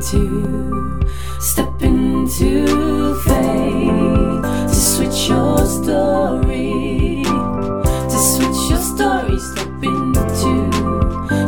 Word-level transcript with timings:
into, 0.00 0.98
step 1.40 1.82
into 1.82 3.14
faith 3.14 4.42
to 4.68 4.74
switch 4.74 5.28
your 5.28 5.58
story, 5.66 7.22
to 8.08 8.18
switch 8.18 8.70
your 8.70 8.80
story, 8.80 9.38
step 9.38 9.82
into, 9.82 10.70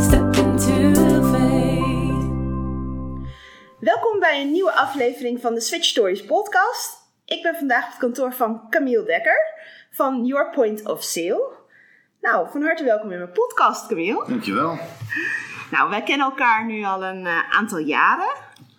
step 0.00 0.36
into 0.36 1.22
faith. 1.32 2.24
Welkom 3.80 4.20
bij 4.20 4.40
een 4.40 4.52
nieuwe 4.52 4.72
aflevering 4.72 5.40
van 5.40 5.54
de 5.54 5.60
Switch 5.60 5.84
Stories 5.84 6.24
podcast. 6.24 6.96
Ik 7.24 7.42
ben 7.42 7.54
vandaag 7.54 7.84
op 7.84 7.90
het 7.90 7.98
kantoor 7.98 8.32
van 8.32 8.66
Camille 8.70 9.04
Dekker 9.04 9.38
van 9.90 10.24
Your 10.24 10.50
Point 10.50 10.88
of 10.88 11.02
Sale. 11.02 11.50
Nou, 12.20 12.48
van 12.50 12.62
harte 12.62 12.84
welkom 12.84 13.12
in 13.12 13.18
mijn 13.18 13.32
podcast, 13.32 13.86
Camille. 13.86 14.24
Dankjewel. 14.28 14.78
Nou, 15.72 15.90
wij 15.90 16.02
kennen 16.02 16.26
elkaar 16.26 16.66
nu 16.66 16.84
al 16.84 17.04
een 17.04 17.26
eh, 17.26 17.50
aantal 17.50 17.78
jaren 17.78 18.32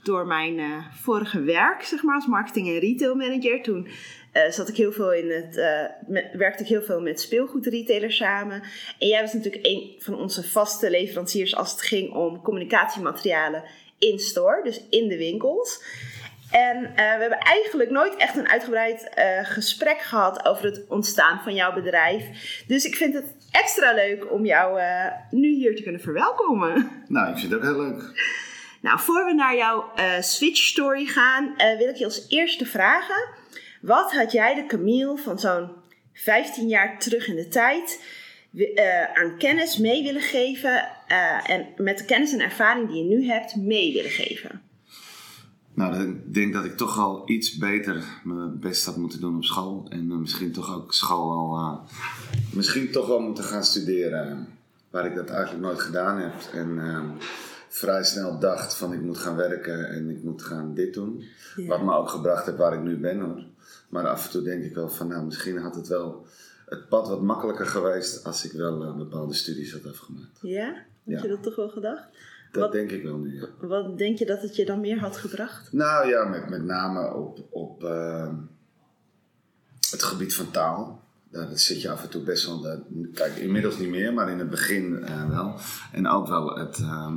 door 0.04 0.28
mijn 0.28 0.60
eh, 0.60 0.66
vorige 1.02 1.42
werk, 1.42 1.84
zeg 1.84 2.04
maar, 2.04 2.16
als 2.16 2.26
marketing- 2.26 2.68
en 2.68 2.80
retail 2.80 3.16
manager. 3.16 3.62
Toen 3.62 3.88
eh, 4.32 4.52
zat 4.52 4.70
ik 4.70 4.76
heel 4.76 4.92
veel 4.92 5.14
in 5.14 5.32
het, 5.32 5.62
met- 6.08 6.30
werkte 6.34 6.64
ik 6.64 6.70
heel 6.70 6.82
veel 6.82 7.02
met 7.02 7.22
speelgoedretailers 7.22 8.18
samen. 8.18 8.62
En 9.00 9.08
jij 9.08 9.22
was 9.22 9.34
natuurlijk 9.34 9.66
een 9.66 9.96
van 10.00 10.16
onze 10.16 10.44
vaste 10.44 10.90
leveranciers 10.90 11.56
als 11.56 11.72
het 11.72 11.82
ging 11.82 12.14
om 12.14 12.42
communicatiematerialen 12.42 13.64
in 13.98 14.20
store, 14.20 14.64
dus 14.64 14.82
in 14.90 15.08
de 15.08 15.18
winkels. 15.18 15.84
En 16.54 16.86
eh, 16.86 16.96
we 16.96 17.22
hebben 17.22 17.38
eigenlijk 17.38 17.90
nooit 17.90 18.16
echt 18.16 18.38
een 18.38 18.50
uitgebreid 18.50 19.10
eh, 19.10 19.26
gesprek 19.44 20.02
gehad 20.02 20.46
over 20.46 20.66
het 20.66 20.86
ontstaan 20.88 21.40
van 21.44 21.54
jouw 21.54 21.74
bedrijf. 21.74 22.26
Dus 22.68 22.86
ik 22.86 22.96
vind 22.96 23.14
het 23.14 23.36
extra 23.52 23.94
leuk 23.94 24.32
om 24.32 24.46
jou 24.46 24.80
eh, 24.80 25.06
nu 25.30 25.48
hier 25.48 25.76
te 25.76 25.84
kunnen 25.84 26.02
verwelkomen. 26.02 26.92
Nou, 27.08 27.30
ik 27.32 27.38
vind 27.38 27.52
het 27.52 27.62
ook 27.62 27.68
heel 27.68 27.82
leuk. 27.82 28.02
Nou, 28.82 29.00
voor 29.00 29.26
we 29.26 29.34
naar 29.34 29.56
jouw 29.56 29.92
switch 30.20 30.58
story 30.58 31.06
gaan, 31.06 31.54
wil 31.78 31.88
ik 31.88 31.96
je 31.96 32.06
als 32.06 32.26
eerste 32.30 32.66
vragen: 32.66 33.28
wat 33.82 34.14
had 34.14 34.32
jij 34.32 34.56
de 34.56 34.66
Camille 34.66 35.18
van 35.18 35.40
zo'n 35.40 35.70
15 36.14 36.68
jaar 36.68 37.00
terug 37.00 37.28
in 37.28 37.36
de 37.36 37.48
tijd 37.48 38.04
aan 39.14 39.38
kennis 39.38 39.78
mee 39.78 40.04
willen 40.04 40.22
geven 40.22 40.90
en 41.46 41.68
met 41.78 41.98
de 41.98 42.06
kennis 42.06 42.34
en 42.34 42.42
ervaring 42.42 42.88
die 42.88 43.04
je 43.04 43.16
nu 43.16 43.28
hebt 43.28 43.56
mee 43.56 43.94
willen 43.94 44.12
geven? 44.12 44.62
Nou, 45.74 45.94
dan- 45.94 46.02
ik 46.02 46.34
denk 46.34 46.54
dat 46.54 46.66
ik 46.66 46.78
toch 46.78 46.98
al 47.00 47.22
iets 47.30 47.58
beter 47.58 48.04
mijn 48.24 48.60
best 48.60 48.86
had 48.86 48.98
moeten 48.98 49.20
doen 49.20 49.36
op 49.36 49.44
school. 49.44 49.86
En 49.90 50.20
misschien 50.20 50.52
toch 50.52 50.76
ook 50.76 50.94
school 50.94 51.32
al... 51.32 51.58
eh, 51.58 51.96
misschien 52.54 52.92
toch 52.92 53.08
wel 53.08 53.20
moeten 53.20 53.44
gaan 53.44 53.64
studeren. 53.64 54.48
Waar 54.90 55.06
ik 55.06 55.16
dat 55.16 55.30
eigenlijk 55.30 55.64
nooit 55.66 55.80
gedaan 55.80 56.18
heb. 56.20 56.34
En 56.54 56.80
eh, 56.80 57.04
vrij 57.70 58.04
snel 58.04 58.40
dacht 58.40 58.76
van 58.76 58.94
ik 58.94 59.02
moet 59.02 59.18
gaan 59.18 59.36
werken 59.36 59.90
en 59.90 60.10
ik 60.10 60.24
moet 60.24 60.42
gaan 60.44 60.74
dit 60.74 60.94
doen. 60.94 61.24
Ja. 61.56 61.68
Wat 61.68 61.84
me 61.84 61.94
ook 61.96 62.10
gebracht 62.10 62.46
heeft 62.46 62.58
waar 62.58 62.74
ik 62.74 62.82
nu 62.84 62.98
ben 62.98 63.20
hoor. 63.20 63.44
Maar 63.90 64.08
af 64.08 64.26
en 64.26 64.32
toe 64.32 64.42
denk 64.42 64.64
ik 64.64 64.76
wel 64.76 64.90
van 64.90 65.08
nou, 65.08 65.26
misschien 65.26 65.58
had 65.58 65.76
het 65.76 65.88
wel 65.88 66.26
het 66.66 66.90
pad 66.90 67.08
wat 67.08 67.22
makkelijker 67.22 67.66
geweest 67.66 68.24
als 68.26 68.46
ik 68.46 68.52
wel 68.52 68.84
eh, 68.84 68.96
bepaalde 68.98 69.34
studies 69.34 69.72
had 69.74 69.86
afgemaakt. 69.88 70.40
Ja? 70.42 70.66
Had 70.68 70.84
Ja. 71.04 71.22
je 71.22 71.28
dat 71.28 71.44
toch 71.44 71.56
wel 71.56 71.70
gedacht? 71.70 72.04
Dat 72.54 72.64
Wat- 72.64 72.72
denk 72.72 72.92
ik 72.92 73.04
wel 73.04 73.18
nu, 73.18 73.40
ja. 73.40 73.68
Wat 73.68 73.98
denk 73.98 74.18
je 74.18 74.26
dat 74.26 74.42
het 74.42 74.56
je 74.56 74.66
dan 74.66 74.80
meer 74.80 75.00
had 75.00 75.18
gebracht? 75.18 75.72
Nou 75.72 76.08
ja, 76.08 76.24
met, 76.26 76.50
met 76.50 76.64
name 76.64 77.14
op, 77.14 77.40
op 77.50 77.84
eh, 77.84 78.34
het 79.92 80.04
gebied 80.04 80.36
van 80.36 80.52
taal. 80.52 81.02
Daar 81.32 81.48
zit 81.54 81.82
je 81.82 81.92
af 81.92 82.04
en 82.04 82.10
toe 82.10 82.24
best 82.24 82.46
wel. 82.46 82.84
kijk, 83.14 83.36
inmiddels 83.36 83.78
niet 83.78 83.90
meer, 83.90 84.14
maar 84.14 84.30
in 84.30 84.40
het 84.40 84.50
begin 84.50 85.04
eh, 85.04 85.30
wel. 85.30 85.56
En 85.92 86.08
ook 86.08 86.28
wel 86.28 86.58
het, 86.58 86.78
eh, 86.78 87.14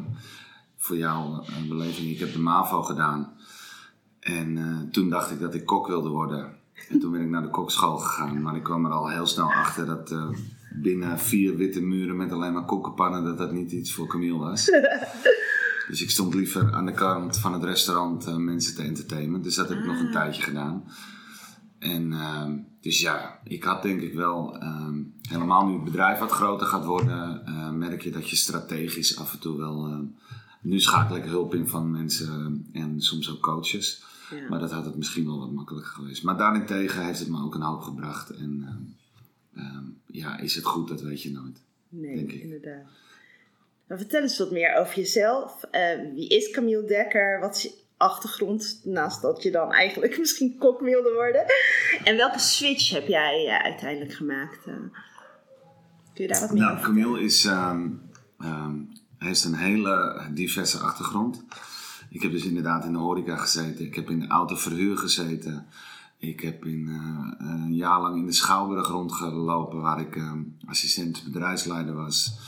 voor 0.77 0.97
jou 0.97 1.47
een 1.57 1.69
beleving. 1.69 2.09
Ik 2.09 2.19
heb 2.19 2.33
de 2.33 2.39
MAVO 2.39 2.83
gedaan. 2.83 3.33
En 4.21 4.57
eh, 4.59 4.91
toen 4.93 5.11
dacht 5.11 5.31
ik 5.31 5.41
dat 5.41 5.55
ik 5.55 5.67
kok 5.67 5.87
wilde 5.87 6.09
worden. 6.09 6.56
En 6.89 7.01
toen 7.01 7.13
ben 7.13 7.21
ik 7.21 7.29
naar 7.29 7.43
de 7.43 7.51
kokschool 7.51 7.97
gegaan. 7.97 8.43
Maar 8.43 8.57
ik 8.57 8.63
kwam 8.63 8.85
er 8.85 8.93
al 8.93 9.09
heel 9.09 9.27
snel 9.27 9.53
achter 9.53 9.87
dat 9.87 10.11
eh, 10.11 10.29
binnen 10.71 11.19
vier 11.19 11.57
witte 11.57 11.81
muren 11.81 12.17
met 12.17 12.33
alleen 12.33 12.53
maar 12.53 12.65
koekenpannen, 12.65 13.25
dat 13.25 13.39
dat 13.39 13.53
niet 13.53 13.73
iets 13.73 13.93
voor 13.93 14.07
Camille 14.07 14.39
was. 14.39 14.71
Dus 15.89 16.03
ik 16.03 16.11
stond 16.11 16.35
liever 16.35 16.73
aan 16.73 16.87
de 16.87 16.93
kant 16.93 17.39
van 17.39 17.53
het 17.53 17.65
restaurant 17.65 18.27
eh, 18.27 18.37
mensen 18.37 18.75
te 18.75 18.83
entertainen. 18.83 19.43
Dus 19.43 19.55
dat 19.55 19.69
heb 19.69 19.79
ik 19.79 19.85
nog 19.85 20.01
een 20.01 20.11
tijdje 20.11 20.43
gedaan. 20.43 20.85
En 21.79 22.13
ehm, 22.13 22.57
dus 22.81 23.01
ja, 23.01 23.39
ik 23.45 23.65
had 23.65 23.83
denk 23.83 24.01
ik 24.01 24.15
wel, 24.15 24.59
ehm, 24.59 25.03
helemaal 25.29 25.67
nu 25.67 25.75
het 25.75 25.85
bedrijf 25.85 26.19
wat 26.19 26.31
groter 26.31 26.67
gaat 26.67 26.85
worden, 26.85 27.47
eh, 27.47 27.71
merk 27.71 28.03
je 28.03 28.11
dat 28.11 28.31
je 28.31 28.37
strategisch 28.37 29.19
af 29.19 29.33
en 29.33 29.39
toe 29.39 29.57
wel. 29.59 29.87
ehm, 29.87 30.05
nu 30.61 30.81
schakel 30.81 31.17
ik 31.17 31.25
hulp 31.25 31.55
in 31.55 31.69
van 31.69 31.91
mensen 31.91 32.67
en 32.73 33.01
soms 33.01 33.31
ook 33.31 33.41
coaches. 33.41 34.05
Ja. 34.31 34.49
Maar 34.49 34.59
dat 34.59 34.71
had 34.73 34.85
het 34.85 34.97
misschien 34.97 35.27
wel 35.27 35.39
wat 35.39 35.53
makkelijker 35.53 35.93
geweest. 35.93 36.23
Maar 36.23 36.37
daarentegen 36.37 37.05
heeft 37.05 37.19
het 37.19 37.29
me 37.29 37.43
ook 37.43 37.55
een 37.55 37.61
hoop 37.63 37.81
gebracht. 37.83 38.31
En 38.31 38.65
ehm, 38.67 39.65
ehm, 39.67 39.85
ja, 40.07 40.39
is 40.39 40.55
het 40.55 40.65
goed, 40.65 40.89
dat 40.89 41.01
weet 41.01 41.23
je 41.23 41.31
nooit. 41.31 41.61
Nee, 41.89 42.15
Denk 42.17 42.33
ik. 42.33 42.43
inderdaad. 42.43 42.85
Nou, 43.89 44.01
vertel 44.01 44.23
eens 44.23 44.39
wat 44.39 44.51
meer 44.51 44.75
over 44.77 44.95
jezelf. 44.97 45.63
Eh, 45.63 46.01
wie 46.15 46.29
is 46.29 46.51
Camille 46.51 46.85
Dekker? 46.85 47.41
Wat 47.41 47.57
is 47.57 47.63
je 47.63 47.73
achtergrond? 47.97 48.81
Naast 48.85 49.23
dat 49.23 49.43
je 49.43 49.51
dan 49.51 49.73
eigenlijk 49.73 50.19
misschien 50.25 50.59
kok 50.59 50.81
wilde 50.81 51.13
worden. 51.13 51.45
En 52.05 52.17
welke 52.17 52.39
switch 52.39 52.91
heb 52.91 53.07
jij 53.07 53.47
eh, 53.47 53.65
uiteindelijk 53.65 54.13
gemaakt? 54.15 54.67
eh? 54.67 54.75
kun 56.15 56.25
je 56.25 56.29
daar 56.29 56.41
wat 56.41 56.51
meer 56.53 56.61
Nou, 56.61 56.73
over 56.73 56.85
Camille 56.87 57.21
is, 57.21 57.45
ehm, 57.45 57.89
ehm, 58.39 58.75
heeft 59.19 59.45
een 59.45 59.55
hele 59.55 60.23
diverse 60.35 60.79
achtergrond. 60.79 61.45
Ik 62.17 62.23
heb 62.23 62.31
dus 62.31 62.45
inderdaad 62.45 62.85
in 62.85 62.93
de 62.93 62.99
horeca 62.99 63.37
gezeten. 63.37 63.85
Ik 63.85 63.95
heb 63.95 64.11
in 64.11 64.19
de 64.19 64.27
autoverhuur 64.27 64.99
gezeten. 64.99 65.67
Ik 66.19 66.41
heb 66.41 66.65
in, 66.65 66.89
eh, 66.89 67.49
een 67.49 67.75
jaar 67.75 68.01
lang 68.01 68.17
in 68.17 68.27
de 68.27 68.33
Schouwburg 68.33 68.89
rondgelopen 68.89 69.81
waar 69.81 70.01
ik 70.01 70.17
ehm, 70.17 70.39
assistent 70.67 71.25
bedrijfsleider 71.25 71.95
was. 71.95 72.39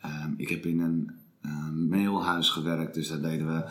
Ehm, 0.00 0.32
ik 0.36 0.48
heb 0.48 0.66
in 0.66 0.80
een 0.80 1.10
eh, 1.40 1.68
mailhuis 1.88 2.50
gewerkt, 2.50 2.94
dus 2.94 3.08
daar 3.08 3.20
deden 3.20 3.46
we 3.46 3.64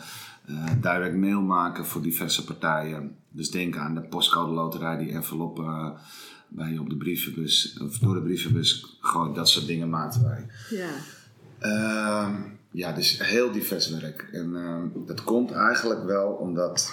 eh, 0.46 0.70
direct 0.80 1.16
mail 1.16 1.40
maken 1.40 1.86
voor 1.86 2.02
diverse 2.02 2.44
partijen. 2.44 3.16
Dus 3.30 3.50
denk 3.50 3.76
aan 3.76 3.94
de 3.94 4.00
postcode 4.00 4.52
loterij, 4.52 4.96
die 4.96 5.12
enveloppen 5.12 5.64
eh, 5.64 5.90
bij 6.48 6.72
je 6.72 6.80
op 6.80 6.90
de 6.90 6.96
brievenbus, 6.96 7.78
of 7.82 7.98
door 7.98 8.14
de 8.14 8.22
brievenbus 8.22 8.96
gooit, 9.00 9.34
dat 9.34 9.48
soort 9.48 9.66
dingen 9.66 9.90
maakten 9.90 10.22
wij. 10.22 10.46
Ja. 10.70 10.90
Ja, 12.72 12.92
dus 12.92 13.18
heel 13.22 13.52
divers 13.52 13.90
werk. 13.90 14.28
En 14.32 14.56
ehm, 14.56 15.06
dat 15.06 15.24
komt 15.24 15.50
eigenlijk 15.50 16.04
wel 16.04 16.28
omdat 16.28 16.92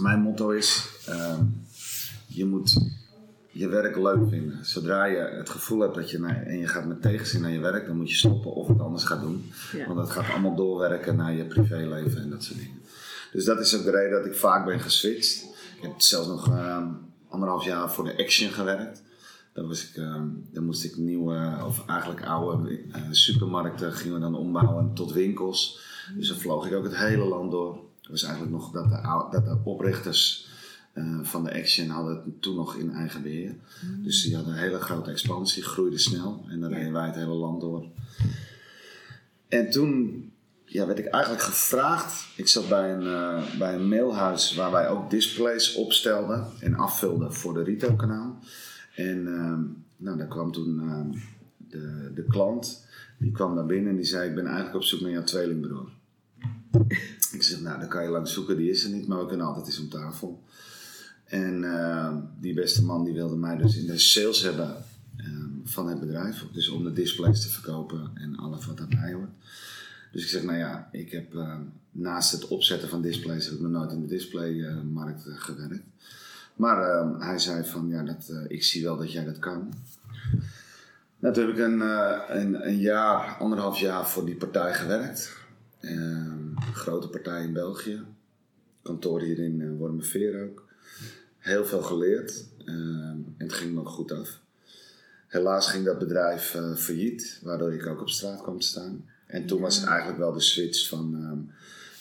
mijn 0.00 0.20
motto 0.20 0.50
is: 0.50 0.88
ehm, 1.06 1.44
je 2.26 2.44
moet 2.44 2.78
je 3.52 3.68
werk 3.68 3.96
leuk 3.96 4.28
vinden. 4.28 4.64
Zodra 4.64 5.04
je 5.04 5.18
het 5.18 5.50
gevoel 5.50 5.80
hebt 5.80 5.94
dat 5.94 6.10
je 6.10 6.18
naar, 6.18 6.42
en 6.42 6.58
je 6.58 6.66
gaat 6.66 6.86
met 6.86 7.02
tegenzin 7.02 7.40
naar 7.40 7.50
je 7.50 7.60
werk, 7.60 7.86
dan 7.86 7.96
moet 7.96 8.10
je 8.10 8.16
stoppen 8.16 8.54
of 8.54 8.68
het 8.68 8.80
anders 8.80 9.04
gaan 9.04 9.20
doen. 9.20 9.52
Ja. 9.72 9.86
Want 9.86 9.98
dat 9.98 10.10
gaat 10.10 10.30
allemaal 10.30 10.54
doorwerken 10.54 11.16
naar 11.16 11.32
je 11.32 11.44
privéleven 11.44 12.22
en 12.22 12.30
dat 12.30 12.44
soort 12.44 12.58
dingen. 12.58 12.80
Dus 13.32 13.44
dat 13.44 13.60
is 13.60 13.76
ook 13.76 13.84
de 13.84 13.90
reden 13.90 14.10
dat 14.10 14.26
ik 14.26 14.34
vaak 14.34 14.64
ben 14.64 14.80
geswitcht. 14.80 15.42
Ik 15.76 15.82
heb 15.82 16.00
zelfs 16.00 16.28
nog 16.28 16.48
ehm, 16.48 16.86
anderhalf 17.28 17.64
jaar 17.64 17.92
voor 17.92 18.04
de 18.04 18.18
Action 18.18 18.50
gewerkt. 18.50 19.02
Dan, 19.52 19.68
was 19.68 19.88
ik, 19.88 19.96
ehm, 19.96 20.26
dan 20.52 20.64
moest 20.64 20.84
ik 20.84 20.96
nieuwe, 20.96 21.64
of 21.66 21.86
eigenlijk 21.86 22.26
oude 22.26 22.80
eh, 22.92 23.02
supermarkten 23.10 23.92
gingen 23.92 24.14
we 24.14 24.20
dan 24.20 24.34
ombouwen 24.34 24.94
tot 24.94 25.12
winkels. 25.12 25.80
Dus 26.16 26.28
dan 26.28 26.36
vloog 26.36 26.66
ik 26.66 26.74
ook 26.74 26.84
het 26.84 26.96
hele 26.96 27.24
land 27.24 27.50
door. 27.50 27.74
Dat 28.00 28.10
was 28.10 28.22
eigenlijk 28.22 28.54
nog 28.54 28.70
dat 28.70 28.88
de, 28.88 29.28
dat 29.30 29.44
de 29.44 29.58
oprichters 29.64 30.48
eh, 30.92 31.18
van 31.22 31.44
de 31.44 31.54
Action 31.54 31.88
hadden 31.88 32.14
het 32.14 32.42
toen 32.42 32.56
nog 32.56 32.74
in 32.74 32.90
eigen 32.90 33.22
beheer. 33.22 33.54
Dus 34.02 34.22
die 34.22 34.34
hadden 34.34 34.52
een 34.52 34.60
hele 34.60 34.80
grote 34.80 35.10
expansie, 35.10 35.62
groeide 35.62 35.98
snel. 35.98 36.44
En 36.48 36.60
dan 36.60 36.72
reden 36.72 36.92
wij 36.92 37.06
het 37.06 37.14
hele 37.14 37.34
land 37.34 37.60
door. 37.60 37.86
En 39.48 39.70
toen 39.70 40.24
ja, 40.64 40.86
werd 40.86 40.98
ik 40.98 41.06
eigenlijk 41.06 41.42
gevraagd. 41.42 42.26
Ik 42.36 42.48
zat 42.48 42.68
bij 42.68 42.92
een, 42.92 43.06
eh, 43.06 43.58
bij 43.58 43.74
een 43.74 43.88
mailhuis 43.88 44.54
waar 44.54 44.70
wij 44.70 44.88
ook 44.88 45.10
displays 45.10 45.74
opstelden 45.74 46.46
en 46.60 46.74
afvulden 46.74 47.34
voor 47.34 47.54
de 47.54 47.62
retailkanaal. 47.62 48.38
En 49.08 49.26
ehm, 49.26 49.62
nou, 49.96 50.18
daar 50.18 50.26
kwam 50.26 50.52
toen 50.52 50.80
ehm, 50.80 51.10
de, 51.56 52.10
de 52.14 52.24
klant, 52.24 52.84
die 53.18 53.32
kwam 53.32 53.54
daar 53.54 53.66
binnen 53.66 53.90
en 53.90 53.96
die 53.96 54.04
zei: 54.04 54.28
Ik 54.28 54.34
ben 54.34 54.46
eigenlijk 54.46 54.76
op 54.76 54.82
zoek 54.82 55.00
naar 55.00 55.10
jouw 55.10 55.24
tweelingbroer. 55.24 55.88
ik 57.36 57.42
zeg: 57.42 57.60
Nou, 57.60 57.80
dan 57.80 57.88
kan 57.88 58.02
je 58.02 58.08
lang 58.08 58.28
zoeken, 58.28 58.56
die 58.56 58.70
is 58.70 58.84
er 58.84 58.90
niet, 58.90 59.06
maar 59.06 59.18
we 59.18 59.26
kunnen 59.26 59.46
altijd 59.46 59.66
eens 59.66 59.80
om 59.80 59.88
tafel. 59.88 60.42
En 61.24 61.64
ehm, 61.64 62.16
die 62.40 62.54
beste 62.54 62.84
man 62.84 63.04
die 63.04 63.14
wilde 63.14 63.36
mij 63.36 63.56
dus 63.56 63.76
in 63.76 63.86
de 63.86 63.98
sales 63.98 64.42
hebben 64.42 64.76
van 65.64 65.88
het 65.88 66.00
bedrijf. 66.00 66.46
Dus 66.52 66.68
om 66.68 66.84
de 66.84 66.92
displays 66.92 67.40
te 67.40 67.48
verkopen 67.48 68.10
en 68.14 68.36
alles 68.36 68.66
wat 68.66 68.76
daarbij 68.76 69.12
hoort. 69.12 69.30
Dus 70.12 70.22
ik 70.22 70.28
zeg, 70.28 70.42
nou 70.42 70.58
ja, 70.58 70.88
ik 70.92 71.10
heb 71.10 71.34
naast 71.92 72.32
het 72.32 72.48
opzetten 72.48 72.88
van 72.88 73.02
displays 73.02 73.44
heb 73.44 73.54
ik 73.54 73.60
nog 73.60 73.70
nooit 73.70 73.92
in 73.92 74.00
de 74.00 74.06
displaymarkt 74.06 75.26
eh, 75.26 75.32
gewerkt. 75.36 75.84
Maar 76.60 76.90
eh, 76.90 77.20
hij 77.20 77.38
zei 77.38 77.64
van, 77.64 77.88
ja, 77.88 78.02
dat, 78.02 78.28
eh, 78.28 78.44
ik 78.48 78.64
zie 78.64 78.84
wel 78.84 78.96
dat 78.96 79.12
jij 79.12 79.24
dat 79.24 79.38
kan. 79.38 79.72
Nou, 81.18 81.34
toen 81.34 81.46
heb 81.46 81.56
ik 81.56 81.60
een, 81.64 81.82
eh, 81.82 82.20
een, 82.28 82.66
een 82.66 82.78
jaar, 82.78 83.36
anderhalf 83.38 83.78
jaar 83.78 84.08
voor 84.08 84.24
die 84.24 84.36
partij 84.36 84.74
gewerkt. 84.74 85.36
Ehm, 85.80 86.56
grote 86.72 87.08
partij 87.08 87.42
in 87.42 87.52
België. 87.52 88.02
Kantoor 88.82 89.20
hier 89.20 89.38
in 89.38 89.60
uh, 89.60 89.78
Wormerveer 89.78 90.42
ook. 90.48 90.66
Heel 91.38 91.64
veel 91.64 91.82
geleerd. 91.82 92.44
eh, 92.64 92.74
en 92.74 93.34
het 93.38 93.52
ging 93.52 93.74
me 93.74 93.80
ook 93.80 93.88
goed 93.88 94.12
af. 94.12 94.40
Helaas 95.26 95.70
ging 95.70 95.84
dat 95.84 95.98
bedrijf 95.98 96.54
eh, 96.54 96.74
failliet, 96.74 97.40
waardoor 97.42 97.72
ik 97.72 97.86
ook 97.86 98.00
op 98.00 98.08
straat 98.08 98.42
kwam 98.42 98.58
te 98.58 98.66
staan. 98.66 99.04
En 99.26 99.46
toen 99.46 99.60
was 99.60 99.76
het 99.76 99.86
eigenlijk 99.86 100.18
wel 100.18 100.32
de 100.32 100.40
switch 100.40 100.88
van, 100.88 101.14
ehm, 101.14 101.38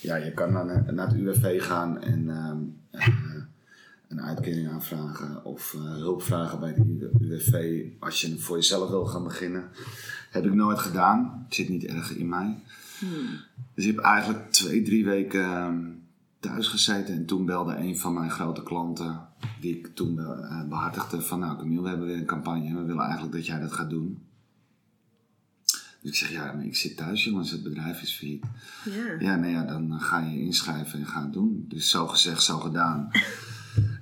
ja, 0.02 0.16
je 0.16 0.34
kan 0.34 0.52
naar, 0.54 0.94
naar 0.94 1.08
het 1.08 1.18
UWV 1.18 1.62
gaan 1.64 2.02
en 2.02 2.30
ehm, 2.30 2.58
eh, 3.02 3.44
een 4.10 4.22
uitkering 4.22 4.70
aanvragen 4.70 5.46
of 5.46 5.74
eh, 5.74 5.82
hulp 5.82 6.22
vragen 6.22 6.60
bij 6.60 6.74
de 6.74 7.12
UWV 7.20 7.86
als 8.00 8.22
je 8.22 8.40
voor 8.40 8.56
jezelf 8.56 8.90
wil 8.90 9.06
gaan 9.06 9.24
beginnen. 9.24 9.70
Heb 10.30 10.46
ik 10.46 10.54
nooit 10.54 10.80
gedaan, 10.80 11.44
het 11.46 11.56
zit 11.56 11.70
niet 11.70 11.86
erg 11.86 12.16
in 12.16 12.30
mij. 12.30 12.64
Dus 13.74 13.86
ik 13.86 13.96
heb 13.96 14.04
eigenlijk 14.04 14.52
twee, 14.52 14.82
drie 14.82 15.06
weken 15.06 15.44
ehm, 15.44 15.78
thuis 16.40 16.68
gezeten 16.68 17.16
en 17.16 17.26
toen 17.26 17.46
belde 17.46 17.76
een 17.76 17.98
van 17.98 18.14
mijn 18.14 18.32
grote 18.32 18.64
klanten, 18.64 19.28
die 19.60 19.78
ik 19.78 19.96
toen 19.96 20.20
eh, 20.20 20.68
behartigde 20.68 21.22
van 21.22 21.40
nou 21.40 21.58
Camille, 21.58 21.82
we 21.82 21.90
hebben 21.90 22.08
weer 22.08 22.18
een 22.18 22.26
campagne 22.26 22.68
en 22.68 22.76
we 22.76 22.84
willen 22.84 23.04
eigenlijk 23.04 23.34
dat 23.34 23.46
jij 23.46 23.60
dat 23.60 23.72
gaat 23.72 23.90
doen. 23.90 24.24
Dus 26.02 26.12
ik 26.12 26.16
zeg 26.16 26.32
ja, 26.32 26.54
maar 26.54 26.66
ik 26.66 26.76
zit 26.76 26.98
thuis 26.98 27.24
jongens, 27.24 27.52
het 27.52 27.64
bedrijf 27.64 28.02
is 28.02 28.16
failliet. 28.16 28.46
Ja. 28.86 29.20
Ja, 29.20 29.36
nou 29.36 29.52
ja, 29.52 29.64
dan 29.64 29.94
eh, 29.94 30.02
ga 30.02 30.20
je 30.20 30.40
inschrijven 30.40 31.00
en 31.00 31.08
ga 31.08 31.22
het 31.22 31.34
doen. 31.34 31.66
Dus 31.68 31.90
zo 31.90 32.08
gezegd, 32.08 32.44
zo 32.44 32.60
gedaan. 32.60 33.10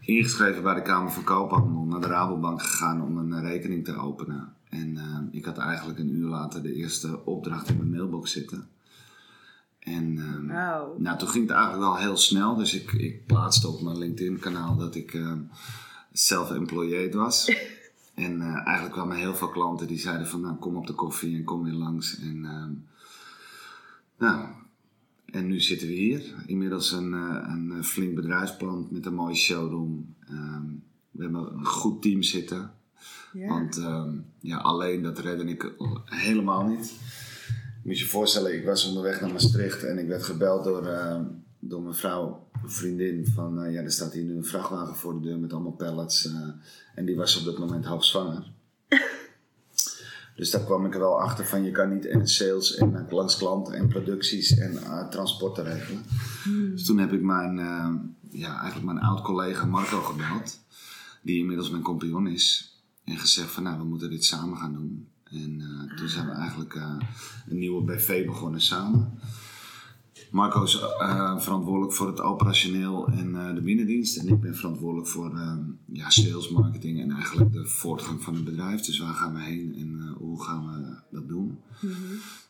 Ingeschreven 0.07 0.63
bij 0.63 0.73
de 0.73 0.81
Kamer 0.81 1.11
van 1.11 1.23
Koophandel, 1.23 1.83
naar 1.83 2.01
de 2.01 2.07
Rabobank 2.07 2.61
gegaan 2.61 3.01
om 3.01 3.17
een 3.17 3.33
eh, 3.33 3.49
rekening 3.49 3.85
te 3.85 3.95
openen. 3.95 4.53
En 4.69 4.97
eh, 4.97 5.19
ik 5.31 5.45
had 5.45 5.57
eigenlijk 5.57 5.99
een 5.99 6.15
uur 6.15 6.27
later 6.27 6.61
de 6.61 6.73
eerste 6.73 7.25
opdracht 7.25 7.69
in 7.69 7.77
mijn 7.77 7.89
mailbox 7.89 8.31
zitten. 8.31 8.67
En 9.79 10.17
ehm, 10.17 10.45
nou, 11.01 11.17
toen 11.17 11.27
ging 11.27 11.47
het 11.47 11.55
eigenlijk 11.55 11.83
wel 11.83 11.97
heel 11.97 12.17
snel. 12.17 12.55
Dus 12.55 12.73
ik, 12.73 12.91
ik 12.91 13.25
plaatste 13.25 13.67
op 13.67 13.81
mijn 13.81 13.97
LinkedIn-kanaal 13.97 14.77
dat 14.77 14.95
ik 14.95 15.13
ehm, 15.13 15.39
self-employed 16.13 17.13
was. 17.13 17.47
en 18.25 18.41
eh, 18.41 18.65
eigenlijk 18.65 18.91
kwamen 18.91 19.17
heel 19.17 19.35
veel 19.35 19.49
klanten 19.49 19.87
die 19.87 19.99
zeiden 19.99 20.27
van, 20.27 20.41
nou, 20.41 20.55
kom 20.55 20.75
op 20.75 20.87
de 20.87 20.93
koffie 20.93 21.35
en 21.35 21.43
kom 21.43 21.63
weer 21.63 21.73
langs. 21.73 22.19
En, 22.19 22.45
ehm, 22.45 22.71
nou, 24.17 24.45
en 25.31 25.47
nu 25.47 25.59
zitten 25.61 25.87
we 25.87 25.93
hier. 25.93 26.21
Inmiddels 26.45 26.91
een, 26.91 27.13
eh, 27.13 27.43
een 27.47 27.83
flink 27.83 28.15
bedrijfsplan 28.15 28.87
met 28.91 29.05
een 29.05 29.13
mooie 29.13 29.35
showroom. 29.35 30.15
Ehm, 30.27 30.65
we 31.11 31.23
hebben 31.23 31.53
een 31.53 31.65
goed 31.65 32.01
team 32.01 32.23
zitten. 32.23 32.71
Ja. 33.33 33.47
Want 33.47 33.77
ehm, 33.77 34.15
ja, 34.39 34.57
alleen 34.57 35.01
dat 35.01 35.19
redde 35.19 35.43
ik 35.43 35.73
helemaal 36.05 36.67
niet. 36.67 36.93
Moet 37.83 37.99
je 37.99 38.05
voorstellen, 38.05 38.55
ik 38.55 38.65
was 38.65 38.87
onderweg 38.87 39.21
naar 39.21 39.31
Maastricht 39.31 39.83
en 39.83 39.97
ik 39.97 40.07
werd 40.07 40.23
gebeld 40.23 40.63
door, 40.63 40.85
ehm, 40.85 41.23
door 41.59 41.81
mijn 41.81 41.95
vrouw, 41.95 42.47
een 42.63 42.71
vriendin, 42.71 43.25
van 43.33 43.61
eh, 43.63 43.73
ja, 43.73 43.81
er 43.81 43.91
staat 43.91 44.13
hier 44.13 44.23
nu 44.23 44.35
een 44.35 44.45
vrachtwagen 44.45 44.95
voor 44.95 45.13
de 45.13 45.27
deur 45.27 45.39
met 45.39 45.53
allemaal 45.53 45.71
pallets. 45.71 46.25
eh, 46.25 46.49
en 46.95 47.05
die 47.05 47.15
was 47.15 47.37
op 47.39 47.45
dat 47.45 47.57
moment 47.57 47.85
hoogzwanger. 47.85 48.51
Dus 50.37 50.51
daar 50.51 50.63
kwam 50.63 50.85
ik 50.85 50.93
er 50.93 50.99
wel 50.99 51.21
achter 51.21 51.45
van, 51.45 51.63
je 51.63 51.71
kan 51.71 51.93
niet 51.93 52.05
en 52.05 52.27
sales 52.27 52.75
en 52.75 52.95
eh, 52.95 53.11
langs 53.11 53.37
klanten 53.37 53.73
en 53.73 53.87
producties 53.87 54.57
en 54.57 54.83
eh, 54.83 55.07
transporten 55.07 55.63
regelen. 55.63 56.03
Dus 56.71 56.85
toen 56.85 56.97
heb 56.97 57.13
ik 57.13 57.21
mijn, 57.21 57.59
eh, 57.59 57.93
ja, 58.29 58.61
eigenlijk 58.61 58.85
mijn 58.85 59.05
oud-collega 59.05 59.65
Marco 59.65 60.01
gebeld, 60.01 60.59
die 61.21 61.39
inmiddels 61.39 61.69
mijn 61.69 61.83
compagnon 61.83 62.27
is. 62.27 62.75
En 63.03 63.17
gezegd 63.17 63.51
van, 63.51 63.63
nou, 63.63 63.77
we 63.77 63.83
moeten 63.83 64.09
dit 64.09 64.25
samen 64.25 64.57
gaan 64.57 64.73
doen. 64.73 65.07
En 65.31 65.91
toen 65.95 66.07
zijn 66.07 66.25
we 66.25 66.31
eigenlijk 66.31 66.75
eh, 66.75 66.95
een 67.49 67.57
nieuwe 67.57 67.83
BV 67.83 68.25
begonnen 68.25 68.61
samen. 68.61 69.19
Marco 70.31 70.63
is 70.63 70.79
eh, 70.79 71.39
verantwoordelijk 71.39 71.93
voor 71.93 72.07
het 72.07 72.21
operationeel 72.21 73.07
en 73.07 73.35
eh, 73.35 73.55
de 73.55 73.61
binnendienst. 73.61 74.17
En 74.17 74.27
ik 74.27 74.39
ben 74.39 74.55
verantwoordelijk 74.55 75.07
voor 75.07 75.35
eh, 75.35 75.57
ja, 75.85 76.09
sales, 76.09 76.49
marketing 76.49 77.01
en 77.01 77.11
eigenlijk 77.11 77.53
de 77.53 77.65
voortgang 77.65 78.21
van 78.21 78.35
het 78.35 78.43
bedrijf. 78.43 78.81
Dus 78.81 78.99
waar 78.99 79.13
gaan 79.13 79.33
we 79.33 79.41
heen 79.41 79.75
en 79.75 79.99
eh, 80.01 80.17
hoe 80.17 80.43
gaan 80.43 80.65
we 80.65 80.95
dat 81.17 81.27
doen? 81.27 81.59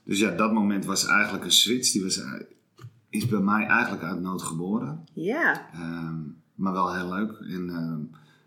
Dus 0.03 0.19
ja, 0.19 0.31
dat 0.31 0.53
moment 0.53 0.85
was 0.85 1.05
eigenlijk 1.05 1.43
een 1.43 1.51
switch. 1.51 1.91
Die 1.91 2.03
was, 2.03 2.21
is 3.09 3.27
bij 3.27 3.39
mij 3.39 3.65
eigenlijk 3.65 4.03
uit 4.03 4.21
nood 4.21 4.41
geboren. 4.41 5.03
Ja. 5.13 5.69
Ehm, 5.73 6.15
maar 6.55 6.73
wel 6.73 6.93
heel 6.93 7.09
leuk. 7.09 7.31
En 7.31 7.69
ehm, 7.69 7.99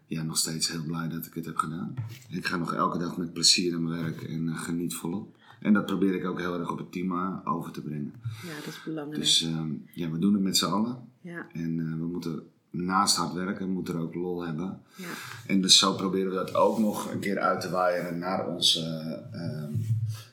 ja, 0.07 0.23
nog 0.23 0.37
steeds 0.37 0.71
heel 0.71 0.85
blij 0.85 1.09
dat 1.09 1.27
ik 1.27 1.35
het 1.35 1.45
heb 1.45 1.57
gedaan. 1.57 1.95
Ik 2.29 2.47
ga 2.47 2.57
nog 2.57 2.75
elke 2.75 2.99
dag 2.99 3.17
met 3.17 3.33
plezier 3.33 3.75
aan 3.75 3.83
mijn 3.83 4.03
werk 4.03 4.23
en 4.23 4.57
geniet 4.57 4.95
volop. 4.95 5.37
En 5.61 5.73
dat 5.73 5.87
probeer 5.87 6.15
ik 6.15 6.25
ook 6.25 6.39
heel 6.39 6.59
erg 6.59 6.71
op 6.71 6.79
het 6.79 6.93
team 6.93 7.13
eh, 7.13 7.37
over 7.45 7.73
te 7.73 7.81
brengen. 7.81 8.13
ja, 8.23 8.55
dat 8.55 8.67
is 8.67 8.83
belangrijk. 8.85 9.21
Dus 9.23 9.43
ehm, 9.43 9.73
ja, 9.93 10.11
we 10.11 10.19
doen 10.19 10.33
het 10.33 10.43
met 10.43 10.57
z'n 10.57 10.65
allen. 10.65 10.97
ja. 11.21 11.47
En 11.53 11.79
eh, 11.81 11.99
we 11.99 12.07
moeten 12.07 12.43
naast 12.71 13.17
hard 13.17 13.33
werken, 13.33 13.71
moeten 13.71 13.95
er 13.95 14.01
ook 14.01 14.15
lol 14.15 14.45
hebben. 14.45 14.81
Ja. 14.97 15.07
En 15.47 15.61
dus 15.61 15.79
zo 15.79 15.95
proberen 15.95 16.31
we 16.31 16.37
dat 16.37 16.55
ook 16.55 16.79
nog 16.79 17.13
een 17.13 17.19
keer 17.19 17.39
uit 17.39 17.61
te 17.61 17.71
waaien 17.71 18.19
naar 18.19 18.49
onze 18.49 18.81
eh, 18.81 19.41
ehm, 19.41 19.73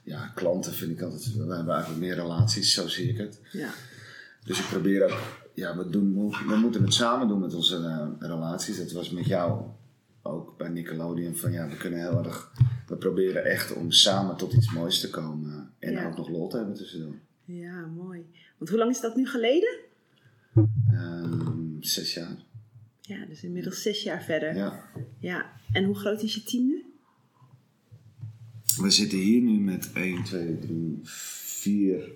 ja, 0.03 0.31
klanten. 0.35 0.74
Vind 0.74 0.91
ik 0.91 1.01
altijd, 1.01 1.33
we 1.35 1.56
hebben 1.56 1.74
eigenlijk 1.74 2.06
meer 2.06 2.15
relaties, 2.15 2.74
zo 2.74 2.88
zie 2.88 3.09
ik 3.09 3.18
het. 3.18 3.41
Ja. 3.51 3.69
Dus 4.44 4.59
ik 4.59 4.65
probeer 4.65 5.03
ook, 5.03 5.19
ja, 5.53 5.77
we, 5.77 5.89
doen, 5.89 6.33
we 6.47 6.56
moeten 6.56 6.83
het 6.83 6.94
samen 6.94 7.27
doen 7.27 7.39
met 7.39 7.53
onze 7.53 7.75
eh, 7.75 8.27
relaties. 8.27 8.77
Dat 8.77 8.91
was 8.91 9.09
met 9.09 9.25
jou 9.25 9.62
ook 10.21 10.57
bij 10.57 10.69
Nickelodeon. 10.69 11.35
Van 11.35 11.51
ja, 11.51 11.68
we 11.68 11.77
kunnen 11.77 12.00
heel 12.00 12.24
erg, 12.24 12.51
we 12.88 12.95
proberen 12.95 13.45
echt 13.45 13.74
om 13.74 13.92
samen 13.92 14.38
tot 14.38 14.54
iets 14.54 14.72
moois 14.72 15.00
te 15.00 15.10
komen. 15.10 15.72
En 15.80 15.92
Ja. 15.92 16.07
ook 16.07 16.18
nog 16.18 16.30
lol 16.30 16.48
te 16.50 16.57
hebben 16.57 16.75
tussendoor. 16.75 17.16
ja, 17.45 17.86
mooi. 17.86 18.25
Want 18.57 18.69
hoe 18.69 18.80
lang 18.80 18.92
is 18.92 19.01
dat 19.01 19.16
nu 19.16 19.28
geleden? 19.28 19.80
Ehm, 20.92 21.66
zes 21.80 22.13
jaar. 22.13 22.38
Ja, 23.01 23.25
dus 23.25 23.44
inmiddels 23.44 23.81
zes 23.81 24.04
jaar 24.04 24.24
verder. 24.24 24.56
Ja. 24.56 24.84
Ja. 25.19 25.54
En 25.72 25.84
hoe 25.84 25.95
groot 25.95 26.22
is 26.24 26.36
je 26.36 26.44
team 26.44 26.66
nu? 26.66 26.86
We 28.78 28.89
zitten 28.89 29.18
hier 29.18 29.42
nu 29.42 29.60
met 29.60 29.92
1, 29.94 30.24
2, 30.24 30.60
3, 30.60 31.00
4 31.04 32.12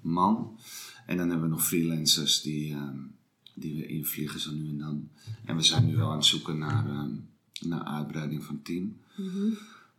man. 0.00 0.58
En 1.06 1.16
dan 1.16 1.28
hebben 1.30 1.48
we 1.48 1.54
nog 1.54 1.66
freelancers 1.66 2.40
die, 2.42 2.72
ehm, 2.72 2.98
die 3.54 3.76
we 3.76 3.86
invliegen 3.86 4.40
zo 4.40 4.52
nu 4.52 4.68
en 4.68 4.78
dan. 4.78 5.08
En 5.44 5.56
we 5.56 5.62
zijn 5.62 5.86
nu 5.86 5.96
wel 5.96 6.10
aan 6.10 6.16
het 6.16 6.24
zoeken 6.24 6.58
naar, 6.58 6.86
ehm, 6.88 7.10
naar 7.60 7.84
uitbreiding 7.84 8.44
van 8.44 8.54
het 8.54 8.64
team. 8.64 8.96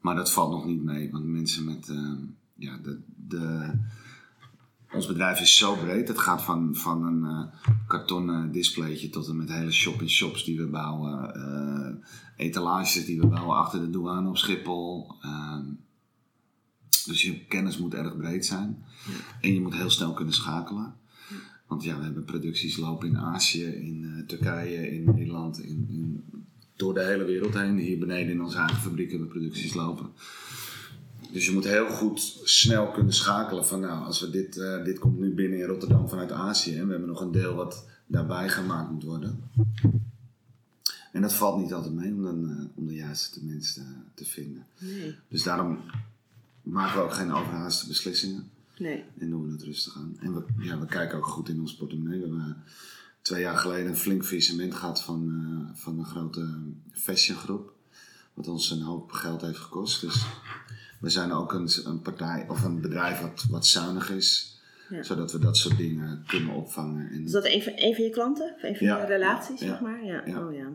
Maar 0.05 0.15
dat 0.15 0.31
valt 0.31 0.51
nog 0.51 0.65
niet 0.65 0.83
mee, 0.83 1.11
want 1.11 1.25
mensen 1.25 1.65
met. 1.65 1.89
ehm, 1.89 2.23
ja, 2.53 2.77
de, 2.77 2.99
de, 3.15 3.71
ons 4.91 5.07
bedrijf 5.07 5.39
is 5.39 5.57
zo 5.57 5.75
breed. 5.75 6.07
Het 6.07 6.19
gaat 6.19 6.43
van, 6.43 6.75
van 6.75 7.03
een 7.03 7.23
eh, 7.25 7.71
kartonnen 7.87 8.51
displaytje 8.51 9.09
tot 9.09 9.27
en 9.27 9.37
met 9.37 9.49
hele 9.49 9.71
shop-in-shops 9.71 10.43
die 10.43 10.57
we 10.57 10.67
bouwen. 10.67 11.35
eh, 11.35 12.45
etalages 12.45 13.05
die 13.05 13.19
we 13.19 13.27
bouwen 13.27 13.57
achter 13.57 13.79
de 13.79 13.89
douane 13.89 14.29
op 14.29 14.37
Schiphol. 14.37 15.15
ehm, 15.21 15.65
dus 17.05 17.21
je 17.21 17.45
kennis 17.45 17.77
moet 17.77 17.93
erg 17.93 18.17
breed 18.17 18.45
zijn. 18.45 18.83
En 19.41 19.53
je 19.53 19.61
moet 19.61 19.75
heel 19.75 19.89
snel 19.89 20.13
kunnen 20.13 20.33
schakelen. 20.33 20.95
Want 21.67 21.83
ja, 21.83 21.97
we 21.97 22.03
hebben 22.03 22.23
producties 22.23 22.77
lopen 22.77 23.07
in 23.07 23.17
Azië, 23.17 23.65
in 23.65 24.03
eh, 24.03 24.25
Turkije, 24.25 24.91
in 24.91 25.03
Nederland, 25.03 25.59
in, 25.59 25.85
in, 25.89 26.23
door 26.75 26.93
de 26.93 27.03
hele 27.03 27.23
wereld 27.23 27.53
heen. 27.53 27.77
Hier 27.77 27.99
beneden 27.99 28.33
in 28.33 28.41
onze 28.41 28.57
eigen 28.57 28.77
fabriek 28.77 29.09
hebben 29.09 29.27
we 29.27 29.33
producties 29.33 29.73
lopen. 29.73 30.09
Dus 31.31 31.45
je 31.45 31.51
moet 31.51 31.63
heel 31.63 31.89
goed 31.89 32.41
snel 32.43 32.91
kunnen 32.91 33.13
schakelen 33.13 33.65
van 33.65 33.79
nou, 33.79 34.05
als 34.05 34.19
we 34.19 34.29
dit, 34.29 34.57
eh, 34.57 34.83
dit 34.83 34.99
komt 34.99 35.19
nu 35.19 35.33
binnen 35.33 35.59
in 35.59 35.65
Rotterdam 35.65 36.09
vanuit 36.09 36.31
Azië 36.31 36.77
en 36.77 36.85
we 36.85 36.91
hebben 36.91 37.09
nog 37.09 37.21
een 37.21 37.31
deel 37.31 37.55
wat 37.55 37.85
daarbij 38.07 38.49
gemaakt 38.49 38.91
moet 38.91 39.03
worden. 39.03 39.39
En 41.11 41.21
dat 41.21 41.33
valt 41.33 41.61
niet 41.61 41.73
altijd 41.73 41.93
mee 41.93 42.13
om, 42.13 42.23
dan, 42.23 42.49
eh, 42.49 42.65
om 42.75 42.87
de 42.87 42.95
juiste 42.95 43.45
mensen 43.45 43.83
te, 44.13 44.23
te 44.23 44.29
vinden. 44.29 44.65
Nee. 44.79 45.15
Dus 45.27 45.43
daarom 45.43 45.79
maken 46.61 46.97
we 46.97 47.03
ook 47.03 47.13
geen 47.13 47.33
overhaaste 47.33 47.87
beslissingen. 47.87 48.49
Nee. 48.77 49.03
En 49.17 49.29
doen 49.29 49.45
we 49.45 49.51
het 49.51 49.63
rustig 49.63 49.95
aan. 49.97 50.17
En 50.19 50.33
we, 50.33 50.43
ja, 50.59 50.79
we 50.79 50.85
kijken 50.85 51.17
ook 51.17 51.25
goed 51.25 51.49
in 51.49 51.59
ons 51.59 51.75
portemonnee. 51.75 52.19
We 52.19 52.25
hebben 52.25 52.57
twee 53.25 53.41
jaar 53.41 53.57
geleden 53.57 53.87
een 53.87 53.97
flink 53.97 54.25
faillissement 54.25 54.75
gehad 54.75 55.01
van, 55.03 55.29
eh, 55.29 55.81
van 55.81 55.99
een 55.99 56.05
grote 56.05 56.59
fashiongroep. 56.91 57.73
Wat 58.33 58.47
ons 58.47 58.71
een 58.71 58.81
hoop 58.81 59.11
geld 59.11 59.41
heeft 59.41 59.57
gekost. 59.57 60.01
Dus 60.01 60.25
we 60.99 61.09
zijn 61.09 61.31
ook 61.31 61.53
een, 61.53 61.69
een 61.83 62.01
partij 62.01 62.45
of 62.49 62.63
een 62.63 62.81
bedrijf 62.81 63.19
wat, 63.21 63.45
wat 63.49 63.67
zuinig 63.67 64.09
is. 64.09 64.59
Ja. 64.89 65.03
Zodat 65.03 65.31
we 65.31 65.39
dat 65.39 65.57
soort 65.57 65.77
dingen 65.77 66.23
kunnen 66.27 66.55
opvangen. 66.55 67.09
En, 67.11 67.23
Is 67.23 67.31
dat 67.31 67.45
een 67.45 67.63
van, 67.63 67.73
een 67.75 67.95
van 67.95 68.03
je 68.03 68.09
klanten? 68.09 68.53
Of 68.55 68.63
een 68.63 68.75
van 68.75 68.87
Ja. 68.87 68.99
je 68.99 69.05
relaties, 69.05 69.59
Ja. 69.59 69.67
zeg 69.67 69.79
maar? 69.79 70.05
Ja. 70.05 70.23
Oh, 70.45 70.53
ja. 70.55 70.67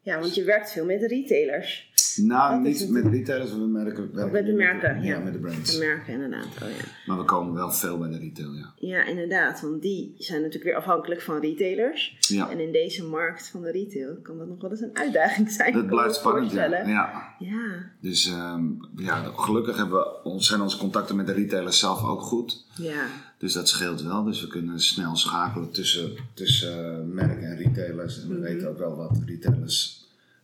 ja, 0.00 0.18
want 0.20 0.34
je 0.34 0.44
werkt 0.44 0.72
veel 0.72 0.84
met 0.84 1.02
retailers. 1.02 1.90
Nou, 2.16 2.52
dat 2.52 2.62
niet 2.62 2.90
met 2.90 3.06
retailers, 3.06 3.50
we 3.52 3.56
merken, 3.58 4.14
werken 4.14 4.32
met 4.32 4.46
de 4.46 4.52
merken, 4.52 5.02
ja. 5.02 5.14
ja. 5.14 5.18
met 5.18 5.32
de 5.32 5.38
brands. 5.38 5.72
De 5.72 5.78
merken, 5.78 6.12
inderdaad. 6.12 6.44
Oh, 6.44 6.68
ja. 6.68 6.84
Maar 7.06 7.18
we 7.18 7.24
komen 7.24 7.54
wel 7.54 7.70
veel 7.70 7.98
bij 7.98 8.08
de 8.10 8.18
retail, 8.18 8.52
ja. 8.52 8.72
ja, 8.76 9.04
inderdaad. 9.04 9.60
Want 9.60 9.82
die 9.82 10.14
zijn 10.18 10.38
natuurlijk 10.38 10.64
weer 10.64 10.76
afhankelijk 10.76 11.20
van 11.22 11.40
retailers. 11.40 12.16
ja. 12.20 12.50
En 12.50 12.60
in 12.60 12.72
deze 12.72 13.04
markt 13.04 13.48
van 13.48 13.62
de 13.62 13.70
retail 13.70 14.16
kan 14.22 14.38
dat 14.38 14.48
nog 14.48 14.60
wel 14.60 14.70
eens 14.70 14.80
een 14.80 14.96
uitdaging 14.96 15.50
zijn. 15.50 15.72
Dat 15.72 15.86
blijft 15.86 16.14
spannend, 16.14 16.52
ja. 16.52 17.34
ja. 17.38 17.90
Dus 18.00 18.26
ehm, 18.26 18.64
ja, 18.96 19.22
gelukkig 19.36 19.76
hebben 19.76 19.98
we, 19.98 20.22
ons- 20.22 20.46
zijn 20.48 20.60
onze 20.60 20.78
contacten 20.78 21.16
met 21.16 21.26
de 21.26 21.32
retailers 21.32 21.78
zelf 21.78 22.04
ook 22.04 22.20
goed. 22.22 22.64
ja. 22.76 23.04
Dus 23.38 23.52
dat 23.52 23.68
scheelt 23.68 24.02
wel. 24.02 24.24
Dus 24.24 24.40
we 24.40 24.46
kunnen 24.46 24.80
snel 24.80 25.16
schakelen 25.16 25.70
tussen, 25.70 26.10
tussen 26.34 26.92
eh, 26.98 27.04
merk 27.06 27.42
en 27.42 27.56
retailers. 27.56 28.22
En 28.22 28.28
we 28.28 28.34
Mhm. 28.34 28.42
weten 28.42 28.68
ook 28.68 28.78
wel 28.78 28.96
wat 28.96 29.18
retailers 29.26 30.01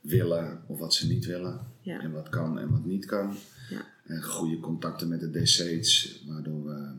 willen 0.08 0.62
of 0.66 0.78
wat 0.78 0.94
ze 0.94 1.06
niet 1.06 1.26
willen. 1.26 1.66
Ja. 1.80 2.00
En 2.00 2.12
wat 2.12 2.28
kan 2.28 2.58
en 2.58 2.70
wat 2.70 2.84
niet 2.84 3.04
kan. 3.04 3.36
Ja. 3.70 3.86
En 4.04 4.22
goede 4.22 4.60
contacten 4.60 5.08
met 5.08 5.20
de 5.20 5.30
DC's, 5.30 6.22
waardoor 6.26 6.64
we 6.64 6.92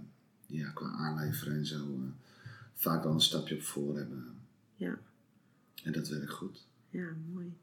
ja, 0.45 0.69
qua 0.69 0.87
aanleveren 0.87 1.53
en 1.53 1.65
zo 1.65 1.75
eh, 1.75 2.29
vaak 2.73 3.03
wel 3.03 3.13
een 3.13 3.21
stapje 3.21 3.55
op 3.55 3.61
voor 3.61 3.97
hebben. 3.97 4.25
Ja. 4.75 4.99
En 5.83 5.91
dat 5.91 6.07
werkt 6.07 6.31
goed. 6.31 6.65
Ja, 6.89 7.07
mooi. 7.33 7.53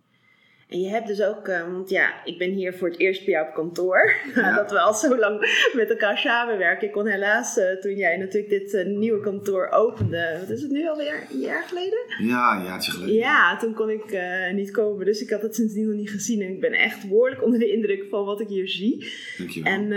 En 0.69 0.81
je 0.81 0.89
hebt 0.89 1.07
dus 1.07 1.23
ook, 1.23 1.49
eh, 1.49 1.73
want 1.73 1.91
ja, 1.91 2.25
ik 2.25 2.39
ben 2.39 2.51
hier 2.51 2.75
voor 2.75 2.89
het 2.89 2.99
eerst 2.99 3.25
bij 3.25 3.35
jou 3.35 3.47
op 3.49 3.55
kantoor. 3.55 4.13
Ja. 4.35 4.55
dat 4.57 4.71
we 4.71 4.79
al 4.81 4.95
zo 4.95 5.17
lang 5.19 5.69
met 5.75 5.91
elkaar 5.91 6.19
samenwerken. 6.19 6.87
Ik 6.87 6.93
kon 6.93 7.07
helaas, 7.07 7.57
eh, 7.59 7.73
toen 7.81 7.95
jij 7.95 8.17
natuurlijk 8.17 8.49
dit 8.49 8.75
eh, 8.75 8.87
nieuwe 8.87 9.21
kantoor 9.21 9.69
opende, 9.71 10.37
wat 10.41 10.49
is 10.51 10.63
het 10.63 10.71
nu 10.71 10.89
alweer, 10.89 11.27
een 11.31 11.41
jaar 11.41 11.63
geleden? 11.63 11.99
Ja, 12.19 12.57
een 12.57 12.65
jaartje 12.65 12.93
geleden. 12.93 13.15
Ja, 13.15 13.57
toen 13.59 13.75
kon 13.75 13.91
ik 13.91 14.19
niet 14.53 14.71
komen, 14.71 15.05
dus 15.07 15.21
ik 15.21 15.31
had 15.31 15.43
het 15.43 15.55
sindsdien 15.55 15.87
nog 15.87 15.97
niet 15.97 16.11
gezien. 16.11 16.43
En 16.43 16.49
ik 16.49 16.61
ben 16.61 16.73
echt 16.73 17.09
behoorlijk 17.09 17.45
onder 17.45 17.59
de 17.59 17.73
indruk 17.73 18.05
van 18.11 18.25
wat 18.25 18.41
ik 18.41 18.49
hier 18.49 18.69
zie. 18.69 19.13
Dankjewel. 19.39 19.73
En, 19.73 19.93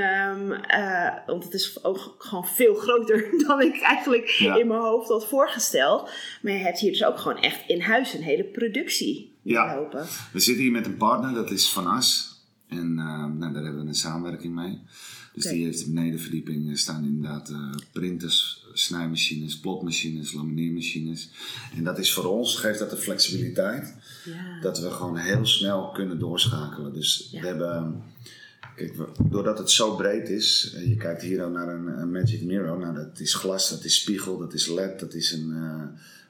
eh, 0.68 1.16
want 1.26 1.44
het 1.44 1.54
is 1.54 1.84
ook 1.84 2.16
gewoon 2.18 2.48
veel 2.48 2.74
groter 2.74 3.30
dan 3.48 3.62
ik 3.62 3.82
eigenlijk 3.82 4.28
Ja. 4.28 4.56
in 4.58 4.68
mijn 4.68 4.80
hoofd 4.80 5.10
had 5.10 5.28
voorgesteld. 5.28 6.12
Maar 6.42 6.54
je 6.54 6.60
hebt 6.60 6.80
hier 6.80 6.92
dus 6.92 7.06
ook 7.06 7.18
gewoon 7.18 7.42
echt 7.42 7.64
in 7.68 7.82
huis 7.82 8.14
een 8.14 8.24
hele 8.24 8.44
productie 8.44 9.38
Ja. 9.54 9.76
lopen. 9.76 10.06
We 10.32 10.40
zitten 10.40 10.64
hier 10.64 10.72
met 10.72 10.86
een 10.86 10.98
partner, 10.98 11.34
dat 11.34 11.52
is 11.52 11.70
Van 11.70 11.88
As. 11.88 12.38
En 12.68 13.00
eh, 13.00 13.26
nou, 13.26 13.54
daar 13.54 13.64
hebben 13.64 13.82
we 13.82 13.88
een 13.88 13.96
samenwerking 13.96 14.56
mee. 14.56 14.80
Dus 15.34 15.44
die 15.44 15.64
heeft 15.66 15.80
de 15.80 15.86
benedenverdieping 15.92 16.78
staan 16.80 17.04
inderdaad 17.04 17.50
eh, 17.50 17.70
printers, 17.92 18.66
snijmachines, 18.74 19.60
plotmachines, 19.60 20.34
lamineermachines. 20.34 21.30
En 21.78 21.84
dat 21.84 21.98
is 22.00 22.14
voor 22.14 22.26
ons, 22.26 22.56
geeft 22.56 22.80
dat 22.80 22.90
de 22.90 22.98
flexibiliteit, 22.98 23.94
Ja. 24.26 24.60
dat 24.62 24.80
we 24.80 24.92
gewoon 24.92 25.18
heel 25.18 25.46
snel 25.46 25.90
kunnen 25.92 26.20
doorschakelen. 26.20 26.94
Dus 26.94 27.28
Ja. 27.32 27.42
we 27.42 27.48
hebben, 27.48 28.04
kijk, 28.76 28.96
we- 28.96 29.08
doordat 29.30 29.58
het 29.58 29.72
zo 29.72 29.96
breed 29.96 30.30
is, 30.30 30.76
je 30.88 30.96
kijkt 30.96 31.22
hier 31.22 31.44
ook 31.46 31.54
naar 31.54 31.68
een, 31.68 31.88
een 31.88 32.12
Magic 32.12 32.42
Mirror, 32.42 32.80
nou 32.80 32.96
dat 32.96 33.20
is 33.20 33.34
glas, 33.34 33.70
dat 33.70 33.84
is 33.84 33.96
spiegel, 33.96 34.38
dat 34.38 34.54
is 34.54 34.68
led, 34.68 35.00
dat 35.00 35.14
is 35.14 35.32
een 35.32 35.54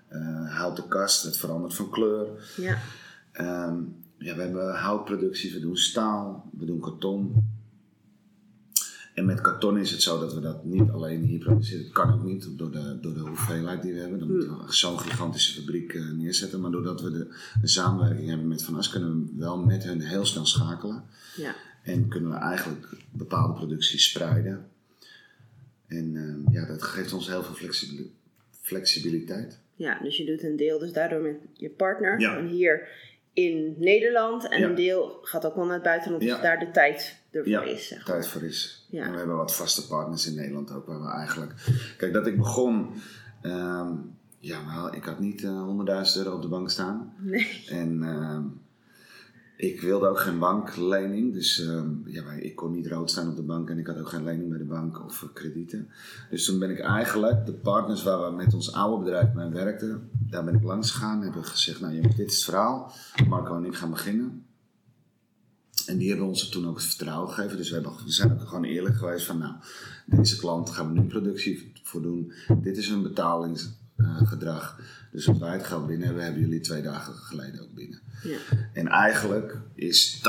eh, 0.10 0.56
houten 0.58 0.88
kast, 0.88 1.24
het 1.24 1.38
verandert 1.38 1.74
van 1.74 1.90
kleur. 1.90 2.28
ja. 2.58 2.82
Ehm, 3.40 3.78
ja, 4.18 4.36
we 4.36 4.42
hebben 4.42 4.76
houtproductie, 4.76 5.54
we 5.54 5.60
doen 5.60 5.78
staal, 5.78 6.50
we 6.58 6.66
doen 6.66 6.80
karton. 6.80 7.48
En 9.14 9.26
met 9.26 9.42
karton 9.42 9.78
is 9.78 9.92
het 9.92 10.02
zo 10.02 10.20
dat 10.20 10.34
we 10.34 10.40
dat 10.40 10.66
niet 10.66 10.90
alleen 10.90 11.24
hier 11.24 11.40
produceren. 11.40 11.84
Het 11.84 11.94
kan 11.94 12.14
ook 12.14 12.24
niet 12.24 12.58
door 12.58 12.72
de, 12.72 12.98
door 13.02 13.14
de 13.14 13.20
hoeveelheid 13.20 13.82
die 13.82 13.94
we 13.94 14.00
hebben. 14.00 14.20
Dan 14.20 14.32
moeten 14.32 14.58
we 14.58 14.74
zo'n 14.74 15.00
gigantische 15.00 15.60
fabriek 15.62 15.94
eh, 15.94 16.12
neerzetten. 16.12 16.62
Maar 16.62 16.72
doordat 16.72 17.02
we 17.02 17.12
de, 17.12 17.28
de 17.62 17.68
samenwerking 17.68 18.28
hebben 18.30 18.48
met 18.48 18.64
Van 18.64 18.76
As, 18.76 18.90
kunnen 18.90 19.26
we 19.26 19.32
wel 19.40 19.58
met 19.58 19.84
hun 19.84 20.02
heel 20.02 20.26
snel 20.26 20.46
schakelen. 20.46 21.04
ja. 21.36 21.56
En 21.84 22.08
kunnen 22.08 22.30
we 22.30 22.36
eigenlijk 22.36 22.88
bepaalde 23.12 23.54
producties 23.54 24.10
spreiden. 24.10 24.68
En 25.88 26.16
ehm, 26.16 26.54
ja, 26.54 26.66
dat 26.66 26.84
geeft 26.84 27.14
ons 27.14 27.28
heel 27.28 27.44
veel 27.44 27.54
flexibili- 27.56 28.12
flexibiliteit. 28.62 29.60
Ja, 29.76 30.00
dus 30.04 30.18
je 30.18 30.26
doet 30.26 30.44
een 30.44 30.56
deel 30.56 30.80
dus 30.80 30.94
daardoor 30.94 31.22
met 31.22 31.36
je 31.54 31.70
partner. 31.70 32.20
Ja. 32.20 32.38
En 32.38 32.48
hier 32.48 32.88
in 33.46 33.76
Nederland. 33.78 34.48
En 34.50 34.60
Ja. 34.60 34.68
een 34.68 34.76
deel 34.76 35.20
gaat 35.22 35.46
ook 35.46 35.56
wel 35.56 35.66
naar 35.66 35.74
het 35.74 35.84
buitenland. 35.84 36.24
Ja. 36.24 36.34
Dus 36.34 36.42
daar 36.44 36.60
de 36.60 36.72
tijd 36.72 37.22
ervoor 37.32 37.52
Ja, 37.52 37.62
is. 37.64 37.88
Zeg 37.88 37.98
maar. 37.98 38.08
tijd 38.08 38.28
voor 38.28 38.44
is. 38.44 38.88
Ja. 38.90 39.04
En 39.04 39.12
we 39.12 39.18
hebben 39.18 39.36
wat 39.36 39.56
vaste 39.56 39.88
partners 39.88 40.28
in 40.28 40.36
Nederland 40.36 40.72
ook, 40.74 40.86
waar 40.88 41.02
we 41.02 41.10
eigenlijk... 41.10 41.54
Kijk, 41.98 42.14
dat 42.14 42.28
ik 42.28 42.38
begon... 42.38 42.90
ehm, 43.42 43.92
ja, 44.40 44.58
wel, 44.76 44.94
ik 44.94 45.04
had 45.04 45.20
niet 45.20 45.44
eh 45.44 45.68
100.000 46.14 46.18
euro 46.18 46.36
op 46.36 46.42
de 46.42 46.48
bank 46.48 46.70
staan. 46.70 47.14
Nee. 47.18 47.64
En 47.70 48.04
ehm, 48.04 48.42
ik 49.60 49.82
wilde 49.82 50.08
ook 50.08 50.20
geen 50.20 50.40
banklening. 50.40 51.34
Dus 51.34 51.60
ehm, 51.60 51.90
ja, 52.06 52.32
ik 52.32 52.56
kon 52.56 52.72
niet 52.72 52.88
rood 52.88 53.12
staan 53.12 53.30
op 53.30 53.36
de 53.36 53.42
bank. 53.42 53.70
En 53.70 53.78
ik 53.78 53.88
had 53.88 54.00
ook 54.00 54.10
geen 54.10 54.24
lening 54.24 54.50
bij 54.50 54.58
de 54.58 54.64
bank 54.64 55.06
of 55.06 55.24
eh, 55.24 55.30
kredieten. 55.34 55.90
Dus 56.30 56.46
toen 56.46 56.60
ben 56.60 56.70
ik 56.70 56.80
eigenlijk 56.80 57.46
de 57.46 57.54
partners 57.54 58.04
waar 58.04 58.30
we 58.30 58.36
met 58.36 58.54
ons 58.54 58.74
oude 58.74 59.04
bedrijf 59.04 59.34
mee 59.34 59.50
werkten... 59.50 60.10
Daar 60.30 60.44
ben 60.44 60.56
ik 60.56 60.64
langs 60.64 60.92
gegaan 60.92 61.22
en 61.22 61.32
heb 61.32 61.36
ik 61.36 61.46
gezegd... 61.46 61.80
Nou, 61.80 61.94
jongens, 61.94 62.16
dit 62.16 62.30
is 62.30 62.36
het 62.36 62.44
verhaal. 62.44 62.92
Marco 63.28 63.56
en 63.56 63.66
ik 63.66 63.76
gaan 63.76 63.90
beginnen. 63.90 64.46
En 65.86 65.98
die 65.98 66.10
hebben 66.10 66.28
ons 66.28 66.50
toen 66.50 66.68
ook 66.68 66.76
het 66.76 66.86
vertrouwen 66.86 67.30
gegeven. 67.30 67.58
Dus 67.58 67.70
we, 67.70 67.76
hebben, 67.76 67.94
zijn 68.06 68.32
ook 68.32 68.48
gewoon 68.48 68.64
eerlijk 68.64 68.96
geweest 68.96 69.26
van, 69.26 69.38
nou, 69.38 69.54
deze 70.06 70.38
klant 70.38 70.70
gaan 70.70 70.94
we 70.94 71.00
nu 71.00 71.08
productie 71.08 71.72
voor 71.84 72.02
doen. 72.02 72.32
Dit 72.62 72.78
is 72.78 72.90
hun 72.90 73.04
betalingsgedrag. 74.00 74.80
dus 75.12 75.28
als 75.28 75.38
wij 75.38 75.52
het 75.52 75.66
geld 75.66 75.88
binnen 75.88 76.06
hebben, 76.06 76.24
hebben 76.24 76.42
jullie 76.42 76.60
twee 76.60 76.82
dagen 76.82 77.14
geleden 77.14 77.62
ook 77.62 77.74
binnen. 77.74 78.02
Ja. 78.24 78.38
En 78.74 78.88
eigenlijk 78.88 79.58
is 79.76 80.18
80% 80.18 80.22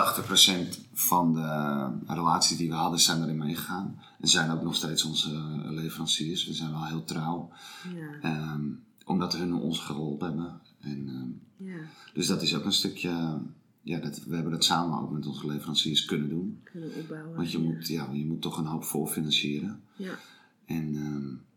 van 0.93 1.35
de 1.35 2.13
relaties 2.13 2.57
die 2.57 2.69
we 2.69 2.75
hadden, 2.75 3.01
zijn 3.01 3.23
erin 3.23 3.37
meegegaan. 3.37 4.01
En 4.21 4.29
zijn 4.29 4.51
ook 4.51 4.63
nog 4.63 4.75
steeds 4.75 5.05
onze 5.05 5.31
eh, 5.31 5.71
leveranciers. 5.71 6.47
We 6.47 6.55
zijn 6.55 6.71
wel 6.71 6.87
heel 6.87 7.05
trouw. 7.05 7.51
Ja. 7.95 8.31
ehm, 8.31 8.65
omdat 9.05 9.37
hun 9.37 9.55
ons 9.55 9.79
geholpen 9.79 10.27
hebben. 10.27 10.61
En, 10.81 11.09
ehm, 11.09 11.69
ja. 11.69 11.79
dus 12.15 12.27
dat 12.27 12.43
is 12.43 12.55
ook 12.55 12.65
een 12.65 12.73
stukje, 12.73 13.39
ja, 13.83 13.99
dat, 13.99 14.25
we 14.25 14.35
hebben 14.35 14.53
dat 14.53 14.65
samen 14.65 15.01
ook 15.01 15.11
met 15.11 15.27
onze 15.27 15.47
leveranciers 15.47 16.05
kunnen 16.05 16.29
doen. 16.29 16.61
Kunnen 16.65 16.95
opbouwen. 16.95 17.37
Want 17.37 17.53
je 17.53 17.63
ja. 17.63 17.65
moet, 17.65 17.89
ja, 17.89 18.09
je 18.13 18.27
moet 18.27 18.43
toch 18.43 18.59
een 18.59 18.67
hoop 18.67 18.85
voorfinancieren. 18.85 19.81
Ja. 19.97 20.19
En 20.67 20.95
ehm, 20.95 21.50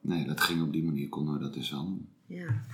nee, 0.00 0.26
dat 0.26 0.40
ging 0.40 0.62
op 0.62 0.72
die 0.72 0.84
manier, 0.84 1.08
konden 1.08 1.34
we 1.34 1.40
dat 1.40 1.54
dus 1.54 1.70
wel 1.70 1.84
doen. 1.84 2.08
Ja. 2.26 2.64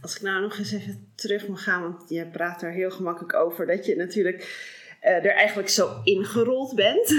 Als 0.00 0.16
ik 0.16 0.22
nou 0.22 0.40
nog 0.40 0.58
eens 0.58 0.72
even 0.72 1.08
terug 1.14 1.48
mag 1.48 1.62
gaan, 1.62 1.82
want 1.82 2.08
je 2.08 2.26
praat 2.26 2.60
daar 2.60 2.72
heel 2.72 2.90
gemakkelijk 2.90 3.34
over 3.34 3.66
dat 3.66 3.86
je 3.86 3.96
natuurlijk 3.96 4.66
eh, 5.00 5.24
er 5.24 5.34
eigenlijk 5.34 5.68
zo 5.68 6.00
ingerold 6.04 6.74
bent. 6.74 7.08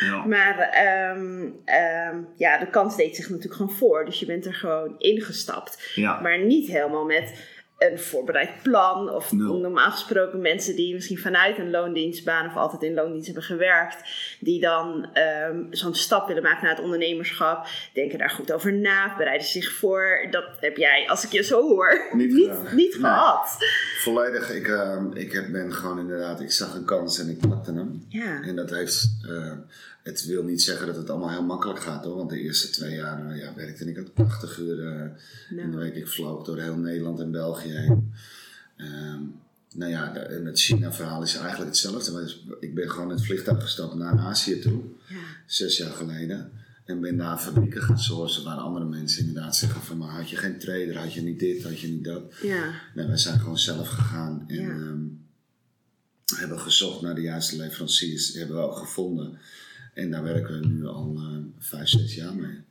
Ja. 0.00 0.24
maar 0.24 0.58
ehm, 0.58 1.48
ehm, 1.64 2.22
ja, 2.36 2.58
de 2.58 2.70
kans 2.70 2.96
deed 2.96 3.16
zich 3.16 3.28
natuurlijk 3.28 3.54
gewoon 3.54 3.76
voor, 3.76 4.04
dus 4.04 4.20
je 4.20 4.26
bent 4.26 4.46
er 4.46 4.54
gewoon 4.54 4.94
ingestapt. 4.98 5.92
Ja, 5.94 6.20
Maar 6.20 6.44
niet 6.44 6.68
helemaal 6.68 7.04
met 7.04 7.55
een 7.78 7.98
voorbereid 7.98 8.50
plan. 8.62 9.10
Of 9.10 9.32
normaal 9.32 9.90
gesproken 9.90 10.40
mensen 10.40 10.76
die 10.76 10.94
misschien 10.94 11.18
vanuit 11.18 11.58
een 11.58 11.70
loondienstbaan 11.70 12.46
of 12.46 12.56
altijd 12.56 12.82
in 12.82 12.94
loondienst 12.94 13.26
hebben 13.26 13.44
gewerkt. 13.44 13.96
Die 14.40 14.60
dan 14.60 15.08
ehm, 15.12 15.62
zo'n 15.70 15.94
stap 15.94 16.26
willen 16.26 16.42
maken 16.42 16.64
naar 16.64 16.74
het 16.74 16.84
ondernemerschap. 16.84 17.66
Denken 17.92 18.18
daar 18.18 18.30
goed 18.30 18.52
over 18.52 18.72
na, 18.72 19.16
bereiden 19.16 19.46
zich 19.46 19.72
voor. 19.72 20.26
Dat 20.30 20.44
heb 20.60 20.76
jij, 20.76 21.08
als 21.08 21.24
ik 21.24 21.32
je 21.32 21.42
zo 21.42 21.60
hoor, 21.68 22.00
Niet 22.12 22.32
niet, 22.32 22.72
Nee. 22.74 22.92
gehad. 22.92 23.56
volledig. 23.98 24.50
Ik, 24.50 24.68
ehm, 24.68 25.12
ik 25.12 25.48
ben 25.52 25.72
gewoon 25.72 25.98
inderdaad, 25.98 26.40
ik 26.40 26.52
zag 26.52 26.74
een 26.74 26.84
kans 26.84 27.18
en 27.18 27.28
ik 27.28 27.48
pakte 27.48 27.72
hem. 27.72 28.04
Ja, 28.08 28.42
En 28.42 28.56
dat 28.56 28.70
heeft, 28.70 29.08
eh, 29.28 29.52
het 30.06 30.24
wil 30.24 30.42
niet 30.42 30.62
zeggen 30.62 30.86
dat 30.86 30.96
het 30.96 31.10
allemaal 31.10 31.30
heel 31.30 31.42
makkelijk 31.42 31.80
gaat 31.80 32.04
hoor. 32.04 32.16
Want 32.16 32.30
de 32.30 32.40
eerste 32.40 32.70
twee 32.70 32.94
jaar 32.94 33.30
eh, 33.30 33.38
ja, 33.38 33.54
werkte 33.54 33.90
ik 33.90 33.98
ook 33.98 34.14
80 34.14 34.58
uur 34.58 34.86
eh, 34.86 35.00
in 35.50 35.56
de 35.56 35.62
nou, 35.62 35.76
week. 35.76 35.94
Ik 35.94 36.08
vloog 36.08 36.44
door 36.44 36.58
heel 36.60 36.76
Nederland 36.76 37.20
en 37.20 37.30
België 37.30 37.72
heen. 37.72 38.12
Ehm, 38.76 39.20
nou 39.74 39.90
ja, 39.90 40.12
het 40.12 40.60
China-verhaal 40.60 41.22
is 41.22 41.36
eigenlijk 41.36 41.68
hetzelfde. 41.68 42.34
Ik 42.60 42.74
ben 42.74 42.90
gewoon 42.90 43.10
in 43.10 43.16
het 43.16 43.24
vliegtuig 43.24 43.62
gestapt 43.62 43.94
naar 43.94 44.18
Azië 44.18 44.58
toe, 44.58 44.82
ja, 45.08 45.16
zes 45.46 45.76
jaar 45.76 45.92
geleden. 45.92 46.50
En 46.84 47.00
ben 47.00 47.16
daar 47.16 47.38
fabrieken 47.38 47.82
gaan 47.82 47.98
sourcen 47.98 48.44
waar 48.44 48.56
andere 48.56 48.84
mensen 48.84 49.26
inderdaad 49.26 49.56
zeggen 49.56 49.82
van... 49.82 49.96
maar 49.96 50.08
had 50.08 50.30
je 50.30 50.36
geen 50.36 50.58
trader, 50.58 50.98
had 50.98 51.12
je 51.12 51.22
niet 51.22 51.38
dit, 51.38 51.62
had 51.62 51.80
je 51.80 51.88
niet 51.88 52.04
dat. 52.04 52.22
ja, 52.42 52.80
Nee, 52.94 53.06
wij 53.06 53.16
zijn 53.16 53.38
gewoon 53.40 53.58
zelf 53.58 53.88
gegaan 53.88 54.44
en 54.46 54.62
Ja. 54.62 54.68
ehm, 54.68 55.04
hebben 56.36 56.60
gezocht 56.60 57.00
naar 57.00 57.14
de 57.14 57.20
juiste 57.20 57.56
leveranciers. 57.56 58.30
Die 58.30 58.38
hebben 58.38 58.56
we 58.56 58.62
ook 58.62 58.76
gevonden. 58.76 59.38
En 59.96 60.10
daar 60.10 60.22
werken 60.22 60.60
we 60.60 60.66
nu 60.66 60.86
al 60.86 61.14
eh, 61.16 61.36
vijf, 61.58 61.88
zes 61.88 62.14
jaar 62.14 62.34
mee. 62.34 62.64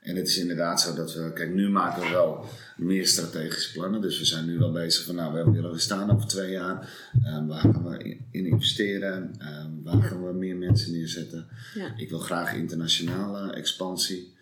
En 0.00 0.16
het 0.16 0.28
is 0.28 0.38
inderdaad 0.38 0.80
zo 0.80 0.94
dat 0.94 1.14
we, 1.14 1.32
kijk, 1.32 1.54
nu 1.54 1.68
maken 1.68 2.02
we 2.02 2.08
wel 2.08 2.44
meer 2.76 3.06
strategische 3.06 3.72
plannen. 3.72 4.00
Dus 4.00 4.18
we 4.18 4.24
zijn 4.24 4.46
nu 4.46 4.58
wel 4.58 4.72
bezig 4.72 5.04
van, 5.04 5.14
nou, 5.14 5.32
waar 5.32 5.52
willen 5.52 5.70
we 5.72 5.78
staan 5.78 6.10
over 6.10 6.26
twee 6.28 6.50
jaar? 6.50 6.90
Ehm, 7.24 7.46
waar 7.46 7.60
gaan 7.60 7.88
we 7.88 7.98
in, 8.04 8.26
in 8.30 8.46
investeren? 8.46 9.34
Ehm, 9.38 9.70
waar 9.82 10.02
gaan 10.02 10.26
we 10.26 10.32
meer 10.32 10.56
mensen 10.56 10.92
neerzetten? 10.92 11.46
ja, 11.74 11.94
Ik 11.96 12.08
wil 12.10 12.18
graag 12.18 12.54
internationale 12.54 13.52
expansie. 13.52 14.34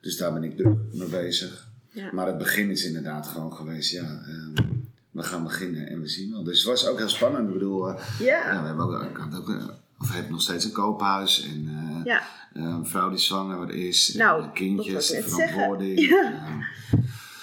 Dus 0.00 0.16
daar 0.16 0.32
ben 0.32 0.44
ik 0.44 0.56
druk 0.56 0.78
mee 0.92 1.08
bezig. 1.08 1.68
ja. 1.90 2.12
Maar 2.12 2.26
het 2.26 2.38
begin 2.38 2.70
is 2.70 2.84
inderdaad 2.84 3.26
gewoon 3.26 3.52
geweest, 3.52 3.90
ja, 3.90 4.22
ehm, 4.26 4.66
we 5.10 5.22
gaan 5.22 5.44
beginnen 5.44 5.88
en 5.88 6.00
we 6.00 6.08
zien 6.08 6.30
wel. 6.30 6.42
Dus 6.44 6.58
het 6.58 6.66
was 6.66 6.86
ook 6.86 6.98
heel 6.98 7.08
spannend. 7.08 7.46
Ik 7.46 7.52
bedoel, 7.52 7.88
eh, 7.88 8.04
ja, 8.18 8.52
Ja, 8.52 8.60
we 8.60 8.66
hebben 8.66 8.84
ook, 8.84 9.02
ik 9.10 9.16
had 9.16 9.34
ook 9.36 9.48
eh, 9.48 9.68
of 10.02 10.12
heb 10.14 10.30
nog 10.30 10.40
steeds 10.42 10.64
een 10.64 10.72
koophuis 10.72 11.44
en 11.44 11.68
eh, 11.68 12.04
ja. 12.04 12.20
eh, 12.54 12.62
een 12.62 12.86
vrouw 12.86 13.08
die 13.10 13.18
zwanger 13.18 13.70
is, 13.74 14.14
Nou, 14.14 14.42
en 14.42 14.52
kindjes, 14.52 15.06
de 15.08 15.22
verantwoording. 15.22 16.00
Ja. 16.00 16.42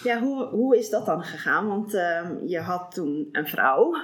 Ja, 0.04 0.20
hoe, 0.20 0.44
hoe 0.46 0.78
is 0.78 0.89
dat 0.89 1.06
dan 1.06 1.24
gegaan? 1.24 1.68
Want 1.68 1.94
ehm, 1.94 2.34
je 2.48 2.60
had 2.60 2.92
toen 2.94 3.30
een 3.32 3.48
vrouw 3.48 3.96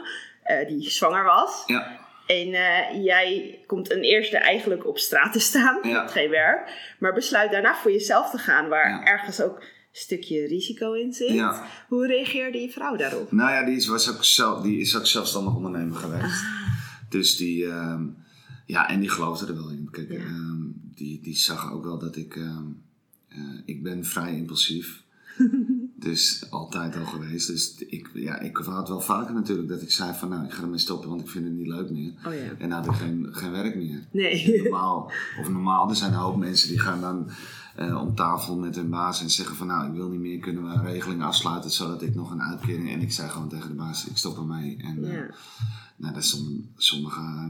eh, 0.44 0.68
die 0.68 0.90
zwanger 0.90 1.24
was. 1.24 1.64
ja, 1.66 1.98
En 2.28 2.54
eh, 2.54 3.04
jij 3.04 3.60
komt 3.68 3.92
een 3.92 4.02
eerste 4.02 4.38
eigenlijk 4.38 4.88
op 4.88 4.98
straat 4.98 5.34
te 5.34 5.40
staan, 5.40 5.80
Ja. 5.84 6.08
geen 6.08 6.30
werk. 6.30 6.94
Maar 7.00 7.14
besluit 7.14 7.52
daarna 7.52 7.76
voor 7.76 7.92
jezelf 7.92 8.30
te 8.32 8.38
gaan, 8.38 8.68
waar 8.68 8.90
Ja. 8.90 9.04
ergens 9.04 9.42
ook 9.42 9.58
een 9.60 9.66
stukje 9.92 10.48
risico 10.48 10.94
in 10.94 11.14
zit. 11.14 11.30
Ja. 11.30 11.64
Hoe 11.88 12.08
reageerde 12.08 12.58
je 12.62 12.70
vrouw 12.70 12.96
daarop? 12.96 13.32
Nou 13.32 13.52
ja, 13.52 13.64
die 13.66 13.76
is, 13.76 13.88
was 13.88 14.10
ook 14.16 14.24
zelf, 14.24 14.62
die 14.62 14.80
is 14.80 14.98
ook 14.98 15.06
zelfstandig 15.08 15.56
ondernemer 15.56 15.96
geweest. 15.98 16.24
Ah. 16.24 16.64
Dus 17.10 17.38
die, 17.38 17.66
ehm, 17.68 18.04
ja, 18.66 18.90
en 18.90 19.00
die 19.00 19.10
geloofde 19.10 19.46
er 19.46 19.56
wel 19.56 19.70
in. 19.70 19.88
Kijk, 19.92 20.12
Ja. 20.12 20.20
ehm, 20.20 20.62
die, 20.96 21.22
die 21.22 21.36
zag 21.38 21.72
ook 21.72 21.84
wel 21.84 22.00
dat 22.00 22.16
ik, 22.16 22.36
ehm, 22.36 22.64
eh, 23.28 23.40
ik 23.66 23.84
ben 23.84 24.06
vrij 24.06 24.36
impulsief. 24.38 25.04
dus 25.96 26.46
altijd 26.50 26.96
al 26.96 27.06
geweest. 27.06 27.48
Dus 27.48 27.76
ik, 27.76 28.10
ja, 28.14 28.40
ik 28.40 28.58
had 28.58 28.88
wel 28.88 29.02
vaker 29.02 29.34
natuurlijk 29.34 29.68
dat 29.68 29.82
ik 29.82 29.92
zei 29.92 30.14
van, 30.14 30.30
nou, 30.30 30.46
ik 30.46 30.52
ga 30.52 30.62
ermee 30.62 30.78
stoppen, 30.78 31.10
want 31.10 31.22
ik 31.22 31.30
vind 31.30 31.46
het 31.46 31.54
niet 31.54 31.68
leuk 31.68 31.90
meer. 31.90 32.14
Oh 32.26 32.34
ja. 32.34 32.40
En 32.58 32.70
dan 32.70 32.72
had 32.72 32.86
ik 32.86 32.94
geen, 32.94 33.28
geen 33.32 33.52
werk 33.52 33.76
meer. 33.76 34.08
Nee. 34.12 34.62
Normaal, 34.62 35.12
of 35.40 35.50
normaal, 35.50 35.90
er 35.90 35.96
zijn 35.96 36.14
een 36.14 36.20
hoop 36.20 36.38
mensen 36.38 36.70
die 36.70 36.80
gaan 36.80 37.02
dan 37.02 37.30
eh, 37.76 38.02
om 38.02 38.16
tafel 38.16 38.58
met 38.58 38.76
hun 38.76 38.90
baas 38.90 39.22
en 39.22 39.30
zeggen 39.30 39.56
van 39.56 39.68
nou, 39.68 39.88
ik 39.90 39.94
wil 39.94 40.10
niet 40.10 40.20
meer, 40.20 40.40
kunnen 40.40 40.64
we 40.64 40.70
een 40.70 40.86
regeling 40.86 41.24
afsluiten 41.24 41.72
zodat 41.72 42.02
ik 42.02 42.16
nog 42.16 42.32
een 42.32 42.42
uitkering... 42.42 42.90
En 42.92 43.02
ik 43.02 43.12
zei 43.12 43.30
gewoon 43.30 43.50
tegen 43.50 43.70
de 43.70 43.76
baas, 43.76 44.08
ik 44.08 44.18
stop 44.18 44.38
ermee. 44.38 44.78
En 44.78 45.06
Ja. 45.06 45.30
nou, 45.96 46.22
stonden 46.22 46.70
sommige 46.76 47.20
eh, 47.20 47.46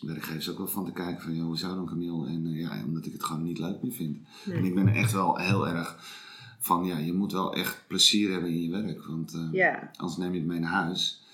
werkgevers 0.00 0.48
ook 0.50 0.58
wel 0.58 0.66
van 0.68 0.84
te 0.84 0.92
kijken 0.92 1.22
van, 1.22 1.34
joh, 1.34 1.44
hoe 1.44 1.58
zou 1.58 1.74
dan 1.74 1.86
Camille? 1.86 2.26
En 2.26 2.46
eh, 2.46 2.60
ja, 2.60 2.84
omdat 2.84 3.06
ik 3.06 3.12
het 3.12 3.24
gewoon 3.24 3.42
niet 3.42 3.58
leuk 3.58 3.82
meer 3.82 3.92
vind. 3.92 4.18
Nee. 4.46 4.56
En 4.56 4.64
ik 4.64 4.74
ben 4.74 4.88
echt 4.88 5.12
wel 5.12 5.36
heel 5.36 5.68
erg 5.68 5.96
van, 6.58 6.84
ja, 6.84 6.98
je 6.98 7.12
moet 7.12 7.32
wel 7.32 7.54
echt 7.54 7.84
plezier 7.88 8.30
hebben 8.32 8.50
in 8.50 8.62
je 8.62 8.70
werk, 8.70 9.04
want 9.06 9.34
eh, 9.34 9.48
Ja. 9.52 9.90
anders 9.96 10.16
neem 10.18 10.32
je 10.32 10.38
het 10.38 10.48
mee 10.48 10.58
naar 10.58 10.72
huis. 10.72 11.24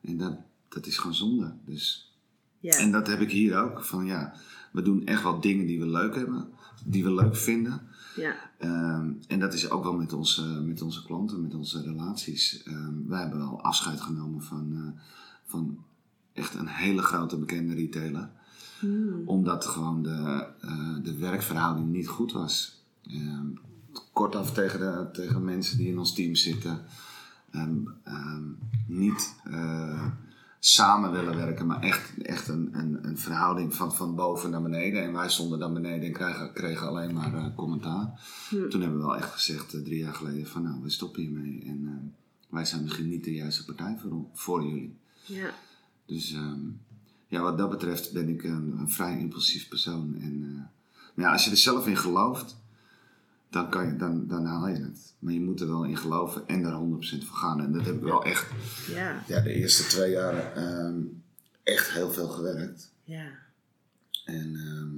En 0.00 0.16
dat, 0.16 0.36
dat 0.68 0.86
is 0.86 0.96
gewoon 0.98 1.14
zonde. 1.14 1.54
Dus 1.64 2.14
Ja. 2.60 2.76
en 2.78 2.90
dat 2.92 3.06
heb 3.06 3.20
ik 3.20 3.30
hier 3.30 3.58
ook. 3.58 3.84
Van 3.84 4.06
ja, 4.06 4.34
we 4.72 4.82
doen 4.82 5.06
echt 5.06 5.22
wel 5.22 5.40
dingen 5.40 5.66
die 5.66 5.78
we 5.78 5.86
leuk 5.86 6.14
hebben, 6.14 6.48
die 6.84 7.04
we 7.04 7.14
leuk 7.14 7.36
vinden. 7.36 7.80
ja. 8.16 8.34
Ehm, 8.58 9.10
en 9.28 9.38
dat 9.40 9.54
is 9.54 9.70
ook 9.70 9.82
wel 9.82 9.96
met 9.96 10.12
onze, 10.12 10.42
met 10.42 10.82
onze 10.82 11.04
klanten, 11.04 11.42
met 11.42 11.54
onze 11.54 11.82
relaties. 11.82 12.62
Ehm, 12.62 13.06
wij 13.06 13.20
hebben 13.20 13.38
wel 13.38 13.62
afscheid 13.62 14.00
genomen 14.00 14.42
van, 14.42 14.72
eh, 14.74 15.00
van 15.44 15.78
echt 16.36 16.54
een 16.54 16.68
hele 16.68 17.02
grote 17.02 17.36
bekende 17.38 17.74
retailer. 17.74 18.30
Hmm. 18.78 19.22
Omdat 19.24 19.64
gewoon 19.64 20.02
de, 20.02 20.46
eh, 20.60 20.96
de 21.02 21.16
werkverhouding 21.18 21.88
niet 21.88 22.08
goed 22.08 22.32
was. 22.32 22.82
Ehm, 23.02 23.46
kortaf 24.12 24.52
tegen, 24.52 24.78
de, 24.78 25.08
tegen 25.12 25.44
mensen 25.44 25.78
die 25.78 25.88
in 25.88 25.98
ons 25.98 26.14
team 26.14 26.34
zitten. 26.34 26.84
Ehm, 27.50 27.76
ehm, 28.04 28.44
niet 28.86 29.34
eh, 29.44 30.06
samen 30.58 31.12
willen 31.12 31.36
werken, 31.36 31.66
maar 31.66 31.80
echt, 31.80 32.22
echt 32.22 32.48
een, 32.48 32.68
een, 32.72 33.06
een 33.06 33.18
verhouding 33.18 33.74
van, 33.74 33.94
van 33.94 34.14
boven 34.14 34.50
naar 34.50 34.62
beneden. 34.62 35.02
En 35.02 35.12
wij 35.12 35.30
stonden 35.30 35.58
dan 35.58 35.74
beneden 35.74 36.06
en 36.06 36.12
kregen, 36.12 36.52
kregen 36.52 36.88
alleen 36.88 37.14
maar 37.14 37.34
eh, 37.34 37.54
commentaar. 37.54 38.20
Hm. 38.48 38.68
Toen 38.68 38.80
hebben 38.80 38.98
we 38.98 39.06
wel 39.06 39.16
echt 39.16 39.32
gezegd, 39.32 39.70
drie 39.70 39.98
jaar 39.98 40.14
geleden, 40.14 40.46
van 40.46 40.62
nou, 40.62 40.82
we 40.82 40.90
stoppen 40.90 41.22
hiermee. 41.22 41.64
En 41.66 42.14
wij 42.48 42.64
zijn 42.64 42.82
misschien 42.82 43.08
niet 43.08 43.24
de 43.24 43.34
juiste 43.34 43.64
partij 43.64 43.96
voor, 44.00 44.24
voor 44.32 44.62
jullie. 44.62 44.96
ja. 45.24 45.50
Dus 46.06 46.32
ehm, 46.32 46.60
ja, 47.28 47.40
wat 47.42 47.58
dat 47.58 47.70
betreft 47.70 48.12
ben 48.12 48.28
ik 48.28 48.42
een, 48.44 48.76
een 48.78 48.90
vrij 48.90 49.18
impulsief 49.18 49.68
persoon. 49.68 50.16
En, 50.20 50.42
eh, 50.42 50.94
maar 51.14 51.24
ja, 51.24 51.32
als 51.32 51.44
je 51.44 51.50
er 51.50 51.56
zelf 51.56 51.86
in 51.86 51.96
gelooft, 51.96 52.56
dan, 53.50 53.70
kan 53.70 53.86
je, 53.86 53.96
dan, 53.96 54.26
dan 54.26 54.44
haal 54.44 54.68
je 54.68 54.82
het. 54.82 55.14
Maar 55.18 55.32
je 55.32 55.40
moet 55.40 55.60
er 55.60 55.68
wel 55.68 55.84
in 55.84 55.96
geloven 55.96 56.48
en 56.48 56.62
daar 56.62 56.72
100% 56.72 57.24
voor 57.24 57.36
gaan. 57.36 57.60
En 57.60 57.72
dat 57.72 57.84
heb 57.84 57.94
ik 57.94 58.02
wel 58.02 58.24
echt 58.24 58.50
Ja. 58.88 59.22
ja, 59.26 59.40
de 59.40 59.52
eerste 59.52 59.82
twee 59.82 60.10
jaar 60.10 60.52
ehm, 60.52 61.00
echt 61.62 61.90
heel 61.90 62.10
veel 62.12 62.28
gewerkt. 62.28 62.92
ja. 63.04 63.44
En 64.24 64.56
ehm, 64.56 64.88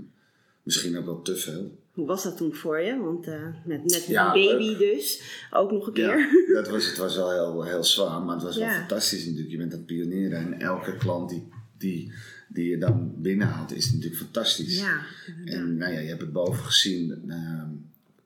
misschien 0.62 0.98
ook 0.98 1.04
wel 1.04 1.22
te 1.22 1.36
veel. 1.36 1.82
Hoe 1.98 2.06
was 2.06 2.22
dat 2.22 2.36
toen 2.36 2.54
voor 2.54 2.80
je? 2.80 2.98
Want 2.98 3.26
eh, 3.26 3.42
met 3.64 4.04
Ja, 4.06 4.34
een 4.34 4.46
baby 4.46 4.76
dus, 4.76 5.22
ook 5.50 5.70
nog 5.70 5.86
een 5.86 5.92
keer. 5.92 6.18
Ja, 6.18 6.54
dat 6.62 6.68
was, 6.68 6.86
het 6.86 6.96
was 6.96 7.16
wel 7.16 7.30
heel, 7.30 7.62
heel 7.64 7.84
zwaar, 7.84 8.22
maar 8.22 8.34
het 8.34 8.44
was 8.44 8.56
wel 8.56 8.68
fantastisch 8.68 9.24
natuurlijk. 9.24 9.50
Je 9.50 9.56
bent 9.56 9.72
een 9.72 9.84
pionier 9.84 10.32
en 10.32 10.60
elke 10.60 10.96
klant 10.96 11.30
die, 11.30 11.48
die, 11.78 12.12
die 12.48 12.68
je 12.68 12.78
dan 12.78 13.12
binnenhaalt 13.16 13.72
is 13.72 13.92
natuurlijk 13.92 14.20
fantastisch. 14.20 14.78
Ja. 14.80 15.00
En 15.44 15.76
nou 15.76 15.92
ja, 15.92 15.98
je 15.98 16.08
hebt 16.08 16.20
het 16.20 16.32
boven 16.32 16.64
gezien. 16.64 17.22
ehm, 17.28 17.68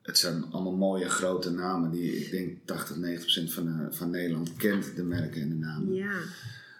het 0.01 0.17
zijn 0.17 0.43
allemaal 0.51 0.75
mooie 0.75 1.09
grote 1.09 1.51
namen 1.51 1.91
die 1.91 2.17
ik 2.17 2.31
denk 2.31 2.57
80, 2.65 2.95
90% 2.95 3.53
van, 3.53 3.67
eh, 3.67 3.97
van 3.97 4.09
Nederland 4.09 4.55
kent 4.55 4.95
de 4.95 5.03
merken 5.03 5.41
en 5.41 5.49
de 5.49 5.55
namen. 5.55 5.93
Ja, 5.93 6.19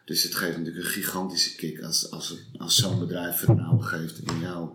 Dus 0.05 0.23
het 0.23 0.35
geeft 0.35 0.57
natuurlijk 0.57 0.85
een 0.85 0.91
gigantische 0.91 1.55
kick 1.55 1.81
als, 1.81 2.11
als, 2.11 2.37
als 2.57 2.75
zo'n 2.75 2.99
bedrijf 2.99 3.35
vertrouwen 3.35 3.83
geeft 3.83 4.19
in 4.19 4.39
jou 4.39 4.69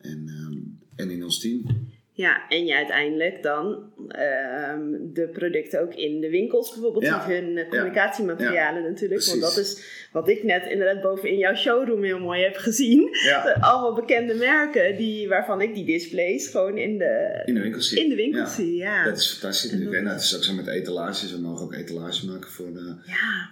en, 0.00 0.24
ehm, 0.28 0.58
en 0.96 1.10
in 1.10 1.24
ons 1.24 1.40
team. 1.40 1.88
ja, 2.12 2.48
en 2.48 2.64
je 2.66 2.74
uiteindelijk 2.76 3.42
dan 3.42 3.92
ehm, 4.08 4.80
de 5.12 5.28
producten 5.32 5.80
ook 5.80 5.94
in 5.94 6.20
de 6.20 6.30
winkels, 6.30 6.72
bijvoorbeeld 6.72 7.04
Ja. 7.04 7.26
hun 7.26 7.56
eh, 7.58 7.68
communicatiematerialen 7.68 8.82
natuurlijk. 8.82 9.24
Want 9.24 9.40
dat 9.40 9.56
is 9.56 9.82
wat 10.12 10.28
ik 10.28 10.42
net 10.42 10.66
inderdaad 10.66 11.02
boven 11.02 11.28
in 11.30 11.38
jouw 11.38 11.54
showroom 11.54 12.02
heel 12.02 12.18
mooi 12.18 12.42
heb 12.42 12.56
gezien. 12.56 13.08
Ja. 13.24 13.42
De- 13.44 13.60
Allemaal 13.60 13.94
bekende 13.94 14.34
merken 14.34 14.96
die, 14.96 15.28
waarvan 15.28 15.60
ik 15.60 15.74
die 15.74 15.84
displays 15.84 16.48
gewoon 16.48 16.78
in 16.78 16.98
de, 16.98 17.42
In 17.44 17.54
de 17.54 17.60
winkel 17.60 17.80
zie. 17.82 18.02
in 18.02 18.08
de 18.08 18.14
winkel 18.14 18.40
Ja. 18.40 18.46
zie. 18.48 18.76
Ja. 18.76 19.04
Dat 19.04 19.16
is 19.16 19.30
fantastisch 19.32 19.70
En 19.70 19.78
natuurlijk. 19.78 20.04
dat 20.04 20.12
En 20.12 20.18
dat 20.18 20.26
is 20.28 20.36
ook 20.36 20.44
zo 20.44 20.54
met 20.54 20.66
etalages. 20.66 21.32
We 21.32 21.38
mogen 21.38 21.64
ook 21.64 21.74
etalages 21.74 22.22
maken 22.22 22.50
voor, 22.50 22.72
de, 22.72 22.94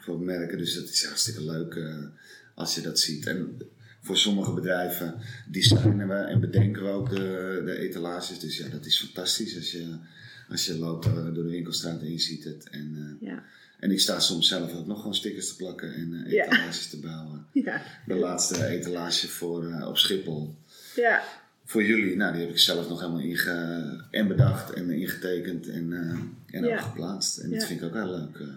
voor 0.01 0.21
merken. 0.21 0.59
Dus 0.59 0.75
dat 0.75 0.85
is 0.89 1.05
hartstikke 1.05 1.45
leuk 1.45 1.75
eh, 1.75 1.97
als 2.55 2.75
je 2.75 2.81
dat 2.81 2.99
ziet. 3.01 3.27
En 3.27 3.57
voor 4.01 4.17
sommige 4.17 4.53
bedrijven 4.53 5.15
designen 5.49 6.09
we 6.09 6.15
en 6.15 6.41
bedenken 6.41 6.83
we 6.85 6.89
ook 6.91 7.11
de, 7.11 7.63
de 7.65 7.79
etalages. 7.79 8.39
Dus 8.41 8.57
ja, 8.59 8.69
dat 8.69 8.87
is 8.87 8.99
fantastisch 9.01 9.57
als 9.57 9.73
je, 9.73 9.97
als 10.49 10.67
je 10.67 10.79
loopt 10.79 11.07
eh, 11.07 11.15
door 11.15 11.33
de 11.35 11.43
winkelstraat 11.51 12.01
en 12.01 12.13
je 12.13 12.19
ziet 12.19 12.45
het. 12.45 12.69
En, 12.71 13.17
eh, 13.21 13.29
ja, 13.29 13.43
en 13.81 13.91
ik 13.91 14.01
sta 14.01 14.21
soms 14.21 14.49
zelf 14.49 14.75
ook 14.75 14.87
nog 14.87 14.97
gewoon 14.99 15.15
stickers 15.15 15.49
te 15.49 15.57
plakken 15.57 15.95
en 15.95 16.25
Ja. 16.27 16.45
etalages 16.45 16.87
te 16.89 16.99
bouwen. 17.01 17.47
ja, 17.65 17.83
De 18.07 18.15
laatste 18.15 18.67
etalage 18.67 19.29
voor, 19.29 19.83
op 19.87 19.97
Schiphol. 19.99 20.55
ja. 20.97 21.23
Voor 21.65 21.85
jullie, 21.85 22.17
nou 22.17 22.33
die 22.33 22.41
heb 22.41 22.51
ik 22.51 22.59
zelf 22.59 22.89
nog 22.89 23.01
helemaal 23.01 23.21
inge 23.21 24.05
en 24.11 24.29
bedacht 24.29 24.73
en 24.73 24.91
ingetekend 24.91 25.69
en, 25.69 25.93
en 26.47 26.67
ook 26.67 26.81
geplaatst. 26.81 27.39
En 27.39 27.51
dat 27.51 27.65
vind 27.65 27.81
ik 27.81 27.87
ook 27.87 27.95
heel 27.95 28.11
leuk. 28.11 28.49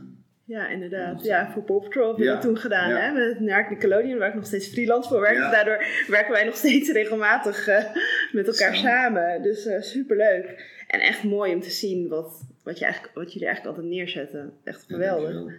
Ja, 0.51 0.67
inderdaad. 0.67 1.23
Ja, 1.23 1.51
voor 1.51 1.63
Paw 1.63 1.81
Patrol 1.81 2.05
hebben 2.07 2.23
we 2.23 2.29
Ja. 2.29 2.33
dat 2.33 2.41
toen 2.41 2.57
gedaan. 2.57 2.89
Ja. 2.89 2.97
Hè? 2.97 3.11
Met 3.11 3.39
Narc 3.39 3.69
Nickelodeon, 3.69 4.17
waar 4.17 4.27
ik 4.29 4.35
nog 4.35 4.45
steeds 4.45 4.67
freelance 4.67 5.09
voor 5.09 5.19
werk. 5.19 5.35
Ja. 5.35 5.51
Daardoor 5.51 5.85
werken 6.07 6.31
wij 6.31 6.43
nog 6.43 6.55
steeds 6.55 6.91
regelmatig 7.01 7.67
eh, 7.67 7.85
met 8.31 8.47
elkaar 8.47 8.75
Zo. 8.75 8.81
samen. 8.81 9.41
Dus 9.41 9.61
super 9.61 9.83
superleuk. 9.83 10.69
En 10.87 10.99
echt 10.99 11.23
mooi 11.23 11.53
om 11.53 11.61
te 11.61 11.69
zien 11.69 12.07
wat, 12.07 12.47
wat, 12.63 12.79
je 12.79 12.83
eigenlijk, 12.85 13.15
wat 13.15 13.33
jullie 13.33 13.47
eigenlijk 13.47 13.77
altijd 13.77 13.93
neerzetten. 13.95 14.53
Echt 14.63 14.85
geweldig. 14.87 15.53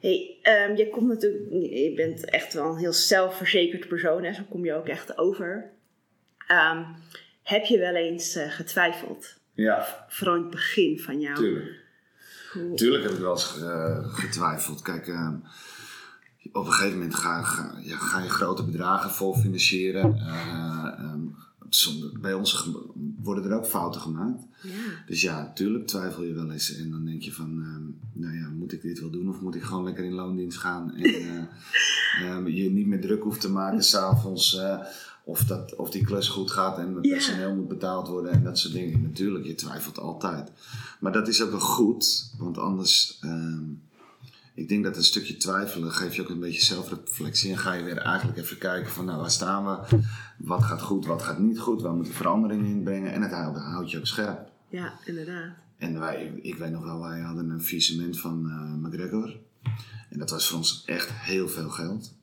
hey, 0.00 0.38
ehm, 0.42 0.76
je 0.76 0.88
komt 0.88 1.08
natuurlijk... 1.08 1.42
Je 1.50 1.92
bent 1.96 2.24
echt 2.30 2.54
wel 2.54 2.70
een 2.72 2.78
heel 2.78 2.92
zelfverzekerd 2.92 3.88
persoon. 3.88 4.24
Hè? 4.24 4.32
Zo 4.32 4.42
kom 4.48 4.64
je 4.64 4.72
ook 4.74 4.88
echt 4.88 5.18
over. 5.18 5.70
Ehm, 6.48 6.82
heb 7.42 7.64
je 7.64 7.78
wel 7.78 7.94
eens 7.94 8.34
eh, 8.36 8.50
getwijfeld? 8.50 9.40
Ja, 9.52 10.04
Vooral 10.08 10.36
in 10.36 10.42
het 10.42 10.50
begin 10.50 10.98
van 11.00 11.20
jou. 11.20 11.34
tuurlijk. 11.36 11.82
Hoe- 12.54 12.76
Tuurlijk 12.76 13.02
heb 13.02 13.12
ik 13.12 13.18
wel 13.18 13.30
eens 13.32 13.58
eh, 13.62 13.98
getwijfeld. 14.14 14.82
Kijk, 14.82 15.08
eh, 15.08 15.28
op 16.52 16.66
een 16.66 16.72
gegeven 16.72 16.98
moment 16.98 17.14
ga, 17.14 17.42
ga, 17.42 17.74
ja, 17.82 17.96
ga 17.96 18.20
je 18.22 18.28
grote 18.28 18.64
bedragen 18.64 19.10
vol 19.10 19.34
financieren. 19.36 20.14
Eh, 20.18 20.92
ehm, 20.98 21.20
bij 22.20 22.32
ons 22.34 22.68
worden 23.22 23.44
er 23.50 23.56
ook 23.56 23.66
fouten 23.66 24.00
gemaakt. 24.00 24.42
Ja. 24.62 24.70
Dus 25.06 25.20
ja, 25.20 25.42
natuurlijk 25.42 25.86
twijfel 25.86 26.22
je 26.24 26.32
wel 26.32 26.50
eens. 26.50 26.76
En 26.76 26.90
dan 26.90 27.04
denk 27.04 27.22
je 27.22 27.32
van, 27.32 27.62
ehm, 27.62 28.20
nou 28.22 28.36
ja, 28.36 28.48
moet 28.48 28.72
ik 28.72 28.82
dit 28.82 29.00
wel 29.00 29.10
doen? 29.10 29.28
Of 29.28 29.40
moet 29.40 29.54
ik 29.54 29.62
gewoon 29.62 29.84
lekker 29.84 30.04
in 30.04 30.12
loondienst 30.12 30.58
gaan? 30.58 30.94
En 30.94 31.04
eh, 31.04 31.42
ehm, 32.30 32.46
je 32.46 32.70
niet 32.70 32.86
meer 32.86 33.00
druk 33.00 33.22
hoeft 33.22 33.40
te 33.40 33.50
maken 33.50 33.82
s'avonds. 33.84 34.56
eh 34.58 34.78
of, 35.24 35.44
dat, 35.44 35.74
of 35.76 35.90
die 35.90 36.04
klus 36.04 36.28
goed 36.28 36.50
gaat 36.50 36.78
en 36.78 36.94
het 36.94 37.08
personeel 37.08 37.54
moet 37.54 37.68
betaald 37.68 38.08
worden 38.08 38.32
en 38.32 38.44
dat 38.44 38.58
soort 38.58 38.74
dingen. 38.74 39.02
Natuurlijk, 39.02 39.44
je 39.44 39.54
twijfelt 39.54 39.98
altijd. 39.98 40.50
Maar 41.00 41.12
dat 41.12 41.28
is 41.28 41.42
ook 41.42 41.50
wel 41.50 41.60
goed, 41.60 42.32
want 42.38 42.58
anders... 42.58 43.18
ehm, 43.20 43.62
ik 44.54 44.68
denk 44.68 44.84
dat 44.84 44.96
een 44.96 45.04
stukje 45.04 45.36
twijfelen 45.36 45.92
geeft 45.92 46.14
je 46.14 46.22
ook 46.22 46.28
een 46.28 46.40
beetje 46.40 46.64
zelfreflectie. 46.64 47.50
En 47.50 47.58
ga 47.58 47.72
je 47.72 47.82
weer 47.82 47.98
eigenlijk 47.98 48.38
even 48.38 48.58
kijken 48.58 48.90
van 48.90 49.04
nou, 49.04 49.20
waar 49.20 49.30
staan 49.30 49.64
we? 49.64 49.98
Wat 50.38 50.62
gaat 50.62 50.82
goed, 50.82 51.06
wat 51.06 51.22
gaat 51.22 51.38
niet 51.38 51.58
goed? 51.58 51.82
Waar 51.82 51.94
moet 51.94 52.06
ik 52.06 52.12
veranderingen 52.12 52.70
in 52.70 52.82
brengen? 52.82 53.12
En 53.12 53.22
het 53.22 53.32
houdt, 53.32 53.58
houdt 53.58 53.90
je 53.90 53.98
ook 53.98 54.06
scherp. 54.06 54.50
ja, 54.68 54.92
inderdaad. 55.04 55.52
En 55.76 55.98
wij, 56.00 56.38
ik 56.42 56.56
weet 56.56 56.70
nog 56.70 56.84
wel, 56.84 57.00
wij 57.00 57.20
hadden 57.20 57.50
een 57.50 57.62
faillissement 57.62 58.20
van 58.20 58.50
eh, 58.50 58.88
McGregor. 58.88 59.36
En 60.10 60.18
dat 60.18 60.30
was 60.30 60.48
voor 60.48 60.58
ons 60.58 60.82
echt 60.86 61.10
heel 61.12 61.48
veel 61.48 61.68
geld. 61.68 62.14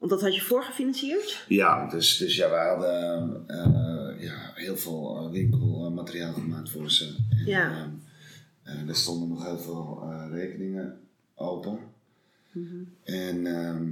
Want 0.00 0.12
dat 0.12 0.20
had 0.20 0.34
je 0.34 0.40
voorgefinancierd? 0.40 1.44
Ja, 1.48 1.88
dus, 1.88 2.16
dus 2.16 2.36
ja, 2.36 2.50
wij 2.50 2.68
hadden 2.68 3.44
eh, 3.46 4.22
ja, 4.22 4.52
heel 4.54 4.76
veel 4.76 5.16
eh, 5.16 5.30
winkelmateriaal 5.30 6.32
gemaakt 6.32 6.70
voor 6.70 6.90
ze. 6.90 7.16
En, 7.30 7.46
Ja. 7.46 7.70
ehm, 7.70 7.88
eh, 8.62 8.88
er 8.88 8.94
stonden 8.96 9.28
nog 9.28 9.44
heel 9.44 9.58
veel 9.58 10.12
rekeningen 10.32 11.00
open. 11.34 11.78
En 13.04 13.46
ehm, 13.46 13.88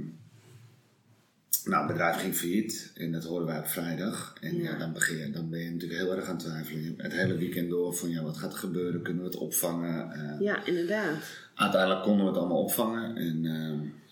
Nou, 1.65 1.83
het 1.83 1.91
bedrijf 1.91 2.15
ging 2.21 2.35
failliet 2.35 2.91
en 2.95 3.11
dat 3.11 3.23
hoorden 3.23 3.47
wij 3.47 3.59
op 3.59 3.67
vrijdag. 3.67 4.35
En 4.41 4.55
ja, 4.55 4.61
Ja. 4.71 4.77
dan, 4.77 4.93
begin 4.93 5.17
je, 5.17 5.29
dan 5.31 5.49
ben 5.49 5.59
je 5.59 5.71
natuurlijk 5.71 5.99
heel 5.99 6.15
erg 6.15 6.27
aan 6.27 6.35
het 6.35 6.43
twijfelen. 6.45 6.93
Het 6.97 7.11
hele 7.13 7.37
weekend 7.37 7.69
door 7.69 7.93
van 7.95 8.09
ja, 8.09 8.23
wat 8.23 8.37
gaat 8.37 8.53
er 8.53 8.59
gebeuren? 8.59 9.01
Kunnen 9.01 9.23
we 9.23 9.29
het 9.29 9.37
opvangen? 9.37 10.37
Ja, 10.39 10.65
inderdaad. 10.65 11.17
Uiteindelijk 11.55 12.03
konden 12.03 12.25
we 12.25 12.31
het 12.31 12.39
allemaal 12.39 12.63
opvangen 12.63 13.15
en 13.15 13.45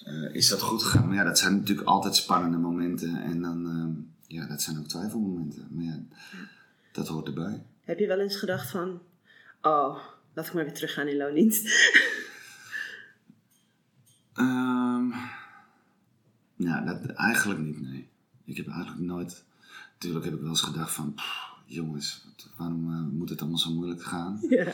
eh, 0.07 0.35
is 0.35 0.47
dat 0.49 0.61
goed 0.61 0.83
gegaan. 0.83 1.07
Maar 1.07 1.15
ja, 1.15 1.23
dat 1.23 1.39
zijn 1.39 1.55
natuurlijk 1.55 1.87
altijd 1.87 2.15
spannende 2.15 2.57
momenten 2.57 3.21
en 3.21 3.41
dan, 3.41 3.67
eh, 4.27 4.37
ja, 4.37 4.47
dat 4.47 4.61
zijn 4.61 4.77
ook 4.79 4.87
twijfelmomenten. 4.87 5.67
Maar 5.71 5.83
ja, 5.83 5.99
dat 6.91 7.07
hoort 7.07 7.27
erbij. 7.27 7.63
Heb 7.83 7.99
je 7.99 8.07
wel 8.07 8.19
eens 8.19 8.35
gedacht 8.35 8.69
van, 8.69 9.01
oh, 9.61 9.97
laat 10.33 10.47
ik 10.47 10.53
maar 10.53 10.63
weer 10.63 10.73
teruggaan 10.73 11.07
in 11.07 11.17
loondienst? 11.17 11.67
Ehm 14.33 15.11
ja, 16.55 16.81
dat 16.81 17.05
eigenlijk 17.05 17.59
niet, 17.59 17.81
nee. 17.81 18.09
Ik 18.45 18.57
heb 18.57 18.67
eigenlijk 18.67 18.99
nooit... 19.01 19.43
Natuurlijk 19.93 20.25
heb 20.25 20.33
ik 20.33 20.39
wel 20.39 20.49
eens 20.49 20.61
gedacht 20.61 20.91
van... 20.93 21.13
pff, 21.13 21.51
jongens, 21.65 22.23
wat- 22.25 22.49
waarom 22.57 22.91
eh, 22.93 23.17
moet 23.17 23.29
het 23.29 23.39
allemaal 23.41 23.57
zo 23.59 23.73
moeilijk 23.73 24.03
gaan? 24.03 24.39
ja. 24.49 24.71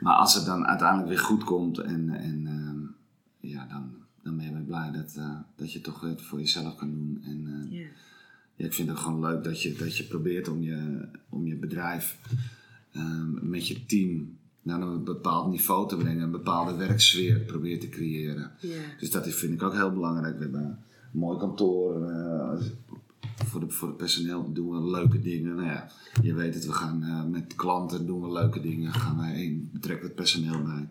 Maar 0.00 0.14
als 0.16 0.34
het 0.34 0.44
dan 0.44 0.66
uiteindelijk 0.66 1.08
weer 1.08 1.18
goed 1.18 1.44
komt 1.44 1.78
en, 1.78 2.10
en 2.10 2.46
ehm, 2.46 2.80
ja, 3.50 3.66
dan, 3.66 3.94
dan 4.22 4.36
ben 4.36 4.44
je 4.46 4.52
weer 4.52 4.62
blij 4.62 4.90
dat, 4.92 5.14
eh, 5.16 5.36
dat 5.56 5.72
je 5.72 5.80
toch 5.80 6.00
het 6.00 6.22
voor 6.22 6.38
jezelf 6.38 6.76
kan 6.76 6.90
doen. 6.90 7.22
En 7.24 7.46
eh, 7.70 7.78
Ja. 7.80 7.86
ja, 8.56 8.64
ik 8.66 8.72
vind 8.74 8.88
het 8.88 8.98
gewoon 8.98 9.20
leuk 9.20 9.44
dat 9.44 9.62
je, 9.62 9.74
dat 9.74 9.96
je 9.96 10.04
probeert 10.04 10.48
om 10.48 10.62
je, 10.62 11.08
om 11.28 11.46
je 11.46 11.54
bedrijf 11.56 12.18
ehm, 12.92 13.48
met 13.50 13.68
je 13.68 13.86
team 13.86 14.38
naar 14.62 14.80
een 14.80 15.04
bepaald 15.04 15.50
niveau 15.50 15.88
te 15.88 15.96
brengen, 15.96 16.22
een 16.22 16.30
bepaalde 16.30 16.76
werksfeer 16.76 17.38
probeert 17.40 17.80
te 17.80 17.88
creëren. 17.88 18.50
Dus 18.98 19.10
dat 19.10 19.28
vind 19.28 19.52
ik 19.52 19.62
ook 19.62 19.72
heel 19.72 19.92
belangrijk. 19.92 20.36
We 20.36 20.42
hebben 20.42 20.64
een 20.64 20.76
mooi 21.10 21.38
kantoor. 21.38 22.08
eh, 22.10 22.60
voor, 23.44 23.60
de, 23.60 23.70
voor 23.70 23.88
het 23.88 23.96
personeel 23.96 24.52
doen 24.52 24.70
we 24.70 24.90
leuke 24.90 25.20
dingen. 25.20 25.54
Nou 25.56 25.66
ja, 25.68 25.90
je 26.22 26.34
weet 26.34 26.54
het, 26.54 26.66
we 26.66 26.72
gaan 26.72 27.30
met 27.30 27.54
klanten 27.54 28.06
doen 28.06 28.20
we 28.20 28.32
leuke 28.32 28.60
dingen. 28.60 28.92
Gaan 28.92 29.16
wij 29.18 29.34
heen, 29.34 29.70
betrekken 29.72 30.06
het 30.06 30.14
personeel 30.14 30.62
bij. 30.62 30.88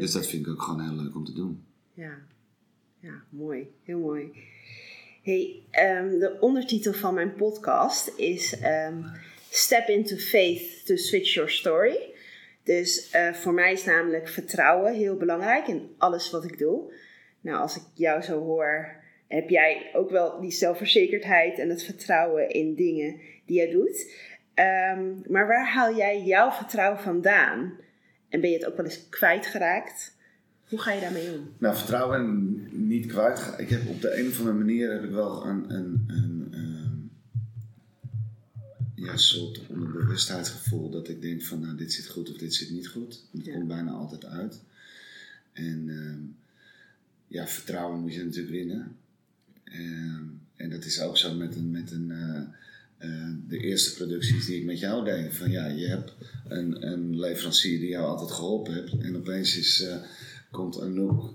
Dus 0.00 0.12
dat 0.12 0.26
vind 0.26 0.46
ik 0.46 0.52
ook 0.52 0.62
gewoon 0.62 0.80
heel 0.80 0.94
leuk 1.02 1.14
om 1.16 1.24
te 1.24 1.32
doen. 1.32 1.60
Ja, 1.94 2.14
ja 3.02 3.22
mooi. 3.28 3.74
Heel 3.84 3.98
mooi. 3.98 4.32
Hey, 5.22 5.62
ehm, 5.70 6.18
de 6.18 6.36
ondertitel 6.40 6.92
van 6.92 7.14
mijn 7.14 7.34
podcast 7.34 8.12
is 8.16 8.60
ehm, 8.60 9.02
Step 9.50 9.88
into 9.88 10.16
Faith 10.16 10.86
to 10.86 10.96
Switch 10.96 11.34
Your 11.34 11.50
Story. 11.50 12.14
Dus 12.64 13.10
eh, 13.10 13.32
voor 13.32 13.52
mij 13.52 13.72
is 13.72 13.84
namelijk 13.84 14.28
vertrouwen 14.28 14.94
heel 14.94 15.16
belangrijk 15.16 15.66
in 15.66 15.94
alles 15.98 16.30
wat 16.30 16.44
ik 16.44 16.58
doe. 16.58 16.92
Nou, 17.40 17.58
als 17.58 17.76
ik 17.76 17.82
jou 17.94 18.22
zo 18.22 18.40
hoor, 18.40 18.96
heb 19.28 19.48
jij 19.48 19.90
ook 19.92 20.10
wel 20.10 20.40
die 20.40 20.50
zelfverzekerdheid 20.50 21.58
en 21.58 21.68
het 21.68 21.82
vertrouwen 21.82 22.48
in 22.48 22.74
dingen 22.74 23.20
die 23.46 23.56
jij 23.56 23.70
doet. 23.70 24.12
Ehm, 24.54 25.32
maar 25.32 25.46
waar 25.46 25.68
haal 25.68 25.96
jij 25.96 26.22
jouw 26.22 26.50
vertrouwen 26.50 27.00
vandaan? 27.00 27.78
En 28.28 28.40
ben 28.40 28.50
je 28.50 28.56
het 28.56 28.66
ook 28.66 28.76
wel 28.76 28.84
eens 28.84 29.08
kwijtgeraakt? 29.08 30.20
Hoe 30.72 30.80
ga 30.80 30.92
je 30.92 31.00
daarmee 31.00 31.32
om? 31.38 31.48
Nou, 31.58 31.76
vertrouwen 31.76 32.18
en 32.18 32.60
niet 32.88 33.06
kwijt. 33.06 33.54
Ik 33.58 33.68
heb 33.68 33.86
op 33.88 34.00
de 34.00 34.18
een 34.18 34.26
of 34.28 34.38
andere 34.38 34.56
manier 34.56 34.92
heb 34.92 35.04
ik 35.04 35.10
wel 35.10 35.46
een, 35.46 35.74
een, 35.74 36.04
een, 36.06 36.48
ehm, 36.50 37.00
ja, 38.94 39.16
soort 39.16 39.60
onderbewustheidsgevoel 39.66 40.90
dat 40.90 41.08
ik 41.08 41.22
denk 41.22 41.42
van 41.42 41.60
nou 41.60 41.76
dit 41.76 41.92
zit 41.92 42.06
goed 42.06 42.30
of 42.30 42.36
dit 42.36 42.54
zit 42.54 42.70
niet 42.70 42.88
goed. 42.88 43.24
Dat 43.30 43.44
Ja. 43.44 43.52
komt 43.52 43.68
bijna 43.68 43.90
altijd 43.90 44.24
uit. 44.24 44.60
En 45.52 45.84
ehm, 45.88 46.20
ja, 47.26 47.46
vertrouwen 47.46 48.00
moet 48.00 48.14
je 48.14 48.24
natuurlijk 48.24 48.54
winnen. 48.54 48.96
Ehm, 49.64 50.22
en 50.56 50.70
dat 50.70 50.84
is 50.84 51.00
ook 51.00 51.18
zo 51.18 51.34
met 51.34 51.56
een, 51.56 51.70
met 51.70 51.90
een 51.90 52.10
eh, 52.10 52.42
eh, 52.98 53.28
de 53.48 53.58
eerste 53.58 53.94
producties 53.94 54.46
die 54.46 54.58
ik 54.58 54.64
met 54.64 54.78
jou 54.78 55.04
deed. 55.04 55.34
Van 55.34 55.50
ja, 55.50 55.66
je 55.66 55.86
hebt 55.86 56.12
een, 56.48 56.86
een 56.92 57.18
leverancier 57.20 57.78
die 57.78 57.88
jou 57.88 58.06
altijd 58.06 58.30
geholpen 58.30 58.74
hebt. 58.74 58.98
En 58.98 59.16
opeens 59.16 59.56
is, 59.56 59.82
eh, 59.82 59.96
komt 60.52 60.80
Anouk 60.80 61.34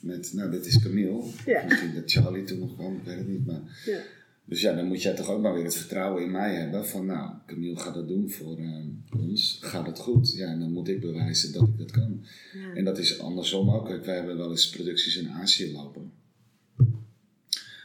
met, 0.00 0.32
nou 0.32 0.50
dit 0.50 0.66
is 0.66 0.82
Camille. 0.82 1.22
Ja. 1.46 1.64
Misschien 1.64 1.94
dat 1.94 2.10
Charlie 2.10 2.44
toen 2.44 2.58
nog 2.58 2.74
kwam, 2.74 2.96
ik 2.96 3.02
weet 3.04 3.18
het 3.18 3.28
niet. 3.28 3.46
Maar, 3.46 3.60
Ja. 3.86 3.98
dus 4.44 4.60
ja, 4.60 4.72
dan 4.74 4.86
moet 4.86 5.02
jij 5.02 5.14
toch 5.14 5.28
ook 5.28 5.42
maar 5.42 5.54
weer 5.54 5.64
het 5.64 5.76
vertrouwen 5.76 6.22
in 6.22 6.30
mij 6.30 6.54
hebben. 6.54 6.86
Van 6.86 7.06
nou, 7.06 7.34
Camille 7.46 7.78
gaat 7.78 7.94
dat 7.94 8.08
doen 8.08 8.30
voor 8.30 8.58
eh, 8.58 8.74
ons. 9.20 9.58
Gaat 9.60 9.86
het 9.86 9.98
goed? 9.98 10.32
Ja, 10.32 10.46
en 10.46 10.60
dan 10.60 10.72
moet 10.72 10.88
ik 10.88 11.00
bewijzen 11.00 11.52
dat 11.52 11.62
ik 11.62 11.78
dat 11.78 11.90
kan. 11.90 12.24
Ja. 12.54 12.74
En 12.74 12.84
dat 12.84 12.98
is 12.98 13.18
andersom 13.18 13.70
ook. 13.70 13.86
Kijk, 13.86 14.04
wij 14.04 14.14
hebben 14.14 14.36
wel 14.36 14.50
eens 14.50 14.70
producties 14.70 15.16
in 15.16 15.30
Azië 15.30 15.72
lopen. 15.72 16.12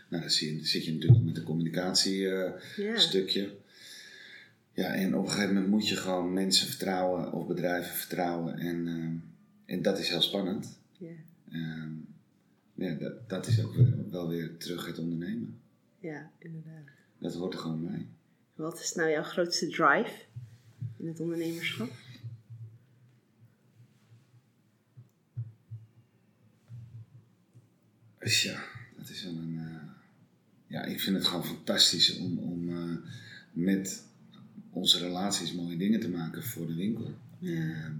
Nou, 0.09 0.21
dan 0.21 0.31
zie 0.31 0.55
je, 0.55 0.65
zit 0.65 0.85
je 0.85 0.93
natuurlijk 0.93 1.23
met 1.23 1.37
een 1.37 1.43
communicatiestukje. 1.43 3.41
Ja. 3.41 3.49
ja, 4.73 4.93
en 4.93 5.15
op 5.15 5.23
een 5.25 5.29
gegeven 5.31 5.53
moment 5.53 5.71
moet 5.71 5.87
je 5.87 5.95
gewoon 5.95 6.33
mensen 6.33 6.67
vertrouwen 6.67 7.33
of 7.33 7.47
bedrijven 7.47 7.95
vertrouwen. 7.95 8.57
En, 8.57 8.87
eh, 8.87 9.09
en 9.65 9.81
dat 9.81 9.99
is 9.99 10.09
heel 10.09 10.21
spannend. 10.21 10.79
Ja. 10.97 11.11
Ehm, 11.51 11.91
ja, 12.73 12.93
dat, 12.93 13.29
dat 13.29 13.47
is 13.47 13.63
ook 13.63 13.73
weer, 13.75 14.09
wel 14.09 14.27
weer 14.27 14.57
terug 14.57 14.85
het 14.85 14.97
ondernemen. 14.99 15.59
ja, 15.99 16.31
inderdaad. 16.39 16.83
Dat 17.17 17.33
hoort 17.35 17.53
er 17.53 17.59
gewoon 17.59 17.85
bij. 17.87 18.07
Wat 18.55 18.79
is 18.79 18.93
nou 18.93 19.09
jouw 19.09 19.23
grootste 19.23 19.67
drive 19.67 20.11
in 20.97 21.07
het 21.07 21.19
ondernemerschap? 21.19 21.89
Ja, 28.19 28.63
dat 28.97 29.09
is 29.09 29.23
wel 29.23 29.33
een. 29.33 29.57
eh, 29.59 29.89
ja, 30.67 30.83
ik 30.83 30.99
vind 30.99 31.15
het 31.15 31.25
gewoon 31.25 31.45
fantastisch 31.45 32.17
om, 32.17 32.37
om 32.37 32.69
eh, 32.69 32.95
met 33.51 34.03
onze 34.69 34.99
relaties 34.99 35.53
mooie 35.53 35.77
dingen 35.77 35.99
te 35.99 36.09
maken 36.09 36.43
voor 36.43 36.67
de 36.67 36.75
winkel. 36.75 37.13
Ja. 37.39 37.95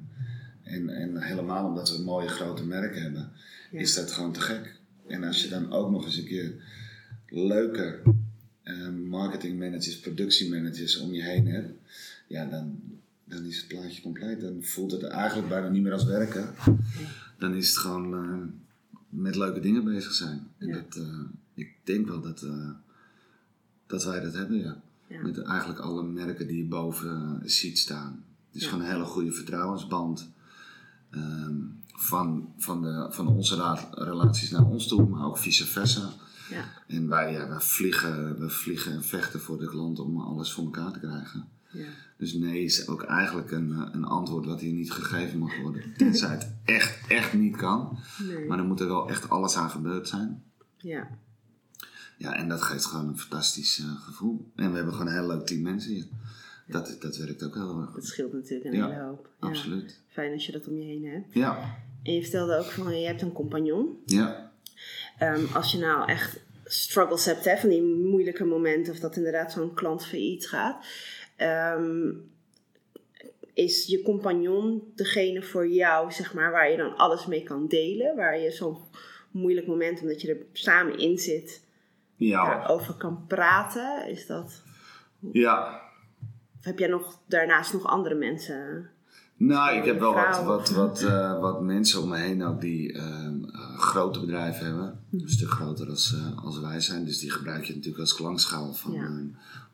En, 0.65 0.89
en 0.89 1.21
helemaal 1.23 1.67
omdat 1.67 1.97
we 1.97 2.03
mooie 2.03 2.27
grote 2.27 2.65
merken 2.65 3.01
hebben, 3.01 3.31
Ja. 3.71 3.79
is 3.79 3.93
dat 3.95 4.11
gewoon 4.11 4.31
te 4.33 4.39
gek. 4.41 4.75
En 5.07 5.23
als 5.23 5.43
je 5.43 5.49
dan 5.49 5.71
ook 5.71 5.91
nog 5.91 6.05
eens 6.05 6.17
een 6.17 6.25
keer 6.25 6.53
leuke 7.29 7.99
eh, 8.63 8.89
marketingmanagers, 8.89 9.99
productiemanagers 9.99 10.97
om 10.99 11.13
je 11.13 11.23
heen 11.23 11.47
hebt, 11.47 11.71
ja, 12.27 12.45
dan, 12.45 12.79
dan 13.23 13.43
is 13.45 13.57
het 13.57 13.67
plaatje 13.67 14.01
compleet. 14.01 14.41
Dan 14.41 14.63
voelt 14.63 14.91
het 14.91 15.03
eigenlijk 15.03 15.49
bijna 15.49 15.69
niet 15.69 15.83
meer 15.83 15.91
als 15.93 16.05
werken. 16.05 16.53
Dan 17.39 17.53
is 17.55 17.67
het 17.67 17.77
gewoon 17.77 18.13
eh, 18.13 18.37
met 19.09 19.35
leuke 19.35 19.59
dingen 19.59 19.83
bezig 19.83 20.11
zijn. 20.13 20.47
En 20.57 20.67
Ja. 20.67 20.73
dat, 20.73 20.95
eh, 20.95 21.19
ik 21.53 21.69
denk 21.83 22.07
wel 22.07 22.21
dat, 22.21 22.45
dat 23.87 24.03
wij 24.03 24.19
dat 24.19 24.33
hebben, 24.33 24.57
ja. 24.57 24.81
Ja. 25.07 25.21
Met 25.21 25.41
eigenlijk 25.41 25.79
alle 25.79 26.03
merken 26.03 26.47
die 26.47 26.57
je 26.57 26.63
boven 26.63 27.41
ziet 27.45 27.77
staan. 27.79 28.23
Het 28.47 28.55
is 28.55 28.61
Ja. 28.61 28.69
gewoon 28.69 28.83
een 28.85 28.91
hele 28.91 29.03
goede 29.05 29.31
vertrouwensband. 29.31 30.29
Ehm, 31.15 31.55
van, 31.87 32.53
van, 32.57 32.81
de, 32.81 33.07
van 33.09 33.27
onze 33.27 33.77
relaties 33.91 34.51
naar 34.51 34.65
ons 34.65 34.87
toe, 34.87 35.07
maar 35.07 35.25
ook 35.25 35.37
vice 35.37 35.65
versa. 35.65 36.09
Ja. 36.49 36.65
En 36.87 37.07
wij, 37.07 37.31
ja, 37.31 37.47
wij, 37.47 37.59
vliegen, 37.59 38.39
we 38.39 38.49
vliegen 38.49 38.91
en 38.91 39.03
vechten 39.03 39.39
voor 39.39 39.57
de 39.57 39.67
klant 39.67 39.99
om 39.99 40.21
alles 40.21 40.51
voor 40.53 40.63
elkaar 40.63 40.91
te 40.91 40.99
krijgen. 40.99 41.47
Ja. 41.71 41.85
Dus 42.17 42.33
nee 42.33 42.63
is 42.63 42.87
ook 42.87 43.03
eigenlijk 43.03 43.51
een, 43.51 43.71
eh, 43.71 43.87
een 43.91 44.05
antwoord 44.05 44.45
wat 44.45 44.59
hier 44.59 44.73
niet 44.73 44.91
gegeven 44.91 45.39
mag 45.39 45.61
worden. 45.61 45.93
Tenzij 45.97 46.29
het 46.29 46.55
echt, 46.65 47.07
echt 47.07 47.33
niet 47.33 47.55
kan. 47.55 47.97
Nee. 48.27 48.47
Maar 48.47 48.57
dan 48.57 48.67
moet 48.67 48.79
er 48.79 48.87
wel 48.87 49.09
echt 49.09 49.29
alles 49.29 49.55
aan 49.55 49.69
gebeurd 49.69 50.07
zijn. 50.07 50.43
Ja. 50.77 51.07
Ja, 52.17 52.33
en 52.33 52.49
dat 52.49 52.61
geeft 52.61 52.85
gewoon 52.85 53.07
een 53.07 53.19
fantastisch 53.19 53.79
eh, 53.79 54.01
gevoel. 54.01 54.51
En 54.55 54.69
we 54.69 54.75
hebben 54.75 54.93
gewoon 54.93 55.07
een 55.07 55.19
heel 55.19 55.27
leuk 55.27 55.45
team 55.45 55.61
mensen 55.61 55.91
hier. 55.91 56.07
Dat, 56.67 56.97
dat 56.99 57.17
werkt 57.17 57.43
ook 57.43 57.53
heel 57.53 57.77
erg 57.79 57.85
goed. 57.85 57.95
Dat 57.95 58.05
scheelt 58.05 58.33
natuurlijk 58.33 58.65
een 58.69 58.75
Ja, 58.77 58.89
hele 58.89 59.03
hoop. 59.03 59.29
Ja. 59.41 59.47
Absoluut. 59.47 60.01
Fijn 60.07 60.33
als 60.33 60.45
je 60.45 60.51
dat 60.51 60.67
om 60.67 60.77
je 60.77 60.83
heen 60.85 61.05
hebt. 61.05 61.33
Ja, 61.33 61.75
En 62.03 62.13
je 62.13 62.21
vertelde 62.21 62.57
ook 62.57 62.65
van 62.65 62.99
je 62.99 63.07
hebt 63.07 63.21
een 63.21 63.31
compagnon. 63.33 63.97
ja. 64.05 64.43
Ehm, 65.17 65.45
als 65.53 65.71
je 65.71 65.77
nou 65.77 66.07
echt 66.09 66.39
struggles 66.65 67.25
hebt, 67.25 67.45
hè, 67.45 67.57
van 67.57 67.69
die 67.69 67.81
moeilijke 67.83 68.45
momenten, 68.45 68.93
of 68.93 68.99
dat 68.99 69.15
inderdaad 69.15 69.51
zo'n 69.51 69.73
klant 69.73 70.05
failliet 70.05 70.47
gaat, 70.47 70.85
ehm, 71.35 72.11
is 73.53 73.85
je 73.85 74.01
compagnon 74.01 74.91
degene 74.95 75.41
voor 75.43 75.67
jou, 75.67 76.11
zeg 76.11 76.33
maar, 76.33 76.51
waar 76.51 76.71
je 76.71 76.77
dan 76.77 76.95
alles 76.95 77.25
mee 77.25 77.43
kan 77.43 77.67
delen, 77.67 78.15
waar 78.15 78.39
je 78.39 78.51
zo'n 78.51 78.77
moeilijk 79.31 79.67
moment, 79.67 80.01
omdat 80.01 80.21
je 80.21 80.29
er 80.29 80.45
samen 80.51 80.97
in 80.97 81.17
zit, 81.17 81.63
Ja, 82.15 82.45
daarover 82.45 82.93
kan 82.93 83.25
praten? 83.27 84.07
Is 84.07 84.25
dat, 84.25 84.63
ja. 85.31 85.81
Of 86.65 86.71
heb 86.71 86.79
jij 86.79 86.87
nog 86.89 87.19
daarnaast 87.25 87.73
nog 87.73 87.85
andere 87.85 88.15
mensen? 88.15 88.89
Nou, 89.37 89.77
ik 89.77 89.85
heb 89.85 89.99
wel 89.99 90.13
wat, 90.13 90.43
wat, 90.43 90.69
wat, 90.69 91.01
eh, 91.01 91.39
wat 91.39 91.61
mensen 91.61 92.01
om 92.01 92.09
me 92.09 92.17
heen 92.17 92.43
ook 92.43 92.61
die 92.61 92.93
ehm, 92.93 93.43
eh, 93.43 93.77
grote 93.79 94.19
bedrijven 94.19 94.65
hebben. 94.65 94.99
Mhm. 95.09 95.23
Een 95.23 95.29
stuk 95.29 95.49
groter 95.49 95.89
als, 95.89 96.13
eh, 96.13 96.43
als 96.45 96.59
wij 96.59 96.79
zijn. 96.81 97.05
Dus 97.05 97.19
die 97.19 97.31
gebruik 97.31 97.63
je 97.65 97.73
natuurlijk 97.73 97.99
als 98.01 98.15
klankschaal 98.15 98.73
van 98.73 98.93
Ja. 98.93 99.11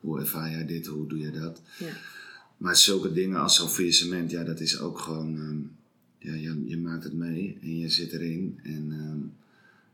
hoe 0.00 0.20
ervaar 0.20 0.50
jij 0.50 0.66
dit, 0.66 0.86
hoe 0.86 1.06
doe 1.08 1.18
je 1.18 1.30
dat. 1.30 1.60
Ja. 1.78 1.92
Maar 2.56 2.76
zulke 2.76 3.12
dingen 3.12 3.40
als 3.40 3.56
zo'n 3.56 3.68
faillissement, 3.68 4.30
ja, 4.30 4.44
dat 4.44 4.60
is 4.60 4.78
ook 4.80 4.98
gewoon... 4.98 5.36
ehm, 5.36 5.58
ja, 6.18 6.34
je, 6.34 6.62
je 6.66 6.78
maakt 6.78 7.04
het 7.04 7.12
mee 7.14 7.58
en 7.62 7.78
je 7.78 7.88
zit 7.88 8.12
erin. 8.12 8.60
En 8.62 8.86
ehm, 8.92 9.18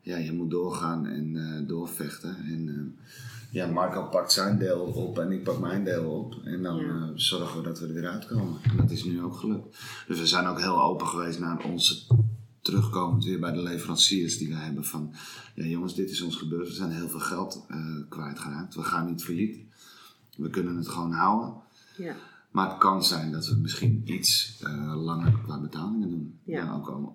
ja, 0.09 0.16
je 0.16 0.33
moet 0.33 0.51
doorgaan 0.51 1.07
en 1.07 1.37
eh, 1.37 1.68
doorvechten. 1.68 2.37
En 2.37 2.68
eh, 2.68 3.05
ja, 3.51 3.66
Marco 3.66 4.09
pakt 4.09 4.33
zijn 4.33 4.59
deel 4.59 4.81
op 4.81 5.18
en 5.18 5.33
ik 5.33 5.42
pak 5.42 5.59
mijn 5.61 5.85
deel 5.85 6.11
op. 6.11 6.35
En 6.44 6.62
dan 6.62 6.77
Ja. 6.77 6.85
eh, 6.85 7.09
zorgen 7.14 7.57
we 7.59 7.62
dat 7.68 7.79
we 7.81 7.87
er 7.87 7.92
weer 7.94 8.09
uitkomen. 8.09 8.59
En 8.62 8.77
dat 8.77 8.90
is 8.90 9.05
nu 9.05 9.23
ook 9.23 9.37
gelukt. 9.37 9.77
Dus 10.07 10.18
we 10.18 10.27
zijn 10.27 10.47
ook 10.47 10.61
heel 10.61 10.83
open 10.83 11.07
geweest 11.07 11.38
naar 11.38 11.64
onze 11.64 12.03
terugkomend 12.61 13.25
weer 13.25 13.40
bij 13.40 13.53
de 13.53 13.62
leveranciers 13.62 14.38
die 14.38 14.49
we 14.49 14.55
hebben. 14.55 14.85
Van 14.85 15.12
ja 15.55 15.64
jongens, 15.64 15.94
dit 15.94 16.11
is 16.11 16.21
ons 16.23 16.37
gebeurd. 16.37 16.68
We 16.68 16.75
zijn 16.75 16.90
heel 16.90 17.09
veel 17.09 17.21
geld 17.21 17.66
kwijtgeraakt. 18.09 18.75
We 18.75 18.83
gaan 18.83 19.07
niet 19.07 19.25
failliet. 19.25 19.59
We 20.37 20.51
kunnen 20.51 20.77
het 20.77 20.88
gewoon 20.88 21.12
houden. 21.12 21.55
Ja. 21.97 22.14
Maar 22.51 22.68
het 22.68 22.79
kan 22.79 23.05
zijn 23.05 23.33
dat 23.33 23.47
we 23.49 23.55
misschien 23.57 24.03
iets 24.05 24.62
langer 24.94 25.38
qua 25.42 25.61
betalingen 25.61 26.11
doen. 26.11 26.38
Ja. 26.44 26.73
Ook 26.75 26.88
al 26.88 27.14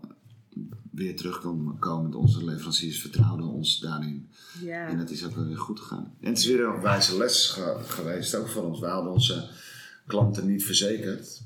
weer 0.91 1.15
terugkomen, 1.15 1.79
komen, 1.79 2.13
onze 2.13 2.45
leveranciers 2.45 3.01
vertrouwden 3.01 3.45
ons 3.47 3.79
daarin. 3.79 4.27
Ja. 4.61 4.87
En 4.87 4.97
dat 4.97 5.09
is 5.09 5.25
ook 5.25 5.35
wel 5.35 5.45
weer 5.45 5.57
goed 5.57 5.79
gegaan. 5.79 6.13
En 6.19 6.29
het 6.29 6.37
is 6.37 6.45
weer 6.45 6.63
een 6.65 6.81
wijze 6.81 7.17
les 7.17 7.47
ge- 7.49 7.79
geweest, 7.87 8.35
ook 8.35 8.47
voor 8.49 8.63
ons. 8.63 8.79
We 8.79 8.85
hadden 8.85 9.11
onze 9.11 9.49
klanten 10.07 10.47
niet 10.47 10.65
verzekerd. 10.65 11.41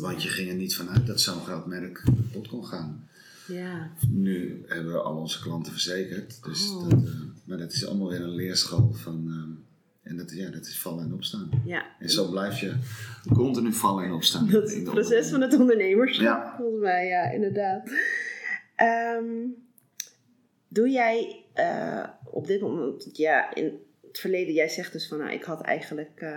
Want 0.00 0.22
je 0.22 0.28
ging 0.28 0.48
er 0.48 0.54
niet 0.56 0.76
vanuit 0.76 1.06
dat 1.06 1.20
zo'n 1.20 1.40
groot 1.44 1.66
merk 1.66 1.94
kapot 2.04 2.48
kon 2.48 2.66
gaan. 2.66 3.08
ja. 3.48 3.90
Nu 4.08 4.64
hebben 4.66 4.92
we 4.92 4.98
al 5.00 5.16
onze 5.16 5.40
klanten 5.40 5.72
verzekerd. 5.72 6.42
Dus 6.44 6.70
Oh. 6.70 6.88
dat, 6.88 7.04
eh, 7.04 7.10
maar 7.44 7.58
dat 7.58 7.72
is 7.72 7.86
allemaal 7.86 8.08
weer 8.08 8.20
een 8.22 8.34
leerschool 8.34 8.92
van... 8.92 9.26
ehm, 9.28 9.50
en 10.02 10.16
dat, 10.16 10.32
ja, 10.34 10.50
dat 10.50 10.66
is 10.66 10.78
vallen 10.80 11.04
en 11.04 11.12
opstaan. 11.14 11.50
ja. 11.64 11.84
En 11.98 12.10
zo 12.10 12.30
blijf 12.30 12.60
je 12.60 12.74
continu 13.34 13.72
vallen 13.72 14.04
en 14.04 14.12
opstaan. 14.12 14.50
Dat 14.50 14.68
is 14.68 14.74
het 14.74 14.84
proces 14.84 15.30
van 15.30 15.40
het 15.40 15.58
ondernemerschap, 15.58 16.44
Ja. 16.44 16.54
volgens 16.56 16.82
mij, 16.82 17.06
ja, 17.06 17.30
inderdaad. 17.30 17.90
Ehm, 18.76 19.24
doe 20.68 20.88
jij 20.88 21.44
eh, 21.52 22.04
op 22.24 22.46
dit 22.46 22.60
moment, 22.60 23.08
ja, 23.16 23.54
in 23.54 23.64
het 24.02 24.18
verleden, 24.18 24.54
jij 24.54 24.68
zegt 24.68 24.92
dus 24.92 25.08
van, 25.08 25.18
nou, 25.18 25.30
ik 25.32 25.42
had 25.42 25.60
eigenlijk, 25.60 26.10
eh, 26.20 26.36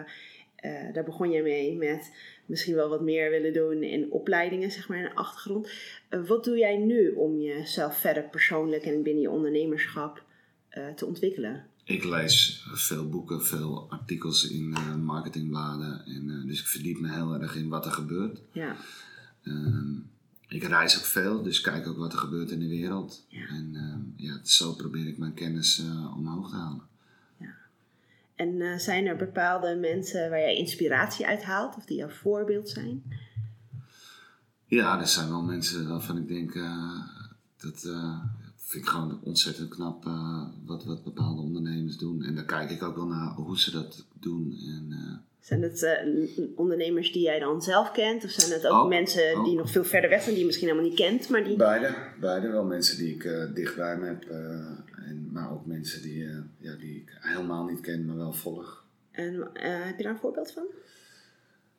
eh, 0.56 0.94
daar 0.94 1.04
begon 1.04 1.32
je 1.32 1.42
mee 1.42 1.76
met 1.76 2.12
misschien 2.46 2.76
wel 2.76 2.90
wat 2.90 3.02
meer 3.02 3.30
willen 3.30 3.54
doen 3.54 3.84
in 3.84 4.12
opleidingen, 4.12 4.72
zeg 4.72 4.88
maar, 4.88 4.98
in 4.98 5.04
de 5.04 5.16
achtergrond. 5.16 5.70
Wat 6.28 6.44
doe 6.44 6.58
jij 6.58 6.78
nu 6.78 7.10
om 7.12 7.40
jezelf 7.40 7.98
verder 7.98 8.24
persoonlijk 8.24 8.84
en 8.86 9.04
binnen 9.04 9.22
je 9.22 9.30
ondernemerschap 9.30 10.24
te 10.96 11.06
ontwikkelen? 11.06 11.66
Ik 11.86 12.04
lees 12.04 12.66
veel 12.74 13.10
boeken, 13.10 13.46
veel 13.46 13.90
artikels 13.90 14.50
in 14.50 14.76
eh, 14.76 14.96
marketingbladen. 14.96 16.06
En, 16.06 16.30
eh, 16.30 16.48
dus 16.48 16.60
ik 16.60 16.68
verdiep 16.68 17.00
me 17.00 17.14
heel 17.14 17.42
erg 17.42 17.56
in 17.56 17.70
wat 17.70 17.86
er 17.86 17.92
gebeurt. 17.92 18.42
Ja, 18.52 18.76
Ehm, 19.46 19.94
ik 20.48 20.64
reis 20.64 20.98
ook 20.98 21.06
veel, 21.06 21.42
dus 21.44 21.62
kijk 21.62 21.88
ook 21.88 21.98
wat 21.98 22.14
er 22.14 22.20
gebeurt 22.20 22.52
in 22.52 22.60
de 22.60 22.68
wereld. 22.68 23.26
Ja. 23.28 23.48
En 23.48 23.72
ehm, 23.74 24.26
ja, 24.26 24.40
zo 24.44 24.74
probeer 24.74 25.08
ik 25.08 25.18
mijn 25.18 25.34
kennis 25.34 25.80
eh, 25.80 26.18
omhoog 26.18 26.50
te 26.50 26.56
halen. 26.56 26.82
En 28.36 28.62
eh, 28.62 28.78
zijn 28.78 29.06
er 29.06 29.16
bepaalde 29.16 29.76
mensen 29.76 30.30
waar 30.30 30.40
jij 30.40 30.56
inspiratie 30.56 31.26
uit 31.28 31.44
haalt 31.44 31.76
of 31.76 31.86
die 31.86 31.98
jouw 31.98 32.10
voorbeeld 32.10 32.70
zijn? 32.70 33.04
Ja, 34.66 35.00
er 35.00 35.08
zijn 35.08 35.30
wel 35.30 35.42
mensen 35.42 35.88
waarvan 35.88 36.18
ik 36.18 36.28
denk, 36.28 36.54
dat 37.58 37.84
vind 38.66 38.84
ik 38.84 38.90
gewoon 38.90 39.20
ontzettend 39.24 39.70
knap 39.70 40.06
eh, 40.06 40.48
wat, 40.66 40.84
wat 40.86 41.04
bepaalde 41.04 41.42
ondernemers 41.42 41.98
doen. 41.98 42.24
En 42.24 42.36
daar 42.36 42.46
kijk 42.46 42.70
ik 42.70 42.84
ook 42.84 42.96
wel 42.96 43.08
naar 43.08 43.34
hoe 43.34 43.60
ze 43.60 43.72
dat 43.72 44.06
doen. 44.20 44.58
En, 44.66 44.88
eh, 44.92 45.18
Zijn 45.40 45.62
het 45.62 45.84
eh, 45.84 46.48
ondernemers 46.56 47.12
die 47.12 47.22
jij 47.22 47.40
dan 47.40 47.62
zelf 47.62 47.92
kent? 47.92 48.24
Of 48.24 48.30
zijn 48.30 48.52
het 48.52 48.68
ook 48.68 48.84
Ook, 48.84 48.90
mensen 48.90 49.44
die 49.44 49.52
ook. 49.52 49.58
nog 49.58 49.70
veel 49.70 49.84
verder 49.84 50.10
weg 50.10 50.20
zijn, 50.22 50.30
die 50.32 50.40
je 50.40 50.46
misschien 50.46 50.68
helemaal 50.68 50.90
niet 50.90 51.00
kent, 51.00 51.30
maar 51.30 51.44
die... 51.44 51.56
Beide, 51.56 51.96
beide 52.20 52.48
wel 52.48 52.64
mensen 52.64 52.98
die 52.98 53.16
ik 53.16 53.24
eh, 53.24 53.54
dichtbij 53.54 53.98
me 53.98 54.06
heb, 54.06 54.30
en, 54.96 55.30
maar 55.32 55.52
ook 55.52 55.66
mensen 55.66 56.02
die, 56.02 56.28
ja, 56.58 56.76
die 56.76 56.96
ik 56.96 57.18
helemaal 57.20 57.66
niet 57.66 57.82
ken, 57.82 58.06
maar 58.06 58.16
wel 58.16 58.34
volg. 58.34 58.84
En 59.12 59.50
heb 59.54 59.98
je 59.98 60.04
daar 60.04 60.12
een 60.12 60.20
voorbeeld 60.20 60.52
van? 60.52 60.64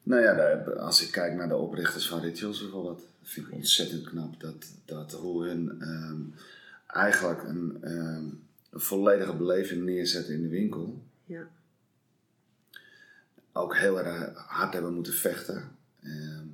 Nou 0.02 0.22
ja, 0.22 0.54
als 0.78 1.02
ik 1.02 1.10
kijk 1.12 1.34
naar 1.34 1.48
de 1.48 1.56
oprichters 1.56 2.08
van 2.08 2.20
Rituals 2.20 2.60
bijvoorbeeld, 2.60 3.02
vind 3.22 3.46
ik 3.46 3.52
ontzettend 3.52 4.04
knap 4.04 4.40
dat, 4.40 4.66
dat 4.84 5.12
hoe 5.12 5.44
hun 5.46 5.80
ehm, 5.80 6.20
eigenlijk 6.96 7.42
een, 7.42 7.78
ehm, 7.82 8.24
een 8.70 8.80
volledige 8.80 9.34
beleving 9.34 9.84
neerzetten 9.84 10.34
in 10.34 10.42
de 10.42 10.48
winkel. 10.48 11.02
Ja. 11.24 11.48
Ook 13.52 13.76
heel 13.76 13.98
erg 14.04 14.32
hard 14.34 14.72
hebben 14.72 14.94
moeten 14.94 15.12
vechten. 15.12 15.74
ehm, 16.02 16.46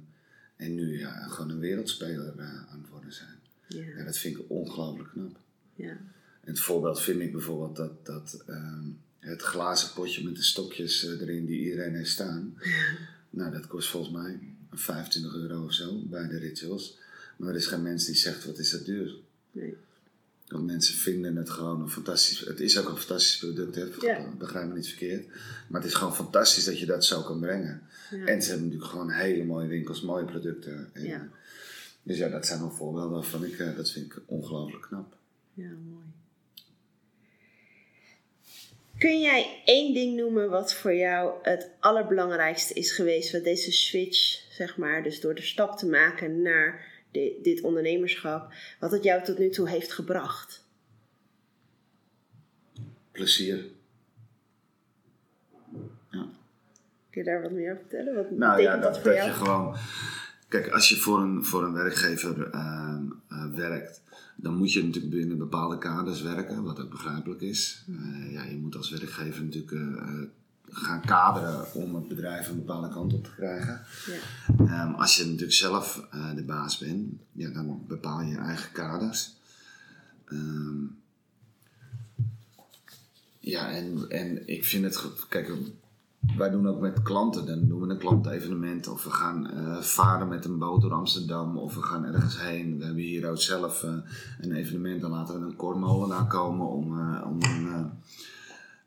en 0.56 0.74
nu 0.74 0.98
ja, 0.98 1.26
gewoon 1.28 1.50
een 1.50 1.58
wereldspeler 1.58 2.38
eh, 2.38 2.70
aan 2.70 2.80
het 2.80 2.90
worden 2.90 3.12
zijn. 3.12 3.38
Ja, 3.66 3.84
Ja, 3.98 4.04
dat 4.04 4.18
vind 4.18 4.38
ik 4.38 4.44
ongelooflijk 4.48 5.10
knap. 5.10 5.36
ja. 5.74 5.90
En 6.40 6.48
het 6.50 6.60
voorbeeld 6.60 7.00
vind 7.00 7.20
ik 7.20 7.32
bijvoorbeeld 7.32 7.76
dat, 7.76 8.06
dat 8.06 8.42
ehm, 8.46 8.84
het 9.18 9.42
glazen 9.42 9.92
potje 9.92 10.24
met 10.24 10.36
de 10.36 10.42
stokjes 10.42 11.04
eh, 11.06 11.20
erin 11.20 11.46
die 11.46 11.60
iedereen 11.60 11.94
heeft 11.94 12.10
staan. 12.10 12.54
nou, 13.30 13.52
dat 13.52 13.66
kost 13.66 13.88
volgens 13.88 14.12
mij 14.14 14.38
25 14.72 15.34
euro 15.34 15.64
of 15.64 15.72
zo 15.72 16.02
bij 16.04 16.28
de 16.28 16.38
rituals. 16.38 16.98
Maar 17.36 17.48
er 17.48 17.54
is 17.56 17.66
geen 17.66 17.82
mens 17.82 18.04
die 18.06 18.14
zegt 18.14 18.44
wat 18.44 18.58
is 18.58 18.70
dat 18.70 18.84
duur. 18.84 19.14
Nee. 19.52 19.76
Want 20.52 20.66
mensen 20.66 20.94
vinden 20.94 21.36
het 21.36 21.50
gewoon 21.50 21.80
een 21.80 21.90
fantastisch... 21.90 22.40
Het 22.40 22.60
is 22.60 22.78
ook 22.78 22.88
een 22.88 22.96
fantastisch 22.96 23.38
product, 23.38 23.74
hè? 23.74 23.84
Ja. 24.06 24.28
begrijp 24.38 24.68
me 24.68 24.74
niet 24.74 24.88
verkeerd. 24.88 25.26
Maar 25.68 25.80
het 25.80 25.90
is 25.90 25.96
gewoon 25.96 26.14
fantastisch 26.14 26.64
dat 26.64 26.78
je 26.78 26.86
dat 26.86 27.04
zo 27.04 27.22
kan 27.22 27.40
brengen. 27.40 27.82
Ja. 28.10 28.24
En 28.24 28.42
ze 28.42 28.48
hebben 28.48 28.66
natuurlijk 28.66 28.90
gewoon 28.90 29.10
hele 29.10 29.44
mooie 29.44 29.68
winkels, 29.68 30.02
mooie 30.02 30.24
producten. 30.24 30.90
En, 30.92 31.04
Ja. 31.04 31.28
Dus 32.02 32.18
ja, 32.18 32.28
dat 32.28 32.46
zijn 32.46 32.60
wel 32.60 32.70
voorbeelden 32.70 33.10
waarvan 33.10 33.44
ik... 33.44 33.58
eh, 33.58 33.76
dat 33.76 33.90
vind 33.90 34.06
ik 34.06 34.20
ongelooflijk 34.26 34.82
knap. 34.82 35.16
ja, 35.54 35.68
mooi. 35.90 36.04
Kun 38.98 39.20
jij 39.20 39.62
één 39.64 39.94
ding 39.94 40.16
noemen 40.16 40.50
wat 40.50 40.74
voor 40.74 40.94
jou 40.94 41.34
het 41.42 41.70
allerbelangrijkste 41.80 42.74
is 42.74 42.90
geweest, 42.92 43.32
wat 43.32 43.44
deze 43.44 43.72
switch, 43.72 44.44
zeg 44.50 44.76
maar, 44.76 45.02
dus 45.02 45.20
door 45.20 45.34
de 45.34 45.42
stap 45.42 45.78
te 45.78 45.86
maken 45.86 46.42
naar 46.42 46.91
di- 47.12 47.38
dit 47.42 47.60
ondernemerschap, 47.60 48.52
wat 48.80 48.92
het 48.92 49.02
jou 49.02 49.24
tot 49.24 49.38
nu 49.38 49.50
toe 49.50 49.68
heeft 49.68 49.92
gebracht? 49.92 50.64
Plezier. 53.10 53.64
Ja. 56.10 56.28
Kun 57.10 57.22
je 57.22 57.24
daar 57.24 57.42
wat 57.42 57.50
meer 57.50 57.72
over 57.72 57.82
vertellen? 57.88 58.14
Wat 58.14 58.30
Nou 58.30 58.60
ja, 58.60 58.76
dat, 58.76 59.04
dat, 59.04 59.14
je 59.14 59.32
gewoon. 59.32 59.76
Kijk, 60.48 60.68
als 60.68 60.88
je 60.88 60.96
voor 60.96 61.20
een, 61.20 61.44
voor 61.44 61.64
een 61.64 61.72
werkgever 61.72 62.50
ehm, 62.50 63.04
eh, 63.28 63.46
werkt, 63.54 64.02
dan 64.36 64.54
moet 64.54 64.72
je 64.72 64.84
natuurlijk 64.84 65.14
binnen 65.14 65.38
bepaalde 65.38 65.78
kaders 65.78 66.22
werken, 66.22 66.62
wat 66.62 66.80
ook 66.80 66.90
begrijpelijk 66.90 67.40
is. 67.40 67.84
Eh, 67.88 68.32
ja, 68.32 68.44
je 68.44 68.56
moet 68.56 68.76
als 68.76 68.90
werkgever 68.90 69.42
natuurlijk 69.42 69.72
eh, 69.72 70.22
gaan 70.72 71.00
kaderen 71.00 71.74
om 71.74 71.94
het 71.94 72.08
bedrijf 72.08 72.48
een 72.48 72.56
bepaalde 72.56 72.88
kant 72.88 73.12
op 73.12 73.24
te 73.24 73.30
krijgen. 73.34 73.80
Ja. 74.06 74.64
Ehm, 74.66 74.94
als 74.94 75.16
je 75.16 75.24
natuurlijk 75.24 75.52
zelf 75.52 76.06
eh, 76.10 76.34
de 76.34 76.42
baas 76.42 76.78
bent, 76.78 77.12
ja, 77.32 77.50
dan 77.50 77.84
bepaal 77.88 78.20
je 78.20 78.30
je 78.30 78.38
eigen 78.38 78.72
kaders. 78.72 79.32
Ehm, 80.24 80.84
ja, 83.38 83.70
en, 83.70 84.04
en 84.08 84.48
ik 84.48 84.64
vind 84.64 84.84
het. 84.84 85.04
Kijk, 85.28 85.52
wij 86.36 86.50
doen 86.50 86.68
ook 86.68 86.80
met 86.80 87.02
klanten. 87.02 87.46
Dan 87.46 87.68
doen 87.68 87.80
we 87.80 87.88
een 87.88 87.98
klantevenement. 87.98 88.88
Of 88.88 89.04
we 89.04 89.10
gaan 89.10 89.50
eh, 89.50 89.80
varen 89.80 90.28
met 90.28 90.44
een 90.44 90.58
boot 90.58 90.80
door 90.80 90.92
Amsterdam. 90.92 91.58
Of 91.58 91.74
we 91.74 91.82
gaan 91.82 92.04
ergens 92.04 92.40
heen. 92.40 92.78
We 92.78 92.84
hebben 92.84 93.02
hier 93.02 93.30
ook 93.30 93.40
zelf 93.40 93.82
eh, 93.82 93.94
een 94.40 94.52
evenement. 94.52 95.00
Dan 95.00 95.10
laten 95.10 95.40
we 95.40 95.46
een 95.46 95.56
kormolenaar 95.56 96.26
komen 96.26 96.68
om, 96.68 97.16
om 97.22 97.42
een, 97.42 97.90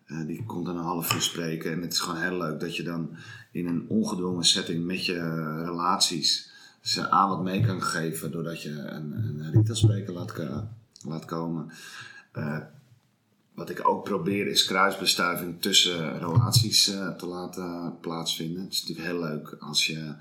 eh, 0.06 0.26
die 0.26 0.44
komt 0.46 0.66
dan 0.66 0.78
een 0.78 0.84
half 0.84 1.14
uur 1.14 1.22
spreken. 1.22 1.72
En 1.72 1.82
het 1.82 1.94
is 1.94 2.00
gewoon 2.00 2.22
heel 2.22 2.38
leuk 2.38 2.60
dat 2.60 2.76
je 2.76 2.84
dan 2.84 3.10
in 3.52 3.68
een 3.68 3.86
ongedwongen 3.88 4.44
setting 4.44 4.86
met 4.86 5.06
je 5.06 5.16
eh, 5.16 5.62
relaties 5.64 6.54
ze 6.82 7.10
aan 7.10 7.30
wat 7.30 7.44
mee 7.44 7.66
kan 7.66 7.82
geven. 7.82 8.32
Doordat 8.32 8.62
je 8.62 8.70
een, 8.70 9.12
een 9.12 9.52
retailspreker 9.52 10.14
laat, 10.14 10.34
laat 11.06 11.26
komen. 11.26 11.72
Eh, 12.32 12.58
wat 13.54 13.70
ik 13.70 13.88
ook 13.88 14.04
probeer 14.04 14.48
is 14.48 14.66
kruisbestuiving 14.66 15.62
tussen 15.62 16.20
relaties 16.20 16.84
te 17.18 17.26
laten 17.26 17.98
plaatsvinden. 18.02 18.64
Het 18.64 18.74
is 18.74 18.82
natuurlijk 18.82 19.08
heel 19.08 19.20
leuk 19.20 19.56
als 19.60 19.88
je, 19.88 20.14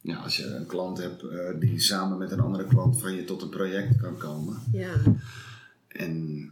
ja, 0.00 0.16
als 0.16 0.36
je 0.36 0.46
een 0.46 0.66
klant 0.66 0.98
hebt 0.98 1.24
die 1.60 1.80
samen 1.80 2.18
met 2.18 2.30
een 2.30 2.40
andere 2.40 2.66
klant 2.66 3.00
van 3.00 3.14
je 3.14 3.24
tot 3.24 3.42
een 3.42 3.48
project 3.48 3.96
kan 3.96 4.16
komen. 4.16 4.62
Ja. 4.72 4.94
En 5.88 6.50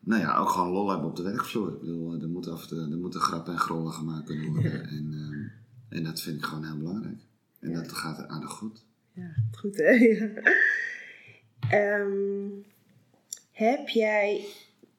nou 0.00 0.20
ja, 0.20 0.36
ook 0.36 0.48
gewoon 0.48 0.72
lol 0.72 0.90
hebben 0.90 1.08
op 1.08 1.16
de 1.16 1.22
werkvloer. 1.22 1.68
Ik 1.72 1.80
bedoel, 1.80 2.20
er 2.20 2.28
moet, 2.28 2.48
af 2.48 2.70
er 2.70 2.76
moeten 2.98 3.20
grappen 3.20 3.52
en 3.52 3.58
grollen 3.58 3.92
gemaakt 3.92 4.26
kunnen 4.26 4.52
worden. 4.52 4.88
En, 4.88 5.10
ehm, 5.12 5.96
en 5.98 6.04
dat 6.04 6.20
vind 6.20 6.36
ik 6.36 6.44
gewoon 6.44 6.64
heel 6.64 6.76
belangrijk. 6.78 7.20
En 7.60 7.70
Ja. 7.70 7.80
dat 7.80 7.92
gaat 7.92 8.28
aardig 8.28 8.50
goed. 8.50 8.84
Ja, 9.12 9.34
goed 9.52 9.76
hè? 9.76 9.94
Ehm, 11.70 12.48
heb 13.52 13.88
jij 13.88 14.44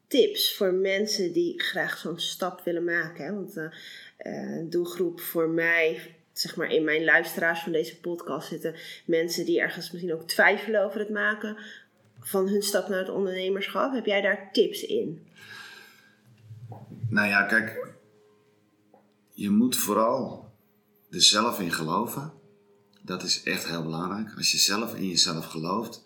tips 0.07 0.55
voor 0.55 0.73
mensen 0.73 1.33
die 1.33 1.61
graag 1.61 1.97
zo'n 1.97 2.19
stap 2.19 2.61
willen 2.63 2.83
maken? 2.83 3.25
Hè? 3.25 3.33
Want 3.33 3.53
de 3.53 3.71
doelgroep 4.69 5.19
voor 5.19 5.49
mij, 5.49 6.15
zeg 6.33 6.55
maar 6.55 6.71
in 6.71 6.83
mijn 6.83 7.03
luisteraars 7.03 7.59
van 7.59 7.71
deze 7.71 7.99
podcast 7.99 8.47
zitten 8.47 8.75
mensen 9.05 9.45
die 9.45 9.59
ergens 9.61 9.91
misschien 9.91 10.13
ook 10.13 10.27
twijfelen 10.27 10.83
over 10.85 10.99
het 10.99 11.09
maken 11.09 11.57
van 12.19 12.47
hun 12.47 12.61
stap 12.61 12.87
naar 12.87 12.99
het 12.99 13.09
ondernemerschap? 13.09 13.93
Heb 13.93 14.05
jij 14.05 14.21
daar 14.21 14.49
tips 14.51 14.81
in? 14.81 15.27
Nou 17.09 17.27
ja, 17.27 17.43
kijk, 17.43 17.95
je 19.33 19.49
moet 19.49 19.77
vooral 19.77 20.51
er 21.09 21.21
zelf 21.21 21.59
in 21.59 21.71
geloven. 21.71 22.33
Dat 23.01 23.23
is 23.23 23.43
echt 23.43 23.67
heel 23.67 23.83
belangrijk. 23.83 24.33
Als 24.37 24.51
je 24.51 24.57
zelf 24.57 24.95
in 24.95 25.07
jezelf 25.07 25.45
gelooft 25.45 26.05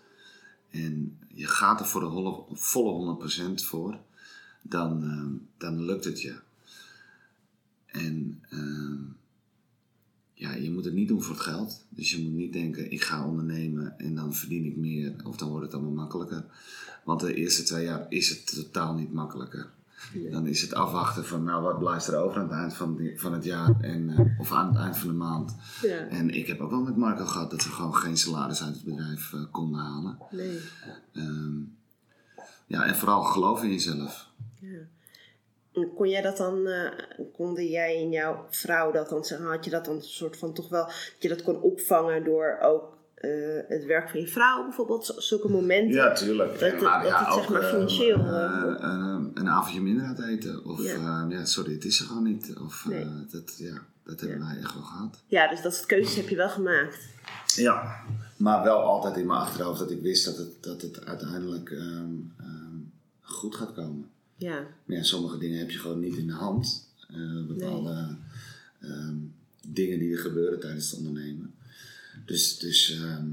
en 0.69 1.19
je 1.27 1.47
gaat 1.47 1.79
er 1.79 1.85
voor 1.85 2.01
de 2.01 2.55
volle 2.55 2.91
100% 2.91 3.63
voor, 3.63 3.99
dan, 4.61 5.03
ehm, 5.03 5.33
dan 5.57 5.85
lukt 5.85 6.03
het 6.03 6.21
je. 6.21 6.35
En 7.85 8.43
ehm, 8.49 9.00
ja, 10.41 10.53
je 10.53 10.71
moet 10.71 10.85
het 10.85 10.93
niet 10.93 11.07
doen 11.07 11.21
voor 11.21 11.35
het 11.35 11.43
geld. 11.43 11.83
Dus 11.89 12.11
je 12.11 12.21
moet 12.23 12.33
niet 12.33 12.53
denken, 12.53 12.91
ik 12.91 13.01
ga 13.03 13.25
ondernemen 13.27 13.99
en 13.99 14.15
dan 14.15 14.33
verdien 14.33 14.65
ik 14.65 14.75
meer 14.77 15.13
of 15.23 15.37
dan 15.37 15.49
wordt 15.49 15.65
het 15.65 15.73
allemaal 15.73 15.91
makkelijker. 15.93 16.45
Want 17.03 17.19
de 17.19 17.33
eerste 17.33 17.63
twee 17.63 17.85
jaar 17.85 18.05
is 18.09 18.29
het 18.29 18.55
totaal 18.55 18.93
niet 18.93 19.13
makkelijker. 19.13 19.69
Dan 20.31 20.47
is 20.47 20.61
het 20.61 20.73
afwachten 20.73 21.25
van, 21.25 21.43
nou 21.43 21.63
wat 21.63 21.79
blijft 21.79 22.07
er 22.07 22.17
over 22.17 22.37
aan 22.37 22.43
het 22.49 22.57
eind 22.57 22.73
van, 22.73 22.95
die- 22.95 23.19
van 23.19 23.33
het 23.33 23.43
jaar 23.43 23.79
en, 23.81 24.09
eh, 24.09 24.39
of 24.39 24.51
aan 24.51 24.67
het 24.67 24.77
eind 24.77 24.97
van 24.97 25.07
de 25.07 25.13
maand. 25.13 25.55
Ja. 25.81 26.07
En 26.07 26.29
ik 26.29 26.47
heb 26.47 26.59
ook 26.59 26.69
wel 26.69 26.81
met 26.83 26.97
Marco 26.97 27.25
gehad 27.25 27.51
dat 27.51 27.63
we 27.63 27.69
gewoon 27.69 27.95
geen 27.95 28.17
salaris 28.17 28.63
uit 28.63 28.73
het 28.75 28.83
bedrijf 28.83 29.33
eh, 29.33 29.39
konden 29.51 29.79
halen. 29.79 30.17
Nee. 30.31 30.59
Ehm, 31.13 31.59
ja, 32.67 32.83
en 32.85 32.95
vooral 32.95 33.23
geloof 33.23 33.63
in 33.63 33.69
jezelf. 33.71 34.29
En 34.61 34.89
Kon 35.95 36.09
jij 36.09 36.21
dat 36.21 36.37
dan, 36.37 36.67
eh, 36.67 36.89
konden 37.33 37.67
jij 37.67 37.95
en 37.95 38.09
jouw 38.11 38.45
vrouw 38.49 38.91
dat 38.91 39.09
dan 39.09 39.23
zeggen? 39.25 39.47
Had 39.47 39.65
je 39.65 39.71
dat 39.71 39.85
dan 39.85 39.95
een 39.95 40.01
soort 40.01 40.37
van 40.37 40.53
toch 40.53 40.69
wel, 40.69 40.85
dat 40.85 41.15
je 41.19 41.29
dat 41.29 41.43
kon 41.43 41.61
opvangen 41.61 42.23
door 42.23 42.57
ook 42.61 42.99
eh, 43.15 43.29
het 43.67 43.85
werk 43.85 44.09
van 44.09 44.19
je 44.19 44.27
vrouw 44.27 44.63
bijvoorbeeld, 44.63 45.13
zulke 45.17 45.49
momenten? 45.49 45.93
Ja, 45.95 46.13
tuurlijk. 46.13 46.51
Dat- 46.59 46.61
En, 46.71 46.79
dat- 46.79 47.03
dat 47.03 47.19
het, 47.19 47.33
zeg 47.33 47.49
maar, 47.49 47.61
eh, 47.61 47.69
financieel, 47.69 48.17
een 49.33 49.49
avondje 49.49 49.81
minder 49.81 50.05
uit 50.05 50.19
eten. 50.23 50.65
Of 50.65 50.81
Ja. 50.83 50.95
ja, 50.95 51.25
ja 51.29 51.45
sorry, 51.45 51.73
het 51.73 51.85
is 51.85 51.99
er 51.99 52.05
gewoon 52.05 52.23
niet. 52.23 52.53
Of, 52.65 52.85
Nee. 52.89 53.05
dat, 53.31 53.57
ja, 53.57 53.81
dat 54.03 54.19
hebben 54.19 54.39
wij 54.39 54.57
echt 54.57 54.73
wel 54.73 54.83
gehad. 54.83 55.21
Ja, 55.27 55.47
dus 55.49 55.61
dat 55.61 55.73
soort 55.75 55.85
keuzes 55.85 56.15
heb 56.15 56.29
je 56.29 56.35
wel 56.35 56.49
gemaakt. 56.49 56.97
Ja, 57.55 57.95
maar 58.37 58.63
wel 58.63 58.79
altijd 58.79 59.17
in 59.17 59.25
mijn 59.27 59.39
achterhoofd 59.39 59.79
dat 59.79 59.91
ik 59.91 60.01
wist 60.01 60.25
dat 60.25 60.37
het, 60.37 60.63
dat 60.63 60.81
het 60.81 61.05
uiteindelijk 61.05 61.69
ehm, 61.69 62.13
ehm, 62.39 62.75
goed 63.21 63.55
gaat 63.55 63.73
komen. 63.73 64.09
Ja, 64.41 64.67
Maar 64.85 64.97
ja, 64.97 65.03
sommige 65.03 65.37
dingen 65.37 65.59
heb 65.59 65.71
je 65.71 65.77
gewoon 65.77 65.99
niet 65.99 66.15
in 66.15 66.27
de 66.27 66.33
hand. 66.33 66.87
Eh, 67.07 67.45
bepaalde 67.47 68.15
ehm, 68.79 69.15
dingen 69.67 69.99
die 69.99 70.11
er 70.11 70.19
gebeuren 70.19 70.59
tijdens 70.59 70.91
het 70.91 70.99
ondernemen. 70.99 71.53
Dus, 72.25 72.57
dus 72.57 72.91
ehm, 72.91 73.27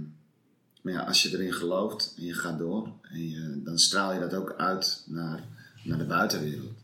maar 0.83 0.93
ja, 0.93 1.01
als 1.01 1.23
je 1.23 1.33
erin 1.33 1.53
gelooft 1.53 2.15
en 2.17 2.25
je 2.25 2.35
gaat 2.35 2.59
door, 2.59 2.93
en 3.03 3.29
je, 3.29 3.61
dan 3.65 3.79
straal 3.79 4.13
je 4.13 4.21
dat 4.21 4.35
ook 4.35 4.55
uit 4.57 5.05
naar, 5.07 5.45
naar 5.85 5.99
de 5.99 6.05
buitenwereld. 6.05 6.79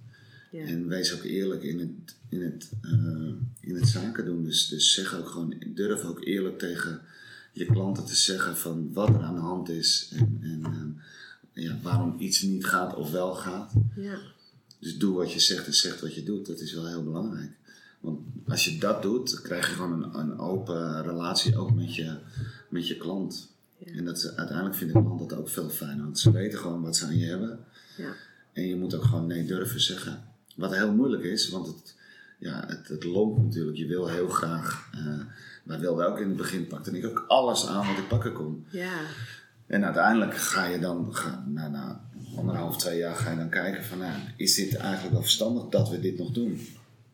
ja. 0.50 0.64
En 0.64 0.88
wees 0.88 1.14
ook 1.14 1.22
eerlijk 1.22 1.62
in 1.62 1.78
het, 1.78 2.14
in 2.28 2.42
het, 2.42 2.70
eh, 2.82 3.32
in 3.60 3.74
het 3.74 3.88
zaken 3.88 4.24
doen. 4.24 4.44
Dus, 4.44 4.68
dus 4.68 4.94
zeg 4.94 5.14
ook 5.14 5.28
gewoon, 5.28 5.62
durf 5.66 6.04
ook 6.04 6.24
eerlijk 6.24 6.58
tegen 6.58 7.00
je 7.52 7.66
klanten 7.66 8.04
te 8.04 8.16
zeggen 8.16 8.56
van 8.56 8.92
wat 8.92 9.08
er 9.08 9.22
aan 9.22 9.34
de 9.34 9.40
hand 9.40 9.68
is. 9.68 10.10
En, 10.12 10.38
en 10.40 10.64
ehm, 10.64 10.90
ja, 11.54 11.78
waarom 11.82 12.14
iets 12.18 12.42
niet 12.42 12.66
gaat 12.66 12.94
of 12.94 13.10
wel 13.10 13.34
gaat. 13.34 13.72
ja. 13.96 14.18
Dus 14.78 14.98
doe 14.98 15.16
wat 15.16 15.32
je 15.32 15.40
zegt 15.40 15.66
en 15.66 15.74
zeg 15.74 16.00
wat 16.00 16.14
je 16.14 16.22
doet. 16.22 16.46
Dat 16.46 16.60
is 16.60 16.72
wel 16.74 16.86
heel 16.86 17.04
belangrijk. 17.04 17.50
Want 18.00 18.20
als 18.48 18.64
je 18.64 18.78
dat 18.78 19.02
doet, 19.02 19.30
dan 19.32 19.42
krijg 19.42 19.68
je 19.68 19.74
gewoon 19.74 20.02
een, 20.02 20.18
een 20.18 20.38
open 20.38 21.02
relatie 21.02 21.56
ook 21.58 21.74
met 21.74 21.94
je, 21.94 22.16
met 22.68 22.88
je 22.88 22.96
klant. 22.96 23.52
En 23.84 24.04
dat 24.04 24.20
ze, 24.20 24.36
uiteindelijk 24.36 24.76
vindt 24.76 24.92
de 24.94 25.00
klant 25.02 25.28
dat 25.30 25.38
ook 25.38 25.48
veel 25.48 25.68
fijner. 25.70 26.04
Want 26.04 26.18
ze 26.18 26.30
weten 26.32 26.58
gewoon 26.58 26.82
wat 26.82 26.96
ze 26.96 27.04
aan 27.04 27.16
je 27.18 27.26
hebben. 27.26 27.64
Ja. 27.96 28.12
En 28.52 28.66
je 28.66 28.76
moet 28.76 28.94
ook 28.94 29.04
gewoon 29.04 29.26
nee 29.26 29.44
durven 29.46 29.80
zeggen. 29.80 30.24
Wat 30.56 30.74
heel 30.74 30.92
moeilijk 30.92 31.22
is, 31.22 31.48
want 31.48 31.66
het, 31.66 31.94
ja, 32.38 32.64
het, 32.66 32.88
het 32.88 33.04
loopt 33.04 33.42
natuurlijk. 33.42 33.76
Je 33.76 33.86
wil 33.86 34.08
heel 34.08 34.28
graag. 34.28 34.90
eh 34.92 35.20
wij 35.64 35.80
wilden 35.80 36.06
ook 36.06 36.18
in 36.18 36.28
het 36.28 36.36
begin 36.36 36.66
pakte 36.66 36.90
ik 36.98 37.06
ook 37.06 37.24
alles 37.28 37.66
aan 37.66 37.86
wat 37.86 37.98
ik 37.98 38.08
pakken 38.08 38.32
kon. 38.32 38.66
ja. 38.70 39.00
En 39.66 39.84
uiteindelijk 39.84 40.36
ga 40.36 40.66
je 40.66 40.78
dan, 40.78 41.14
ga, 41.14 41.44
na, 41.46 41.68
na 41.68 42.08
anderhalf, 42.36 42.76
twee 42.76 42.98
jaar 42.98 43.14
ga 43.14 43.30
je 43.30 43.36
dan 43.36 43.48
kijken 43.48 43.84
van, 43.84 43.98
nou, 43.98 44.12
is 44.36 44.54
dit 44.54 44.74
eigenlijk 44.74 45.12
wel 45.12 45.22
verstandig 45.22 45.68
dat 45.68 45.90
we 45.90 46.00
dit 46.00 46.18
nog 46.18 46.30
doen? 46.30 46.66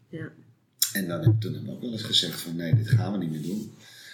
ja. 0.08 0.28
En 0.92 1.08
dan 1.08 1.22
heb, 1.22 1.40
toen 1.40 1.52
hebben 1.52 1.70
we 1.70 1.76
ook 1.76 1.82
wel 1.82 1.92
eens 1.92 2.02
gezegd 2.02 2.40
van, 2.40 2.56
nee, 2.56 2.74
dit 2.74 2.88
gaan 2.88 3.12
we 3.12 3.18
niet 3.18 3.30
meer 3.30 3.42
doen. 3.42 3.72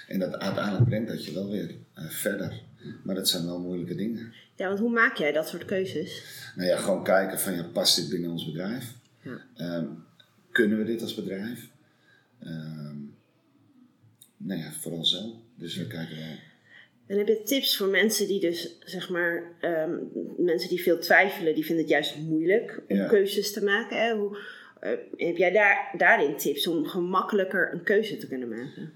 En 0.09 0.19
dat 0.19 0.39
uiteindelijk 0.39 0.85
brengt 0.85 1.09
dat 1.09 1.25
je 1.25 1.33
wel 1.33 1.51
weer 1.51 1.75
eh, 1.95 2.05
verder. 2.09 2.63
Maar 3.03 3.15
dat 3.15 3.29
zijn 3.29 3.47
wel 3.47 3.61
moeilijke 3.61 3.95
dingen. 3.95 4.33
Ja, 4.55 4.67
want 4.69 4.79
hoe 4.79 4.91
maak 4.91 5.17
jij 5.17 5.33
dat 5.33 5.49
soort 5.49 5.65
keuzes? 5.65 6.23
Nou 6.57 6.69
ja, 6.69 6.77
gewoon 6.77 7.05
kijken 7.05 7.41
van, 7.41 7.55
ja, 7.55 7.63
past 7.63 7.97
dit 7.97 8.09
binnen 8.09 8.31
ons 8.31 8.47
bedrijf? 8.47 8.93
Ja. 9.23 9.41
Ehm, 9.57 9.87
kunnen 10.53 10.79
we 10.79 10.85
dit 10.85 11.03
als 11.03 11.15
bedrijf? 11.15 11.69
Ehm 12.39 12.97
nou 14.37 14.61
ja, 14.61 14.73
vooral 14.73 15.05
zo. 15.05 15.43
Dus 15.55 15.77
we 15.77 15.87
kijken 15.87 16.17
wel. 16.17 16.37
En 17.07 17.19
heb 17.19 17.27
je 17.29 17.43
tips 17.43 17.77
voor 17.77 17.89
mensen 17.89 18.27
die 18.27 18.41
dus, 18.41 18.79
zeg 18.85 19.11
maar, 19.11 19.43
ehm, 19.61 19.95
mensen 20.37 20.69
die 20.69 20.83
veel 20.83 20.99
twijfelen, 20.99 21.55
die 21.55 21.65
vinden 21.65 21.85
het 21.85 21.93
juist 21.93 22.17
moeilijk 22.19 22.83
om 22.89 22.97
Ja. 22.97 23.07
keuzes 23.09 23.53
te 23.53 23.65
maken. 23.65 23.99
Hè? 23.99 24.17
Hoe, 24.17 24.39
eh, 24.81 24.91
heb 25.17 25.37
jij 25.37 25.53
daar, 25.53 25.95
daarin 25.99 26.37
tips 26.37 26.67
om 26.67 26.87
gemakkelijker 26.87 27.73
een 27.73 27.83
keuze 27.83 28.17
te 28.17 28.29
kunnen 28.29 28.49
maken? 28.49 28.93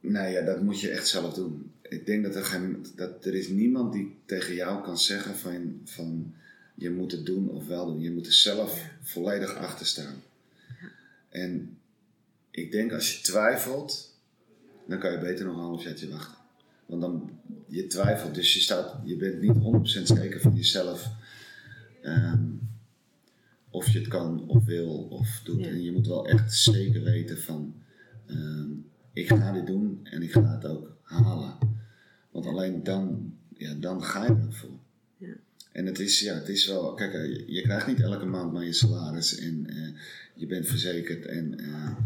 Nou 0.00 0.28
ja, 0.32 0.42
dat 0.42 0.62
moet 0.62 0.80
je 0.80 0.90
echt 0.90 1.08
zelf 1.08 1.34
doen. 1.34 1.72
Ik 1.82 2.06
denk 2.06 2.22
dat 2.24 2.34
er, 2.34 2.44
geen, 2.44 2.86
dat 2.96 3.24
er 3.24 3.34
is 3.34 3.48
niemand 3.48 3.92
die 3.92 4.16
tegen 4.24 4.54
jou 4.54 4.82
kan 4.82 4.98
zeggen 4.98 5.36
van, 5.36 5.80
van 5.84 6.34
je 6.74 6.90
moet 6.90 7.12
het 7.12 7.26
doen 7.26 7.50
of 7.50 7.66
wel 7.66 7.86
doen. 7.86 8.00
Je 8.00 8.10
moet 8.12 8.26
er 8.26 8.32
zelf 8.32 8.88
volledig 9.02 9.56
achter 9.56 9.86
staan. 9.86 10.22
En 11.28 11.78
ik 12.50 12.72
denk 12.72 12.92
als 12.92 13.16
je 13.16 13.22
twijfelt, 13.22 14.16
dan 14.86 14.98
kan 14.98 15.12
je 15.12 15.18
beter 15.18 15.44
nog 15.44 15.54
een 15.54 15.60
halfjaartje 15.62 16.08
wachten. 16.08 16.40
Want 16.92 17.04
dan, 17.04 17.30
je 17.66 17.86
twijfelt, 17.86 18.34
dus 18.34 18.54
je, 18.54 18.60
staat, 18.60 18.96
je 19.04 19.16
bent 19.16 19.40
niet 19.40 19.56
100% 20.00 20.02
zeker 20.02 20.40
van 20.40 20.54
jezelf. 20.54 21.10
ehm, 22.02 22.44
of 23.70 23.88
je 23.88 23.98
het 23.98 24.08
kan 24.08 24.48
of 24.48 24.64
wil 24.64 25.06
of 25.10 25.40
doet. 25.44 25.64
Ja. 25.64 25.66
En 25.66 25.82
je 25.82 25.92
moet 25.92 26.06
wel 26.06 26.26
echt 26.28 26.54
zeker 26.54 27.02
weten 27.02 27.38
van, 27.38 27.74
ehm, 28.26 28.70
ik 29.12 29.28
ga 29.28 29.52
dit 29.52 29.66
doen 29.66 30.00
en 30.02 30.22
ik 30.22 30.32
ga 30.32 30.54
het 30.54 30.66
ook 30.66 30.96
halen. 31.02 31.58
Want 32.30 32.46
alleen 32.46 32.82
dan, 32.82 33.34
ja, 33.56 33.74
dan 33.74 34.02
ga 34.02 34.24
je 34.24 34.36
ervoor. 34.46 34.78
Ja. 35.16 35.34
En 35.72 35.86
het 35.86 35.98
is, 35.98 36.20
ja, 36.20 36.34
het 36.34 36.48
is 36.48 36.66
wel, 36.66 36.94
kijk, 36.94 37.12
eh, 37.12 37.26
je, 37.26 37.44
je 37.46 37.62
krijgt 37.62 37.86
niet 37.86 38.00
elke 38.00 38.26
maand 38.26 38.52
maar 38.52 38.64
je 38.64 38.72
salaris 38.72 39.38
en 39.38 39.66
eh, 39.66 39.88
je 40.34 40.46
bent 40.46 40.66
verzekerd. 40.66 41.26
En 41.26 41.58
eh, 41.58 41.96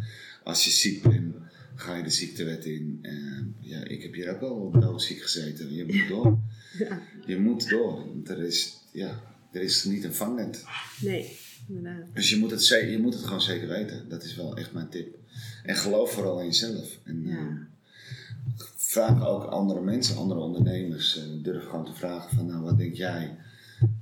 als 0.44 0.64
je 0.64 0.70
ziek 0.70 1.03
bent, 1.03 1.35
ga 1.76 1.96
je 1.96 2.02
de 2.02 2.10
ziektewet 2.10 2.64
in. 2.64 2.98
Eh, 3.02 3.12
ja, 3.60 3.84
ik 3.84 4.02
heb 4.02 4.14
hier 4.14 4.30
ook 4.34 4.40
wel 4.40 4.70
doodziek 4.80 5.22
gezeten. 5.22 5.74
Je 5.74 5.84
moet 5.84 6.08
door. 6.08 6.38
Ja. 6.78 7.02
Je 7.26 7.38
moet 7.38 7.68
door. 7.68 7.94
Want 8.08 8.28
er 8.28 8.38
is, 8.42 8.76
ja, 8.92 9.20
er 9.52 9.60
is 9.62 9.84
niet 9.84 10.04
een 10.04 10.14
vangnet. 10.14 10.64
Nee, 11.00 11.38
inderdaad. 11.68 12.14
Dus 12.14 12.30
je 12.30 12.36
moet, 12.36 12.50
het, 12.50 12.66
je 12.66 12.98
moet 13.00 13.14
het 13.14 13.22
gewoon 13.24 13.40
zeker 13.40 13.68
weten. 13.68 14.08
Dat 14.08 14.24
is 14.24 14.34
wel 14.36 14.56
echt 14.56 14.72
mijn 14.72 14.88
tip. 14.88 15.18
En 15.64 15.76
geloof 15.76 16.12
vooral 16.12 16.40
in 16.40 16.46
jezelf. 16.46 16.98
En, 17.04 17.22
Ja. 17.26 17.36
eh, 17.36 18.64
vraag 18.76 19.26
ook 19.26 19.44
andere 19.44 19.80
mensen, 19.80 20.16
andere 20.16 20.40
ondernemers. 20.40 21.16
eh, 21.18 21.24
durf 21.42 21.64
gewoon 21.64 21.84
te 21.84 21.94
vragen 21.94 22.36
van, 22.36 22.46
nou, 22.46 22.62
wat 22.62 22.78
denk 22.78 22.94
jij? 22.94 23.36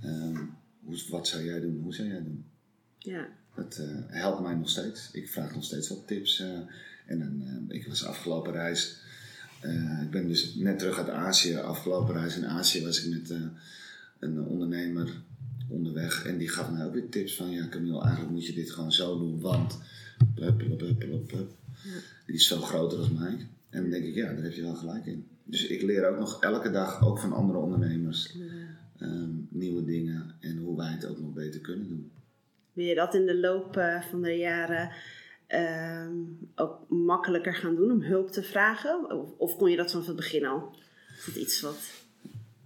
Ehm, 0.00 0.37
hoe, 0.84 0.98
wat 1.10 1.28
zou 1.28 1.44
jij 1.44 1.60
doen? 1.60 1.80
Hoe 1.82 1.94
zou 1.94 2.08
jij 2.08 2.22
doen? 2.22 2.44
Ja, 2.98 3.28
Dat 3.56 3.76
eh, 3.76 3.87
helpt 4.06 4.40
mij 4.42 4.54
nog 4.54 4.68
steeds. 4.68 5.08
Ik 5.12 5.28
vraag 5.28 5.54
nog 5.54 5.64
steeds 5.64 5.88
wat 5.88 6.06
tips. 6.06 6.42
En 7.07 7.19
dan, 7.19 7.43
eh, 7.69 7.77
ik 7.77 7.87
was 7.87 8.05
afgelopen 8.05 8.53
reis. 8.53 9.03
eh, 9.61 10.03
ik 10.03 10.11
ben 10.11 10.29
dus 10.29 10.55
net 10.55 10.79
terug 10.79 10.99
uit 10.99 11.09
Azië. 11.09 11.57
Afgelopen 11.57 12.14
reis 12.14 12.37
in 12.37 12.47
Azië 12.47 12.85
was 12.85 13.05
ik 13.05 13.12
met 13.12 13.31
eh, 13.31 13.40
een 14.19 14.40
ondernemer 14.40 15.23
onderweg. 15.69 16.25
En 16.27 16.38
die 16.38 16.49
gaf 16.49 16.71
mij 16.71 16.85
ook 16.87 16.93
weer 16.93 17.09
tips 17.09 17.37
van: 17.37 17.51
Ja, 17.51 17.69
Camille, 17.69 18.00
eigenlijk 18.02 18.33
moet 18.33 18.46
je 18.46 18.52
dit 18.52 18.71
gewoon 18.71 18.92
zo 18.92 19.19
doen. 19.19 19.40
Want. 19.40 19.79
Plup, 20.35 20.59
plup, 20.59 20.79
plup, 20.79 20.98
plup, 20.98 21.27
plup. 21.27 21.50
Die 22.27 22.35
is 22.35 22.46
veel 22.46 22.61
groter 22.61 22.98
dan 22.98 23.15
mij. 23.15 23.46
En 23.71 23.81
dan 23.81 23.90
denk 23.90 24.05
ik: 24.05 24.15
Ja, 24.15 24.33
daar 24.33 24.42
heb 24.42 24.52
je 24.52 24.63
wel 24.63 24.75
gelijk 24.75 25.07
in. 25.07 25.27
Dus 25.44 25.67
ik 25.67 25.83
leer 25.83 26.09
ook 26.09 26.19
nog 26.19 26.42
elke 26.42 26.71
dag, 26.71 27.05
ook 27.05 27.19
van 27.19 27.33
andere 27.33 27.59
ondernemers, 27.59 28.37
ehm, 28.98 29.31
nieuwe 29.48 29.85
dingen. 29.85 30.35
En 30.40 30.57
hoe 30.57 30.77
wij 30.77 30.90
het 30.92 31.07
ook 31.07 31.21
nog 31.21 31.33
beter 31.33 31.61
kunnen 31.61 31.88
doen. 31.88 32.11
Wil 32.73 32.87
je 32.87 32.94
dat 32.94 33.15
in 33.15 33.27
de 33.27 33.38
loop 33.38 33.81
van 34.11 34.23
de 34.23 34.37
jaren 34.37 34.90
ehm, 35.55 36.13
ook 36.55 36.88
makkelijker 36.88 37.55
gaan 37.55 37.75
doen 37.77 37.90
om 37.90 38.02
hulp 38.02 38.31
te 38.31 38.42
vragen? 38.42 39.11
Of, 39.11 39.31
of 39.37 39.57
kon 39.57 39.71
je 39.71 39.77
dat 39.77 39.90
vanaf 39.90 40.07
het 40.07 40.17
begin 40.17 40.46
al? 40.46 40.77
Is 41.27 41.37
iets 41.37 41.61
wat... 41.61 41.77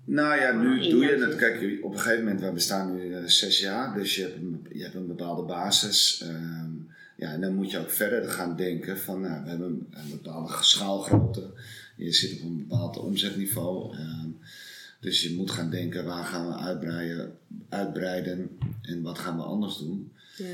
Nou 0.04 0.40
ja, 0.40 0.52
nu 0.52 0.88
doe 0.90 1.04
je 1.04 1.24
het. 1.24 1.36
Kijk, 1.36 1.84
op 1.84 1.92
een 1.92 1.98
gegeven 1.98 2.24
moment, 2.24 2.40
we 2.40 2.52
bestaan 2.52 2.94
nu 2.94 3.14
eh, 3.14 3.24
zes 3.24 3.60
jaar, 3.60 3.94
dus 3.94 4.14
je 4.14 4.22
hebt 4.22 4.36
een, 4.36 4.66
je 4.72 4.82
hebt 4.82 4.94
een 4.94 5.06
bepaalde 5.06 5.42
basis. 5.42 6.20
Ehm, 6.22 6.70
ja, 7.16 7.32
en 7.32 7.40
dan 7.40 7.54
moet 7.54 7.70
je 7.70 7.78
ook 7.78 7.90
verder 7.90 8.30
gaan 8.30 8.56
denken 8.56 8.98
van, 8.98 9.20
nou, 9.20 9.42
we 9.42 9.48
hebben 9.48 9.86
een 9.90 10.10
bepaalde 10.10 10.52
schaalgrootte. 10.60 11.50
Je 11.96 12.12
zit 12.12 12.40
op 12.40 12.46
een 12.46 12.56
bepaald 12.68 12.98
omzetniveau. 12.98 13.96
Ehm, 13.96 14.28
Dus 15.00 15.22
je 15.22 15.34
moet 15.34 15.50
gaan 15.50 15.70
denken, 15.70 16.04
waar 16.04 16.24
gaan 16.24 16.46
we 16.48 16.54
uitbreiden, 16.54 17.38
uitbreiden 17.68 18.58
en 18.82 19.02
wat 19.02 19.18
gaan 19.18 19.36
we 19.36 19.42
anders 19.42 19.78
doen. 19.78 20.12
Ja. 20.36 20.44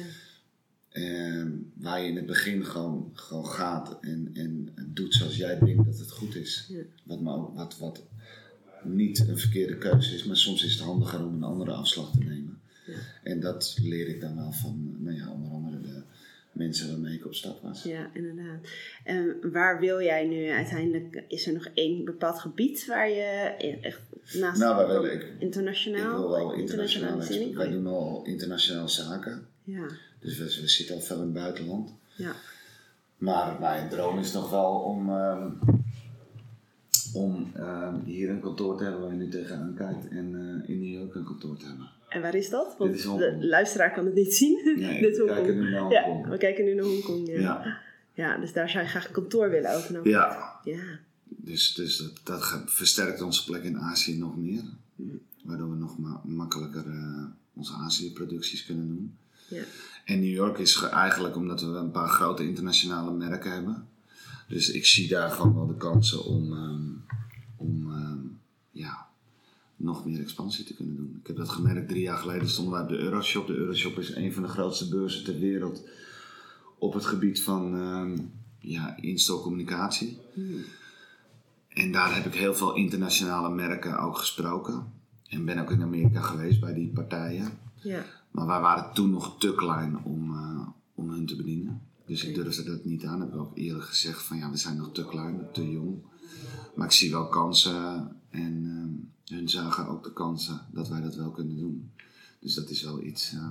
En 0.94 1.72
waar 1.74 2.00
je 2.02 2.08
in 2.08 2.16
het 2.16 2.26
begin 2.26 2.64
gewoon, 2.64 3.10
gewoon 3.14 3.46
gaat 3.46 3.98
en, 4.00 4.30
en 4.34 4.68
doet 4.86 5.14
zoals 5.14 5.36
jij 5.36 5.58
denkt 5.58 5.84
dat 5.84 5.98
het 5.98 6.10
goed 6.10 6.36
is. 6.36 6.66
Ja. 6.68 6.80
Wat, 7.02 7.20
maar 7.20 7.34
ook, 7.34 7.56
wat, 7.56 7.78
wat 7.78 8.02
niet 8.82 9.28
een 9.28 9.38
verkeerde 9.38 9.78
keuze 9.78 10.14
is, 10.14 10.24
maar 10.24 10.36
soms 10.36 10.64
is 10.64 10.72
het 10.72 10.82
handiger 10.82 11.26
om 11.26 11.34
een 11.34 11.42
andere 11.42 11.70
afslag 11.72 12.10
te 12.12 12.18
nemen. 12.18 12.58
Ja. 12.86 12.92
En 13.22 13.40
dat 13.40 13.78
leer 13.82 14.08
ik 14.08 14.20
dan 14.20 14.36
wel 14.36 14.52
van, 14.52 14.96
nou 14.98 15.16
ja, 15.16 15.30
onder 15.32 15.50
andere 15.50 15.80
de 15.80 16.02
mensen 16.52 16.88
waarmee 16.90 17.14
ik 17.14 17.26
op 17.26 17.34
stap 17.34 17.62
was. 17.62 17.82
Ja, 17.82 18.10
inderdaad. 18.12 18.68
En 19.04 19.36
waar 19.52 19.80
wil 19.80 20.00
jij 20.02 20.26
nu 20.28 20.48
uiteindelijk? 20.50 21.24
Is 21.28 21.46
er 21.46 21.52
nog 21.52 21.68
één 21.74 22.04
bepaald 22.04 22.38
gebied 22.38 22.86
waar 22.86 23.08
je 23.10 23.22
echt 23.82 24.00
naast 24.34 24.60
Nou, 24.60 24.76
dan 24.76 25.02
willen- 25.02 25.12
ik- 25.12 25.32
internationaal? 25.38 26.10
Ik 26.12 26.18
wil 26.18 26.30
wel 26.30 26.52
internationaal, 26.52 27.18
wij 27.54 27.70
doen 27.70 27.86
al 27.86 28.24
internationale 28.24 28.88
zaken. 28.88 29.46
Ja, 29.66 29.86
Dus 30.24 30.38
we, 30.38 30.44
we 30.44 30.68
zitten 30.68 30.94
al 30.94 31.00
veel 31.00 31.16
in 31.16 31.22
het 31.22 31.32
buitenland. 31.32 31.90
ja, 32.16 32.32
Maar 33.18 33.60
mijn 33.60 33.88
droom 33.88 34.18
is 34.18 34.32
nog 34.32 34.50
wel 34.50 34.72
om, 34.72 35.10
ehm, 35.10 35.50
om 37.12 37.50
ehm, 37.54 37.94
hier 38.04 38.30
een 38.30 38.40
kantoor 38.40 38.76
te 38.76 38.82
hebben 38.82 39.00
waar 39.00 39.10
je 39.10 39.16
nu 39.16 39.28
tegenaan 39.28 39.74
kijkt 39.74 40.08
en 40.08 40.34
eh, 40.64 40.68
in 40.74 40.80
New 40.80 40.92
York 41.00 41.14
een 41.14 41.24
kantoor 41.24 41.56
te 41.56 41.66
hebben. 41.66 41.90
En 42.08 42.22
waar 42.22 42.34
is 42.34 42.50
dat? 42.50 42.74
Want 42.78 42.94
is 42.94 43.02
de 43.02 43.36
luisteraar 43.40 43.92
kan 43.92 44.04
het 44.04 44.14
niet 44.14 44.34
zien. 44.34 44.76
Nee, 44.78 45.00
Dit 45.02 45.10
is 45.12 45.18
we 45.18 45.24
kijken 45.24 45.58
nu 45.58 45.70
naar 45.70 45.90
Ja, 45.90 46.02
Hongkong. 46.04 46.28
we 46.32 46.38
kijken 46.38 46.64
nu 46.64 46.74
naar 46.74 46.84
Hongkong. 46.84 47.26
Ja. 47.28 47.40
Ja, 47.40 47.78
Ja, 48.14 48.38
dus 48.38 48.52
daar 48.52 48.70
zou 48.70 48.84
je 48.84 48.90
graag 48.90 49.06
een 49.06 49.12
kantoor 49.12 49.50
willen 49.50 49.74
openen. 49.76 50.08
ja. 50.10 50.52
Ja, 50.64 50.82
dus, 51.26 51.74
dus 51.74 51.96
dat, 51.96 52.20
dat 52.24 52.62
versterkt 52.66 53.22
onze 53.22 53.44
plek 53.44 53.62
in 53.62 53.78
Azië 53.78 54.18
nog 54.18 54.36
meer. 54.36 54.62
Waardoor 55.44 55.70
we 55.70 55.76
nog 55.76 55.98
ma- 55.98 56.20
makkelijker 56.24 56.86
eh, 56.86 57.24
onze 57.54 57.72
Azië-producties 57.72 58.64
kunnen 58.64 58.88
doen. 58.88 59.16
ja, 59.48 59.62
En 60.04 60.20
New 60.20 60.32
York 60.34 60.58
is 60.58 60.74
ge- 60.74 60.86
eigenlijk 60.86 61.36
omdat 61.36 61.60
we 61.60 61.66
een 61.66 61.90
paar 61.90 62.08
grote 62.08 62.46
internationale 62.48 63.12
merken 63.12 63.52
hebben. 63.52 63.88
Dus 64.48 64.70
ik 64.70 64.86
zie 64.86 65.08
daar 65.08 65.30
gewoon 65.30 65.54
wel 65.54 65.66
de 65.66 65.76
kansen 65.76 66.24
om, 66.24 66.52
ehm, 66.52 66.82
om 67.56 67.92
ehm, 67.92 68.18
ja, 68.70 69.06
nog 69.76 70.04
meer 70.04 70.20
expansie 70.20 70.64
te 70.64 70.74
kunnen 70.74 70.96
doen. 70.96 71.16
Ik 71.20 71.26
heb 71.26 71.36
dat 71.36 71.48
gemerkt 71.48 71.88
drie 71.88 72.02
jaar 72.02 72.18
geleden 72.18 72.48
stonden 72.48 72.72
wij 72.74 72.82
op 72.82 72.88
de 72.88 72.96
Euroshop. 72.98 73.46
De 73.46 73.54
Euroshop 73.54 73.98
is 73.98 74.14
een 74.14 74.32
van 74.32 74.42
de 74.42 74.48
grootste 74.48 74.88
beurzen 74.88 75.24
ter 75.24 75.38
wereld 75.38 75.82
op 76.78 76.94
het 76.94 77.06
gebied 77.06 77.42
van 77.42 77.74
ehm 77.76 78.18
ja, 78.58 78.96
in-store 79.00 79.42
communicatie. 79.42 80.18
En 81.68 81.92
daar 81.92 82.14
heb 82.14 82.26
ik 82.26 82.34
heel 82.34 82.54
veel 82.54 82.74
internationale 82.74 83.54
merken 83.54 83.98
ook 83.98 84.18
gesproken. 84.18 84.92
En 85.28 85.44
ben 85.44 85.58
ook 85.58 85.70
in 85.70 85.82
Amerika 85.82 86.20
geweest 86.20 86.60
bij 86.60 86.74
die 86.74 86.88
partijen. 86.88 87.58
ja, 87.82 88.04
Maar 88.34 88.46
wij 88.46 88.60
waren 88.60 88.92
toen 88.94 89.10
nog 89.10 89.38
te 89.38 89.54
klein 89.54 90.04
om, 90.04 90.30
eh, 90.30 90.68
om 90.94 91.10
hun 91.10 91.26
te 91.26 91.36
bedienen. 91.36 91.80
Dus 92.06 92.24
ik 92.24 92.34
durfde 92.34 92.64
dat 92.64 92.84
niet 92.84 93.04
aan. 93.04 93.20
Heb 93.20 93.28
ik 93.28 93.40
ook 93.40 93.56
eerlijk 93.56 93.84
gezegd 93.84 94.22
van 94.22 94.36
ja, 94.36 94.50
we 94.50 94.56
zijn 94.56 94.76
nog 94.76 94.92
te 94.92 95.04
klein, 95.06 95.46
te 95.52 95.70
jong. 95.70 96.02
Maar 96.74 96.86
ik 96.86 96.92
zie 96.92 97.10
wel 97.10 97.28
kansen 97.28 98.08
en 98.30 98.64
ehm, 99.26 99.36
hun 99.36 99.48
zagen 99.48 99.86
ook 99.88 100.04
de 100.04 100.12
kansen 100.12 100.60
dat 100.72 100.88
wij 100.88 101.00
dat 101.00 101.14
wel 101.14 101.30
kunnen 101.30 101.56
doen. 101.58 101.90
Dus 102.38 102.54
dat 102.54 102.70
is 102.70 102.82
wel 102.82 103.02
iets 103.02 103.32
eh, 103.32 103.50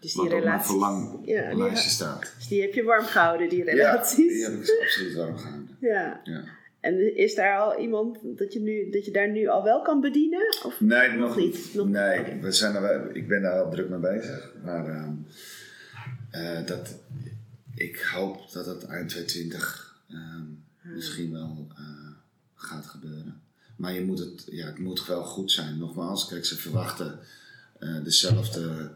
dus 0.00 0.12
die 0.12 0.22
wat 0.22 0.24
op 0.24 0.30
mijn 0.30 0.42
relaties. 0.42 0.66
verlanglijstje 0.70 1.88
ja, 1.88 1.94
staat. 1.94 2.32
dus 2.36 2.48
die 2.48 2.60
heb 2.60 2.74
je 2.74 2.82
warm 2.82 3.04
gehouden, 3.04 3.48
die 3.48 3.58
Ja, 3.58 3.64
relaties. 3.64 4.32
die 4.32 4.42
heb 4.44 4.52
ik 4.52 4.80
absoluut 4.82 5.14
warm 5.14 5.36
gehouden. 5.38 5.76
Ja. 5.80 6.20
Ja. 6.24 6.44
En 6.84 7.16
is 7.16 7.34
daar 7.34 7.58
al 7.58 7.78
iemand 7.78 8.18
dat 8.22 8.52
je, 8.52 8.60
nu, 8.60 8.90
dat 8.90 9.04
je 9.04 9.10
daar 9.10 9.30
nu 9.30 9.46
al 9.48 9.62
wel 9.62 9.82
kan 9.82 10.00
bedienen? 10.00 10.56
Of? 10.64 10.80
Nee, 10.80 11.08
Nog 11.08 11.18
nog, 11.28 11.36
niet, 11.36 11.70
nog- 11.74 11.88
nee, 11.88 12.40
we 12.40 12.52
zijn 12.52 12.74
er, 12.74 13.16
ik 13.16 13.28
ben 13.28 13.42
daar 13.42 13.62
al 13.62 13.70
druk 13.70 13.88
mee 13.88 13.98
bezig. 13.98 14.52
Maar 14.64 14.86
ehm, 14.88 15.12
eh, 16.30 16.66
dat, 16.66 16.94
ik 17.74 17.96
hoop 18.00 18.52
dat 18.52 18.66
het 18.66 18.84
eind 18.84 19.08
2020 19.08 20.02
ehm, 20.08 20.42
misschien 20.94 21.32
wel 21.32 21.66
eh, 21.76 21.84
gaat 22.54 22.86
gebeuren. 22.86 23.40
Maar 23.76 23.92
je 23.92 24.04
moet 24.04 24.18
het, 24.18 24.44
ja, 24.50 24.66
het 24.66 24.78
moet 24.78 25.06
wel 25.06 25.22
goed 25.24 25.50
zijn. 25.52 25.78
Nogmaals, 25.78 26.28
kijk, 26.28 26.44
ze 26.44 26.56
verwachten 26.56 27.18
eh, 27.78 28.04
dezelfde 28.04 28.90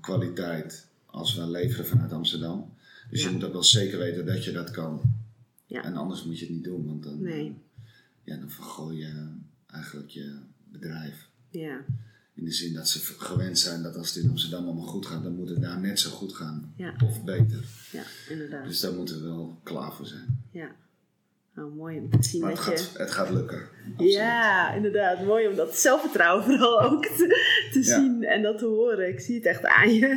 kwaliteit 0.00 0.86
als 1.06 1.34
we 1.36 1.46
leveren 1.50 1.86
vanuit 1.86 2.12
Amsterdam. 2.12 2.74
Dus 3.10 3.22
Ja. 3.22 3.28
je 3.28 3.34
moet 3.34 3.44
ook 3.44 3.52
wel 3.52 3.64
zeker 3.64 3.98
weten 3.98 4.26
dat 4.26 4.44
je 4.44 4.52
dat 4.52 4.70
kan. 4.70 5.00
Ja. 5.66 5.84
En 5.84 5.94
anders 5.96 6.24
moet 6.24 6.38
je 6.38 6.44
het 6.44 6.54
niet 6.54 6.64
doen, 6.64 6.86
want 6.86 7.02
dan, 7.02 7.22
Nee. 7.22 7.54
ja, 8.24 8.36
dan 8.36 8.50
vergooi 8.50 8.96
je 8.98 9.26
eigenlijk 9.66 10.08
je 10.10 10.36
bedrijf. 10.72 11.28
Ja, 11.50 11.78
In 12.34 12.44
de 12.44 12.52
zin 12.52 12.72
dat 12.74 12.88
ze 12.88 12.98
gewend 12.98 13.58
zijn 13.58 13.82
dat 13.82 13.96
als 13.96 14.14
het 14.14 14.24
in 14.24 14.30
Amsterdam 14.30 14.64
allemaal 14.64 14.86
goed 14.86 15.06
gaat, 15.06 15.22
dan 15.22 15.34
moet 15.36 15.48
het 15.48 15.60
daar 15.60 15.80
net 15.80 16.00
zo 16.00 16.10
goed 16.10 16.32
gaan. 16.34 16.72
Ja. 16.76 16.94
Of 17.04 17.24
beter. 17.24 17.64
ja, 17.92 18.02
inderdaad. 18.28 18.66
Dus 18.66 18.80
daar 18.80 18.92
moeten 18.92 19.20
we 19.20 19.26
wel 19.26 19.60
klaar 19.62 19.92
voor 19.92 20.06
zijn. 20.06 20.44
Ja. 20.50 20.74
Nou, 21.54 21.74
mooi 21.74 21.98
om 21.98 22.10
te 22.10 22.28
zien 22.28 22.40
Maar 22.40 22.50
het 22.50 22.64
dat 22.64 22.78
je... 22.78 22.84
gaat, 22.84 22.98
het 22.98 23.10
gaat 23.10 23.30
lukken. 23.30 23.68
Absoluut. 23.92 24.12
Ja, 24.12 24.74
inderdaad. 24.74 25.24
Mooi 25.24 25.48
om 25.48 25.56
dat 25.56 25.76
zelfvertrouwen 25.76 26.44
vooral 26.44 26.80
ook 26.82 27.06
te, 27.06 27.26
te 27.72 27.78
Ja. 27.78 28.00
zien 28.00 28.24
en 28.24 28.42
dat 28.42 28.58
te 28.58 28.64
horen. 28.64 29.08
Ik 29.08 29.20
zie 29.20 29.34
het 29.34 29.44
echt 29.44 29.64
aan 29.64 29.94
je. 29.94 30.08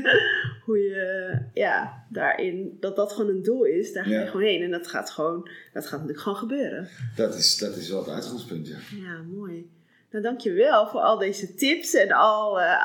Hoe 0.69 0.79
je, 0.79 1.37
ja, 1.53 2.05
daarin, 2.09 2.77
dat 2.79 2.95
dat 2.95 3.11
gewoon 3.13 3.29
een 3.35 3.43
doel 3.43 3.63
is. 3.63 3.93
Daar 3.93 4.03
ga 4.03 4.09
je 4.09 4.15
Ja. 4.15 4.25
gewoon 4.25 4.41
heen. 4.45 4.61
En 4.63 4.71
dat 4.71 4.87
gaat 4.87 5.09
gewoon, 5.11 5.49
dat 5.73 5.83
gaat 5.83 5.91
natuurlijk 5.91 6.19
gewoon 6.19 6.37
gebeuren. 6.37 6.87
Dat, 7.15 7.35
is, 7.35 7.57
dat 7.57 7.75
is 7.75 7.89
wel 7.89 7.99
het 7.99 8.09
uitgangspunt, 8.09 8.67
ja. 8.67 8.77
Ja, 9.01 9.21
mooi. 9.21 9.69
Nou, 10.11 10.23
dankjewel 10.23 10.87
voor 10.87 10.99
al 10.99 11.17
deze 11.17 11.55
tips 11.55 11.93
en 11.93 12.11
al 12.11 12.61
eh, 12.61 12.75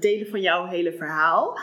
delen 0.00 0.26
van 0.26 0.40
jouw 0.40 0.66
hele 0.66 0.92
verhaal. 0.92 1.58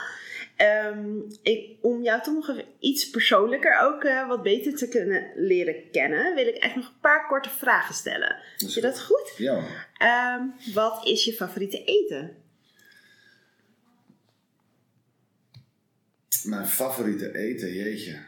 Ehm, 0.56 1.08
ik, 1.42 1.78
om 1.82 2.04
jou 2.04 2.22
toch 2.22 2.34
nog 2.34 2.50
even 2.50 2.66
iets 2.80 3.10
persoonlijker 3.10 3.80
ook 3.80 4.04
eh, 4.04 4.28
wat 4.28 4.44
beter 4.44 4.76
te 4.76 4.88
kunnen 4.88 5.32
leren 5.36 5.76
kennen, 5.92 6.36
wil 6.36 6.48
ik 6.48 6.56
echt 6.56 6.76
nog 6.76 6.86
een 6.86 7.00
paar 7.02 7.28
korte 7.28 7.50
vragen 7.50 7.94
stellen. 7.96 8.36
Vind 8.58 8.74
je 8.74 8.82
dat 8.82 9.02
goed? 9.02 9.34
Ja. 9.38 9.64
Ehm, 9.98 10.44
wat 10.74 11.06
is 11.06 11.26
je 11.26 11.34
favoriete 11.34 11.84
eten? 11.84 12.36
Mijn 16.44 16.68
favoriete 16.68 17.36
eten, 17.36 17.74
jeetje. 17.74 18.20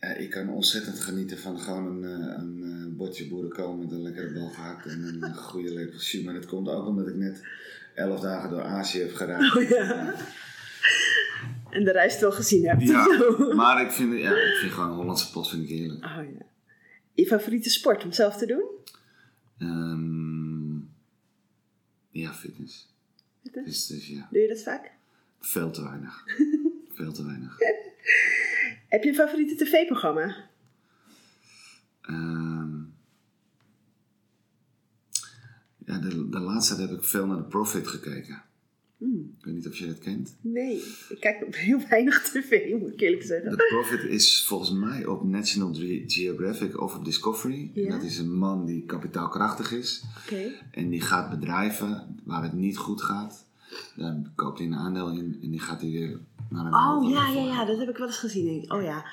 Ja, 0.00 0.08
ik 0.08 0.30
kan 0.30 0.48
ontzettend 0.48 1.00
genieten 1.00 1.38
van 1.38 1.58
gewoon 1.58 1.86
een, 1.86 2.04
eh, 2.04 2.38
een 2.38 2.62
eh, 2.62 2.96
bordje 2.96 3.28
boerenkool 3.28 3.76
met 3.76 3.92
een 3.92 4.02
lekkere 4.02 4.32
bal 4.32 4.48
gehakt 4.48 4.86
en 4.86 5.02
een 5.02 5.22
eh, 5.22 5.36
goede 5.36 5.72
lepel 5.72 5.98
jus. 5.98 6.22
Maar 6.22 6.34
dat 6.34 6.46
komt 6.46 6.68
ook 6.68 6.86
omdat 6.86 7.08
ik 7.08 7.14
net 7.14 7.46
elf 7.94 8.20
dagen 8.20 8.50
door 8.50 8.62
Azië 8.62 8.98
heb 8.98 9.14
gereisd. 9.14 9.56
Oh 9.56 9.68
ja. 9.68 10.14
En 11.70 11.84
de 11.84 11.92
reis 11.92 12.20
wel 12.20 12.32
gezien 12.32 12.68
hebt. 12.68 12.82
Ja, 12.82 13.06
maar 13.54 13.82
ik 13.82 13.90
vind, 13.90 14.18
ja, 14.18 14.30
ik 14.30 14.56
vind 14.60 14.72
gewoon 14.72 14.96
Hollandse 14.96 15.30
pot 15.30 15.48
vind 15.48 15.62
ik 15.62 15.68
heerlijk. 15.68 16.04
Oh, 16.04 16.16
ja. 16.38 16.46
Je 17.12 17.26
favoriete 17.26 17.70
sport 17.70 18.04
om 18.04 18.12
zelf 18.12 18.36
te 18.36 18.46
doen? 18.46 18.64
Ehm, 19.58 20.76
ja, 22.10 22.32
fitness. 22.32 22.94
Fitness? 23.42 23.86
Dus, 23.86 23.86
dus 23.86 24.08
ja, 24.08 24.28
Doe 24.30 24.40
je 24.40 24.48
dat 24.48 24.62
vaak? 24.62 24.97
Veel 25.40 25.70
te 25.70 25.82
weinig. 25.82 26.24
veel 26.94 27.12
te 27.12 27.24
weinig. 27.26 27.56
Heb 28.88 29.02
je 29.02 29.08
een 29.08 29.14
favoriete 29.14 29.64
tv-programma? 29.64 30.48
Ehm, 32.00 32.76
ja, 35.86 35.98
de, 35.98 36.28
de 36.28 36.38
laatste 36.38 36.74
tijd 36.76 36.88
heb 36.88 36.98
ik 36.98 37.04
veel 37.04 37.26
naar 37.26 37.36
The 37.36 37.42
Profit 37.48 37.86
gekeken. 37.88 38.42
Hmm, 38.96 39.34
Ik 39.38 39.44
weet 39.44 39.54
niet 39.54 39.66
of 39.68 39.76
je 39.76 39.86
dat 39.86 39.98
kent. 39.98 40.36
nee, 40.40 40.76
ik 41.08 41.16
kijk 41.20 41.42
op 41.46 41.54
heel 41.68 41.88
weinig 41.88 42.22
tv, 42.22 42.74
moet 42.80 42.92
ik 42.92 43.00
eerlijk 43.00 43.22
zeggen. 43.22 43.50
The 43.50 43.66
Profit 43.68 44.02
is 44.10 44.44
volgens 44.46 44.70
mij 44.72 45.06
op 45.06 45.24
National 45.24 45.74
Ge- 45.74 46.04
Geographic 46.06 46.80
of 46.80 46.96
op 46.96 47.04
Discovery. 47.04 47.70
En 47.74 47.82
Ja. 47.82 47.90
dat 47.90 48.02
is 48.02 48.18
een 48.18 48.34
man 48.38 48.66
die 48.66 48.84
kapitaalkrachtig 48.86 49.72
is. 49.72 50.02
Oké. 50.24 50.52
En 50.70 50.88
die 50.88 51.00
gaat 51.00 51.30
bedrijven 51.30 52.16
waar 52.24 52.42
het 52.42 52.52
niet 52.52 52.76
goed 52.76 53.02
gaat. 53.02 53.46
Daar 53.96 54.16
koopt 54.34 54.58
hij 54.58 54.66
een 54.66 54.74
aandeel 54.74 55.08
in 55.10 55.38
en 55.42 55.50
die 55.50 55.60
gaat 55.60 55.80
hij 55.80 55.90
weer 55.90 56.18
naar 56.48 56.64
een 56.66 56.74
Oh 56.74 57.10
ja, 57.10 57.28
ja, 57.28 57.40
ja, 57.40 57.64
dat 57.64 57.78
heb 57.78 57.88
ik 57.88 57.96
wel 57.96 58.06
eens 58.06 58.18
gezien. 58.18 58.44
denk 58.44 58.62
ik. 58.64 58.72
Oh 58.72 58.82
ja. 58.82 59.04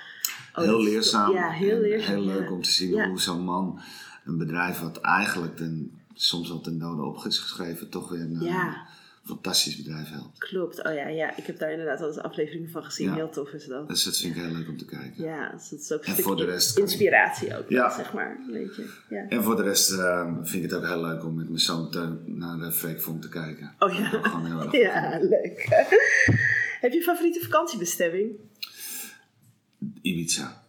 Oh, 0.56 0.64
heel 0.64 0.84
leerzaam. 0.84 1.32
Ja, 1.34 1.50
heel 1.50 1.80
leerzaam. 1.80 2.16
Heel 2.16 2.26
leuk 2.26 2.48
ja. 2.48 2.52
om 2.52 2.62
te 2.62 2.72
zien 2.72 2.94
Ja. 2.96 3.08
hoe 3.08 3.20
zo'n 3.20 3.44
man 3.44 3.80
een 4.26 4.38
bedrijf 4.38 4.80
wat 4.80 4.98
eigenlijk 5.02 5.56
ten, 5.58 5.92
soms 6.14 6.52
al 6.52 6.62
ten 6.62 6.80
dode 6.80 7.02
op 7.02 7.26
is 7.26 7.40
geschreven, 7.40 7.90
toch 7.90 8.10
weer 8.10 8.30
naar 8.30 8.44
Ja. 8.44 8.86
Fantastisch 9.26 9.76
bedrijf 9.76 10.10
helpt. 10.10 10.38
Klopt. 10.40 10.84
Oh 10.84 10.94
ja, 10.94 11.08
ja, 11.08 11.38
ik 11.38 11.46
heb 11.46 11.60
daar 11.60 11.72
inderdaad 11.72 12.02
al 12.02 12.08
eens 12.08 12.18
afleveringen 12.18 12.70
van 12.70 12.84
gezien. 12.84 13.08
Ja. 13.08 13.14
Heel 13.16 13.30
tof 13.30 13.50
is 13.52 13.66
dat. 13.66 13.88
Dus 13.88 14.04
dat 14.04 14.18
vind 14.18 14.36
ik 14.36 14.42
heel 14.42 14.52
leuk 14.52 14.68
om 14.68 14.78
te 14.78 14.86
kijken. 14.86 15.24
Ja, 15.24 15.52
dus 15.52 15.70
dat 15.70 15.80
is 15.80 15.92
ook 15.92 16.00
een 16.00 16.06
En 16.06 16.12
stukje 16.14 16.24
voor 16.32 16.36
de 16.38 16.46
rest 16.46 16.74
kan 16.74 16.84
ik- 16.84 16.90
inspiratie 16.90 17.58
ook, 17.58 17.70
Ja. 17.70 17.90
zeg 17.96 18.14
maar. 18.14 18.40
Ja. 19.10 19.26
En 19.30 19.44
voor 19.44 19.56
de 19.56 19.64
rest 19.64 19.92
eh, 19.92 20.34
vind 20.44 20.64
ik 20.64 20.70
het 20.70 20.74
ook 20.80 20.86
heel 20.88 21.02
leuk 21.02 21.24
om 21.24 21.36
met 21.36 21.48
mijn 21.48 21.60
zoon 21.60 21.90
naar 22.26 22.58
de 22.58 22.72
Freekvonk 22.72 23.22
te 23.22 23.30
kijken. 23.30 23.74
Oh 23.80 23.94
ja. 23.94 24.06
Gewoon 24.06 24.46
heel 24.46 24.60
erg 24.62 24.72
Ja, 24.92 25.20
leuk. 25.22 25.66
heb 26.82 26.92
je 26.92 26.98
een 26.98 27.04
favoriete 27.04 27.40
vakantiebestemming? 27.44 28.32
Ibiza. 30.02 30.64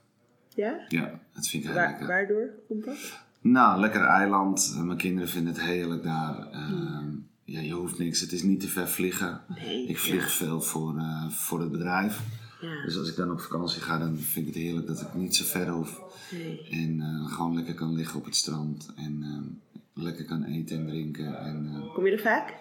Ja? 0.54 0.84
Ja, 0.88 1.20
dat 1.34 1.46
vind 1.48 1.62
ik 1.62 1.68
heel 1.68 1.78
Waar, 1.78 1.88
lekker. 1.88 2.06
waardoor 2.06 2.50
komt 2.68 2.84
dat? 2.84 2.96
Nou, 3.40 3.80
lekker 3.80 4.00
eiland. 4.04 4.74
Mijn 4.84 4.98
kinderen 4.98 5.28
vinden 5.28 5.52
het 5.52 5.62
heerlijk 5.62 6.02
daar. 6.02 6.48
Ehm, 6.52 7.08
ja, 7.46 7.60
je 7.60 7.72
hoeft 7.72 7.98
niks. 7.98 8.20
Het 8.20 8.32
is 8.32 8.42
niet 8.42 8.60
te 8.60 8.68
ver 8.68 8.88
vliegen. 8.88 9.40
Nee. 9.48 9.86
Ik 9.88 9.98
vlieg 9.98 10.22
Ja. 10.24 10.28
veel 10.30 10.60
voor, 10.60 10.96
eh, 10.98 11.28
voor 11.30 11.60
het 11.60 11.70
bedrijf. 11.70 12.20
Ja. 12.60 12.82
Dus 12.84 12.96
als 12.96 13.08
ik 13.08 13.16
dan 13.16 13.30
op 13.30 13.40
vakantie 13.40 13.80
ga, 13.82 13.98
dan 13.98 14.16
vind 14.18 14.46
ik 14.48 14.54
het 14.54 14.62
heerlijk 14.62 14.86
dat 14.86 15.00
ik 15.00 15.14
niet 15.14 15.36
zo 15.36 15.44
ver 15.44 15.68
hoef. 15.68 16.00
Nee. 16.32 16.68
En 16.70 17.00
eh, 17.00 17.32
gewoon 17.32 17.54
lekker 17.54 17.74
kan 17.74 17.94
liggen 17.94 18.18
op 18.18 18.24
het 18.24 18.36
strand. 18.36 18.92
En 18.96 19.22
ehm, 19.22 20.02
lekker 20.04 20.24
kan 20.24 20.44
eten 20.44 20.78
en 20.78 20.86
drinken. 20.86 21.38
En, 21.40 21.70
eh, 21.74 21.94
Kom 21.94 22.06
je 22.06 22.12
er 22.12 22.20
vaak? 22.20 22.54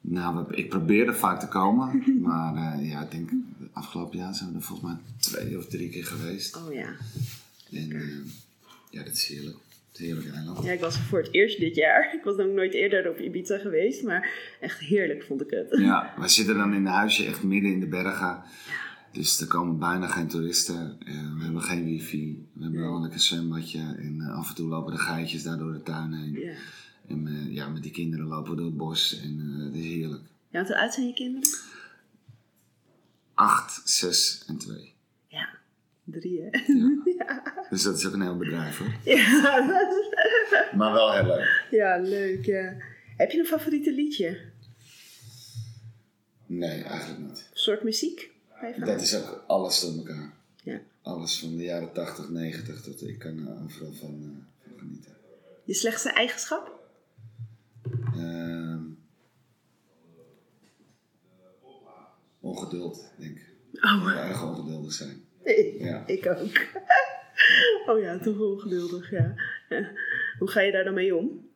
nou, 0.00 0.54
ik 0.54 0.68
probeer 0.68 1.06
er 1.06 1.16
vaak 1.16 1.40
te 1.40 1.48
komen. 1.48 2.02
maar 2.22 2.54
eh, 2.78 2.88
ja, 2.90 3.02
ik 3.02 3.10
denk, 3.10 3.30
afgelopen 3.72 4.18
jaar 4.18 4.34
zijn 4.34 4.50
we 4.50 4.56
er 4.56 4.62
volgens 4.62 4.88
mij 4.90 4.98
twee 5.18 5.58
of 5.58 5.66
drie 5.66 5.88
keer 5.88 6.04
geweest. 6.06 6.56
Oh 6.56 6.72
ja. 6.72 6.88
En 7.72 7.92
eh, 7.92 8.08
ja, 8.90 9.02
dat 9.02 9.12
is 9.12 9.26
heerlijk. 9.26 9.56
Heerlijk 9.98 10.34
eiland. 10.34 10.64
Ja, 10.64 10.72
ik 10.72 10.80
was 10.80 10.94
er 10.94 11.02
voor 11.02 11.18
het 11.18 11.32
eerst 11.32 11.58
dit 11.58 11.74
jaar. 11.74 12.14
Ik 12.14 12.24
was 12.24 12.36
nog 12.36 12.46
nooit 12.46 12.74
eerder 12.74 13.10
op 13.10 13.18
Ibiza 13.18 13.58
geweest, 13.58 14.02
maar 14.02 14.28
echt 14.60 14.78
heerlijk 14.78 15.22
vond 15.22 15.40
ik 15.40 15.50
het. 15.50 15.78
Ja, 15.78 16.14
wij 16.18 16.28
zitten 16.28 16.56
dan 16.56 16.74
in 16.74 16.86
een 16.86 16.92
huisje 16.92 17.26
echt 17.26 17.42
midden 17.42 17.72
in 17.72 17.80
de 17.80 17.86
bergen. 17.86 18.42
Dus 19.12 19.40
er 19.40 19.46
komen 19.46 19.78
bijna 19.78 20.06
geen 20.06 20.28
toeristen. 20.28 20.96
Eh, 21.00 21.34
we 21.36 21.44
hebben 21.44 21.62
geen 21.62 21.84
wifi. 21.84 22.48
We 22.52 22.62
hebben 22.62 22.80
wel 22.80 22.94
een 22.94 23.02
lekker 23.02 23.20
zwembadje. 23.20 23.78
En 23.78 24.20
eh, 24.20 24.38
af 24.38 24.48
en 24.48 24.54
toe 24.54 24.68
lopen 24.68 24.92
de 24.92 24.98
geitjes 24.98 25.42
daar 25.42 25.58
door 25.58 25.72
de 25.72 25.82
tuin 25.82 26.12
heen. 26.12 26.32
Ja. 26.32 26.52
En 27.08 27.26
eh, 27.26 27.54
ja, 27.54 27.68
met 27.68 27.82
die 27.82 27.92
kinderen 27.92 28.26
lopen 28.26 28.50
we 28.50 28.56
door 28.56 28.66
het 28.66 28.76
bos. 28.76 29.20
En 29.22 29.38
het 29.38 29.74
is 29.74 29.84
heerlijk. 29.84 30.22
Ja, 30.50 30.64
hoe 30.64 30.78
oud 30.78 30.94
zijn 30.94 31.06
je 31.06 31.14
kinderen? 31.14 31.48
Acht, 33.34 33.82
zes 33.84 34.44
en 34.46 34.58
twee. 34.58 34.91
Drie 36.04 36.40
hè? 36.42 36.48
Ja. 37.18 37.42
Dus 37.70 37.82
dat 37.82 37.98
is 37.98 38.06
ook 38.06 38.12
een 38.12 38.22
heel 38.22 38.36
bedrijf 38.36 38.78
hoor. 38.78 38.94
Ja, 39.04 39.66
dat 39.66 39.90
is- 39.92 40.10
Maar 40.78 40.92
wel 40.92 41.12
heel 41.12 41.26
leuk. 41.26 41.66
ja 41.70 41.96
leuk 41.98 42.44
ja. 42.44 42.74
Heb 43.16 43.30
je 43.30 43.38
een 43.38 43.46
favoriete 43.46 43.92
liedje? 43.92 44.40
Nee, 46.46 46.82
eigenlijk 46.82 47.20
niet. 47.20 47.48
soort 47.52 47.82
muziek? 47.82 48.30
Dat 48.84 49.00
is 49.00 49.16
ook 49.16 49.44
alles 49.46 49.80
door 49.80 49.92
elkaar. 49.96 50.32
Ja. 50.62 50.80
Alles 51.02 51.38
van 51.40 51.56
de 51.56 51.62
jaren 51.62 51.92
80, 51.92 52.28
90 52.30 52.80
tot 52.82 53.08
ik 53.08 53.18
kan 53.18 53.46
er 53.46 53.62
overal 53.64 53.92
van, 53.92 54.08
eh, 54.22 54.68
van 54.68 54.78
genieten. 54.78 55.12
Je 55.64 55.74
slechtste 55.74 56.10
eigenschap? 56.10 56.80
Ehm, 58.14 58.80
ongeduld, 62.40 63.04
denk 63.18 63.36
ik. 63.38 63.50
Oh, 63.82 64.12
erg 64.16 64.42
ongeduldig 64.44 64.92
zijn. 64.92 65.22
Ja. 65.78 66.06
ik 66.06 66.26
ook. 66.26 66.60
Oh 67.86 68.00
ja, 68.00 68.18
toch 68.18 68.38
ongeduldig, 68.40 69.10
ja. 69.10 69.34
Hoe 70.38 70.48
ga 70.50 70.60
je 70.60 70.72
daar 70.72 70.84
dan 70.84 70.94
mee 70.94 71.16
om? 71.16 71.48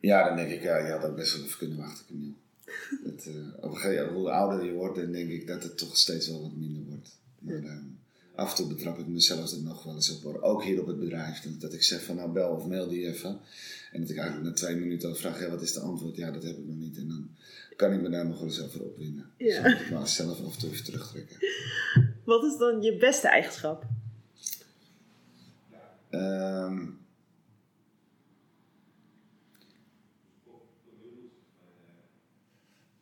Ja, 0.00 0.28
dan 0.28 0.36
denk 0.36 0.50
ik, 0.50 0.62
ja, 0.62 0.78
je 0.86 0.92
had 0.92 1.04
ook 1.04 1.16
best 1.16 1.36
wel 1.36 1.44
even 1.44 1.58
kunnen 1.58 1.76
wachten, 1.78 2.06
Camille. 2.06 2.32
Dat, 3.04 3.24
eh, 3.26 3.64
op 3.64 3.70
een 3.70 3.76
gegeven 3.76 4.04
moment, 4.04 4.16
hoe 4.20 4.30
ouder 4.30 4.64
je 4.66 4.72
wordt, 4.72 4.96
dan 4.96 5.12
denk 5.12 5.30
ik 5.30 5.46
dat 5.46 5.62
het 5.62 5.78
toch 5.78 5.96
steeds 5.96 6.28
wel 6.28 6.42
wat 6.42 6.56
minder 6.56 6.82
wordt. 6.82 7.16
Maar 7.38 7.82
af 8.34 8.50
en 8.50 8.56
toe 8.56 8.66
betrap 8.74 8.98
ik 8.98 9.06
mezelf 9.06 9.50
er 9.52 9.62
nog 9.62 9.84
wel 9.84 9.94
eens 9.94 10.22
op. 10.22 10.42
Ook 10.42 10.64
hier 10.64 10.80
op 10.80 10.86
het 10.86 10.98
bedrijf. 11.00 11.40
Dat, 11.58 11.72
ik 11.72 11.82
zeg 11.82 12.04
van, 12.04 12.16
nou 12.16 12.30
bel 12.32 12.50
of 12.50 12.66
mail 12.66 12.88
die 12.88 13.06
even. 13.06 13.38
En 13.92 14.00
dat 14.00 14.10
ik 14.10 14.16
eigenlijk 14.16 14.48
na 14.48 14.54
twee 14.54 14.76
minuten 14.76 15.08
al 15.08 15.14
vraag, 15.14 15.40
ja, 15.40 15.50
wat 15.50 15.62
is 15.62 15.72
de 15.72 15.80
antwoord? 15.80 16.16
Ja, 16.16 16.30
dat 16.30 16.42
heb 16.42 16.58
ik 16.58 16.66
nog 16.66 16.76
niet. 16.76 16.96
En 16.96 17.08
dan 17.08 17.28
kan 17.76 17.92
ik 17.92 18.00
me 18.00 18.08
daar 18.08 18.26
nog 18.26 18.38
wel 18.38 18.48
eens 18.48 18.62
over 18.62 18.82
opwinden. 18.82 19.30
Dus 19.38 19.54
Ja. 19.54 19.62
dan 19.62 19.72
moet 19.72 19.80
ik 19.80 19.90
me 19.90 20.06
zelf 20.06 20.44
af 20.44 20.54
en 20.54 20.60
toe 20.60 20.70
even 20.70 20.84
terugtrekken. 20.84 21.36
Wat 22.28 22.44
is 22.44 22.56
dan 22.56 22.82
je 22.82 22.96
beste 22.96 23.28
eigenschap? 23.28 23.86
Ehm 26.10 26.86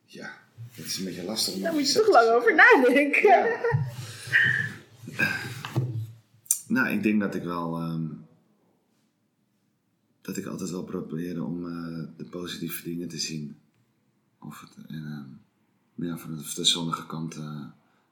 ja, 0.04 0.30
het 0.70 0.84
is 0.84 0.98
een 0.98 1.04
beetje 1.04 1.24
lastig 1.24 1.54
om 1.54 1.60
Daar 1.60 1.72
moet 1.72 1.92
je 1.92 1.98
toch 1.98 2.08
lang 2.08 2.28
over 2.28 2.54
nadenken. 2.54 3.28
Ja. 3.28 3.60
Nou, 6.68 6.88
ik 6.88 7.02
denk 7.02 7.20
dat 7.20 7.34
ik 7.34 7.42
wel. 7.42 7.78
ehm, 7.78 8.06
dat 10.20 10.36
ik 10.36 10.46
altijd 10.46 10.70
wel 10.70 10.84
probeer 10.84 11.44
om 11.44 11.66
eh, 11.66 12.08
de 12.16 12.24
positieve 12.24 12.82
dingen 12.82 13.08
te 13.08 13.18
zien. 13.18 13.58
Of 14.38 14.60
het, 14.60 14.86
en, 14.86 15.40
ja, 15.94 16.16
van 16.16 16.36
de, 16.36 16.52
de 16.54 16.64
zonnige 16.64 17.06
kant 17.06 17.36
eh, 17.36 17.64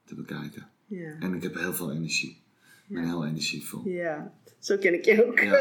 te 0.05 0.15
bekijken. 0.15 0.69
Ja. 0.87 1.17
En 1.21 1.35
ik 1.35 1.43
heb 1.43 1.55
heel 1.55 1.75
veel 1.75 1.93
energie. 1.93 2.43
Ik 2.89 2.95
ben 2.95 3.05
heel 3.05 3.27
energievol. 3.27 3.89
ja, 3.89 4.33
zo 4.59 4.79
ken 4.79 4.95
ik 4.95 5.05
je 5.05 5.27
ook. 5.27 5.41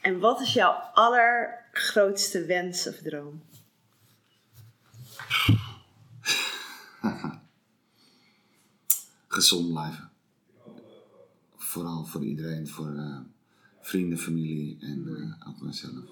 En 0.00 0.18
wat 0.18 0.40
is 0.40 0.52
jouw 0.52 0.72
allergrootste 0.72 2.44
wens 2.44 2.86
of 2.86 2.96
droom? 2.96 3.42
Gezond 9.28 9.68
blijven. 9.72 10.10
Vooral 11.56 12.04
voor 12.04 12.24
iedereen, 12.24 12.68
voor 12.68 12.94
eh, 12.96 13.18
vrienden, 13.80 14.18
familie 14.18 14.78
en 14.80 15.06
eh, 15.08 15.48
ook 15.48 15.60
mezelf. 15.60 16.04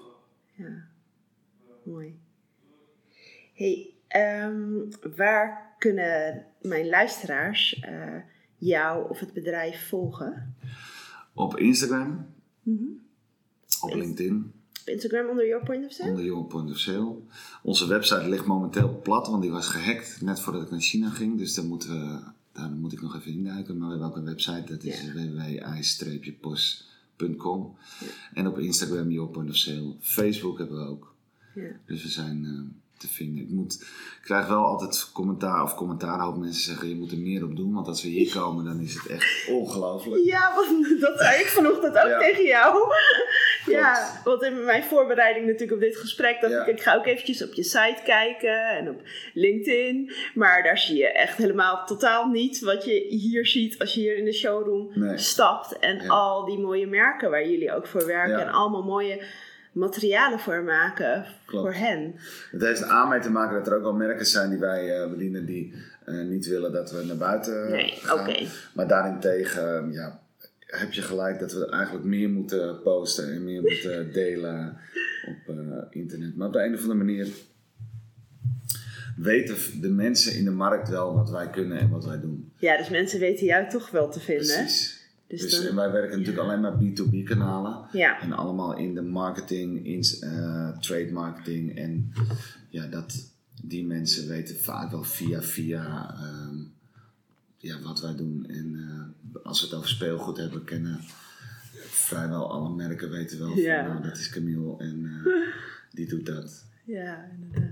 Ja, 0.55 0.87
mooi. 1.83 2.19
hey, 3.53 3.93
ehm, 4.09 4.73
waar 5.15 5.75
kunnen 5.77 6.45
mijn 6.61 6.89
luisteraars 6.89 7.79
eh, 7.79 8.15
jou 8.57 9.09
of 9.09 9.19
het 9.19 9.33
bedrijf 9.33 9.87
volgen? 9.87 10.55
Op 11.33 11.57
Instagram, 11.57 12.25
Mhm. 12.63 12.83
op 13.81 13.93
LinkedIn, 13.93 14.51
Op 14.81 14.87
Instagram 14.87 15.29
onder 15.29 15.47
Your 15.47 15.63
Point 15.65 15.85
of 15.85 15.91
Sale? 15.91 16.09
onder 16.09 16.25
Your 16.25 16.45
Point 16.45 16.69
of 16.69 16.77
Sale. 16.77 17.15
Onze 17.63 17.87
website 17.87 18.29
ligt 18.29 18.45
momenteel 18.45 18.99
plat, 19.03 19.27
want 19.27 19.41
die 19.41 19.51
was 19.51 19.67
gehackt 19.67 20.21
net 20.21 20.39
voordat 20.39 20.61
ik 20.61 20.71
naar 20.71 20.79
China 20.81 21.09
ging. 21.09 21.37
Dus 21.37 21.53
daar, 21.55 21.65
moeten 21.65 21.89
we, 21.89 22.19
daar 22.51 22.69
moet 22.71 22.93
ik 22.93 23.01
nog 23.01 23.15
even 23.15 23.31
induiken. 23.31 23.77
Maar 23.77 23.85
we 23.87 23.91
hebben 23.93 24.09
ook 24.11 24.17
een 24.17 24.25
website, 24.25 24.63
dat 24.73 24.83
is 24.83 25.01
Ja. 25.01 25.11
www.ijs-pos.com. 25.13 27.75
En 28.33 28.47
op 28.47 28.59
Instagram 28.59 29.11
Your 29.11 29.29
Point 29.29 29.49
of 29.49 29.55
Sale. 29.55 29.93
Facebook 29.99 30.57
hebben 30.57 30.77
we 30.83 30.89
ook. 30.89 31.15
Ja. 31.55 31.71
Dus 31.85 32.03
we 32.03 32.09
zijn 32.09 32.45
eh, 32.45 32.59
te 32.99 33.07
vinden. 33.07 33.43
Ik, 33.43 33.49
moet, 33.49 33.73
ik 33.81 34.19
krijg 34.23 34.47
wel 34.47 34.65
altijd 34.65 35.09
commentaar 35.13 35.63
of 35.63 35.75
commentaar. 35.75 36.19
Hoop 36.19 36.37
mensen 36.37 36.63
zeggen 36.63 36.89
je 36.89 36.95
moet 36.95 37.11
er 37.11 37.17
meer 37.17 37.43
op 37.43 37.55
doen. 37.55 37.73
Want 37.73 37.87
als 37.87 38.03
we 38.03 38.09
hier 38.09 38.33
komen 38.33 38.65
dan 38.65 38.79
is 38.79 38.93
het 38.93 39.07
echt 39.07 39.47
ongelooflijk. 39.49 40.23
Ja, 40.25 40.51
want 40.55 40.99
dat 41.01 41.19
zei 41.19 41.39
ik 41.41 41.45
vanochtend 41.47 41.97
ook 41.97 42.07
Ja. 42.07 42.19
tegen 42.19 42.45
jou. 42.45 42.77
Ja, 43.65 44.21
want 44.23 44.43
in 44.43 44.63
mijn 44.65 44.83
voorbereiding 44.83 45.45
natuurlijk 45.45 45.71
op 45.73 45.79
dit 45.79 45.97
gesprek 45.97 46.41
dacht 46.41 46.53
Ja. 46.53 46.61
ik, 46.61 46.67
ik 46.67 46.81
ga 46.81 46.95
ook 46.95 47.05
eventjes 47.05 47.43
op 47.43 47.53
je 47.53 47.63
site 47.63 48.01
kijken 48.03 48.67
en 48.69 48.89
op 48.89 49.01
LinkedIn. 49.33 50.11
Maar 50.33 50.63
daar 50.63 50.77
zie 50.77 50.97
je 50.97 51.11
echt 51.11 51.37
helemaal 51.37 51.85
totaal 51.85 52.27
niet 52.27 52.59
wat 52.59 52.85
je 52.85 53.05
hier 53.09 53.45
ziet 53.45 53.79
als 53.79 53.93
je 53.93 53.99
hier 53.99 54.17
in 54.17 54.25
de 54.25 54.33
showroom 54.33 54.89
Nee. 54.93 55.17
stapt. 55.17 55.79
En 55.79 56.01
Ja. 56.03 56.07
al 56.07 56.45
die 56.45 56.59
mooie 56.59 56.87
merken 56.87 57.29
waar 57.29 57.49
jullie 57.49 57.73
ook 57.75 57.87
voor 57.87 58.05
werken 58.05 58.39
en 58.39 58.49
allemaal 58.51 58.83
mooie 58.83 59.23
materialen 59.79 60.39
voor 60.39 60.63
maken 60.63 61.25
Klopt. 61.45 61.65
voor 61.65 61.75
hen. 61.75 62.15
Het 62.51 62.61
heeft 62.61 62.81
er 62.81 62.87
aan 62.87 63.09
mee 63.09 63.19
te 63.19 63.29
maken 63.31 63.55
dat 63.57 63.67
er 63.67 63.75
ook 63.75 63.81
wel 63.83 63.93
merken 63.93 64.25
zijn 64.25 64.49
die 64.49 64.59
wij 64.59 65.01
eh, 65.01 65.09
bedienen 65.09 65.45
die 65.45 65.73
eh, 66.05 66.15
niet 66.15 66.47
willen 66.47 66.71
dat 66.71 66.91
we 66.91 67.03
naar 67.05 67.17
buiten 67.17 67.69
Nee, 67.71 67.91
gaan. 67.95 68.19
oké. 68.19 68.45
Maar 68.73 68.87
daarentegen 68.87 69.87
eh, 69.87 69.93
ja, 69.93 70.19
heb 70.59 70.91
je 70.91 71.01
gelijk 71.01 71.39
dat 71.39 71.53
we 71.53 71.69
eigenlijk 71.69 72.05
meer 72.05 72.29
moeten 72.29 72.81
posten 72.81 73.31
en 73.33 73.43
meer 73.43 73.61
moeten 73.61 74.11
delen 74.21 74.77
op 75.27 75.55
eh, 75.55 75.63
internet. 75.89 76.35
Maar 76.35 76.47
op 76.47 76.53
de 76.53 76.63
een 76.63 76.73
of 76.73 76.79
andere 76.81 76.97
manier 76.99 77.27
weten 79.17 79.81
de 79.81 79.89
mensen 79.89 80.35
in 80.35 80.43
de 80.43 80.51
markt 80.51 80.89
wel 80.89 81.13
wat 81.15 81.29
wij 81.29 81.49
kunnen 81.49 81.77
en 81.79 81.89
wat 81.89 82.05
wij 82.05 82.19
doen. 82.19 82.51
Ja, 82.57 82.77
dus 82.77 82.89
mensen 82.89 83.19
weten 83.19 83.45
jou 83.45 83.69
toch 83.69 83.89
wel 83.91 84.09
te 84.09 84.19
vinden. 84.19 84.45
Precies. 84.57 84.98
Dus 85.29 85.41
Dus, 85.41 85.51
dan- 85.55 85.65
en 85.65 85.75
wij 85.75 85.91
werken 85.91 86.17
natuurlijk 86.19 86.47
alleen 86.47 86.61
maar 86.61 86.77
B2B 86.77 87.23
kanalen. 87.23 87.87
Ja. 87.91 88.21
En 88.21 88.31
allemaal 88.33 88.77
in 88.77 88.93
de 88.95 89.01
marketing, 89.01 89.85
in 89.85 90.03
eh, 90.21 90.77
trade 90.79 91.11
marketing. 91.11 91.77
En 91.77 92.13
ja, 92.69 92.87
dat, 92.87 93.31
die 93.63 93.85
mensen 93.85 94.27
weten 94.27 94.55
vaak 94.55 94.91
wel 94.91 95.03
via 95.03 95.41
via 95.41 96.13
ehm, 96.15 96.55
ja, 97.57 97.79
wat 97.81 98.01
wij 98.01 98.15
doen. 98.15 98.45
En 98.49 98.75
eh, 98.75 99.45
als 99.45 99.59
we 99.61 99.67
het 99.67 99.75
over 99.75 99.89
speelgoed 99.89 100.37
hebben, 100.37 100.63
kennen 100.63 100.99
vrijwel 101.87 102.51
alle 102.51 102.75
merken 102.75 103.09
weten 103.09 103.39
wel 103.39 103.49
van 103.49 103.57
Ja. 103.61 103.87
nou, 103.87 104.03
dat 104.03 104.17
is 104.17 104.29
Camille 104.29 104.77
en 104.77 105.05
eh, 105.25 105.31
die 105.95 106.07
doet 106.07 106.25
dat. 106.25 106.65
Ja, 106.83 107.29
inderdaad. 107.31 107.71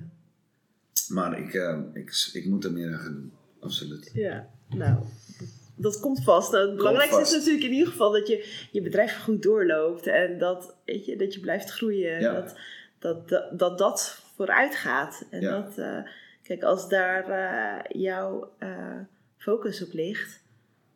Maar 1.08 1.40
ik, 1.40 1.54
eh, 1.54 1.80
ik, 1.94 2.30
ik 2.34 2.46
moet 2.46 2.64
er 2.66 2.72
meer 2.72 2.94
aan 2.94 3.00
gaan 3.00 3.14
doen, 3.14 3.32
absoluut. 3.60 4.12
Ja, 4.14 4.48
nou, 4.70 5.04
dat 5.78 6.00
komt 6.00 6.24
vast. 6.24 6.52
Nou, 6.52 6.68
het 6.68 6.76
belangrijkste 6.78 7.20
vast. 7.20 7.32
is 7.32 7.38
natuurlijk 7.38 7.66
in 7.66 7.72
ieder 7.74 7.88
geval 7.88 8.12
dat 8.12 8.28
je 8.28 8.68
je 8.72 8.82
bedrijf 8.82 9.24
goed 9.24 9.44
doorloopt 9.44 10.08
en 10.08 10.38
dat, 10.38 10.76
weet 10.86 11.06
je, 11.06 11.16
dat 11.16 11.34
je 11.34 11.40
blijft 11.40 11.70
groeien. 11.72 12.20
Ja. 12.22 12.34
Dat, 12.34 12.56
dat, 13.00 13.30
dat, 13.30 13.60
dat 13.60 13.78
dat 13.78 14.22
vooruit 14.36 14.76
gaat. 14.76 15.26
En 15.30 15.42
Ja. 15.42 15.52
dat, 15.62 15.78
eh, 15.78 15.98
kijk, 16.44 16.64
als 16.64 16.90
daar 16.90 17.30
eh, 17.30 18.02
jouw 18.02 18.52
eh, 18.58 18.70
focus 19.38 19.84
op 19.84 19.94
ligt, 19.94 20.40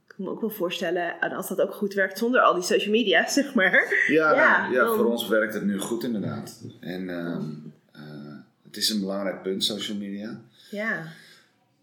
ik 0.08 0.16
kan 0.18 0.26
me 0.26 0.32
ook 0.32 0.42
wel 0.42 0.50
voorstellen 0.50 1.20
en 1.20 1.32
als 1.32 1.48
dat 1.48 1.62
ook 1.62 1.74
goed 1.74 1.94
werkt 1.94 2.18
zonder 2.18 2.42
al 2.42 2.54
die 2.54 2.64
social 2.64 2.92
media, 2.92 3.28
zeg 3.40 3.54
maar. 3.54 4.04
Ja, 4.08 4.36
Ja, 4.36 4.68
ja 4.72 4.86
dan- 4.86 4.96
voor 4.98 5.06
ons 5.06 5.28
werkt 5.28 5.54
het 5.54 5.64
nu 5.64 5.78
goed 5.80 6.04
inderdaad. 6.04 6.62
En 6.80 7.10
ehm, 7.10 7.44
eh, 7.92 8.36
het 8.64 8.78
is 8.78 8.90
een 8.90 9.00
belangrijk 9.00 9.42
punt, 9.42 9.64
social 9.64 9.98
media. 9.98 10.40
Ja, 10.70 11.04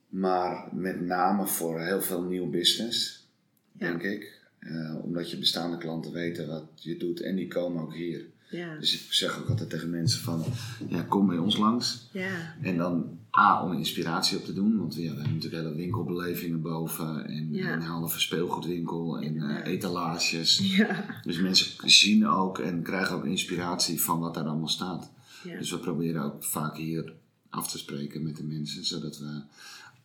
Maar 0.08 0.68
met 0.72 1.00
name 1.00 1.46
voor 1.46 1.80
heel 1.80 2.02
veel 2.02 2.22
nieuw 2.22 2.50
business, 2.50 3.26
Ja. 3.72 3.88
denk 3.88 4.02
ik. 4.02 4.36
Eh, 4.58 4.94
omdat 5.04 5.30
je 5.30 5.38
bestaande 5.38 5.78
klanten 5.78 6.12
weten 6.12 6.46
wat 6.48 6.64
je 6.74 6.96
doet 6.96 7.20
en 7.20 7.36
die 7.36 7.48
komen 7.48 7.82
ook 7.82 7.94
hier. 7.94 8.24
ja, 8.50 8.76
Dus 8.78 8.94
ik 8.94 9.12
zeg 9.12 9.38
ook 9.40 9.48
altijd 9.48 9.70
tegen 9.70 9.90
mensen 9.90 10.20
van, 10.20 10.44
ja, 10.88 11.02
kom 11.02 11.26
bij 11.26 11.36
ons 11.38 11.56
langs. 11.56 12.08
ja, 12.12 12.54
En 12.62 12.76
dan 12.76 13.18
A, 13.38 13.62
om 13.64 13.72
inspiratie 13.72 14.38
op 14.38 14.44
te 14.44 14.52
doen. 14.52 14.78
Want 14.78 14.94
we 14.94 15.02
hebben 15.02 15.22
natuurlijk 15.34 15.62
hele 15.62 15.74
winkelbelevingen 15.74 16.60
boven. 16.62 17.26
En 17.26 17.54
Ja. 17.54 17.72
een 17.72 17.80
halve 17.80 18.20
speelgoedwinkel 18.20 19.18
en 19.18 19.42
eh, 19.42 19.72
etalages. 19.72 20.58
ja, 20.76 21.04
Dus 21.24 21.38
mensen 21.40 21.90
zien 21.90 22.26
ook 22.26 22.58
en 22.58 22.82
krijgen 22.82 23.16
ook 23.16 23.24
inspiratie 23.24 24.00
van 24.02 24.20
wat 24.20 24.34
daar 24.34 24.44
allemaal 24.44 24.68
staat. 24.68 25.10
Dus 25.58 25.70
we 25.70 25.78
proberen 25.78 26.22
ook 26.22 26.44
vaak 26.44 26.76
hier 26.76 27.12
af 27.50 27.70
te 27.70 27.78
spreken 27.78 28.22
met 28.22 28.36
de 28.36 28.44
mensen. 28.44 28.84
Zodat 28.84 29.18
we, 29.18 29.42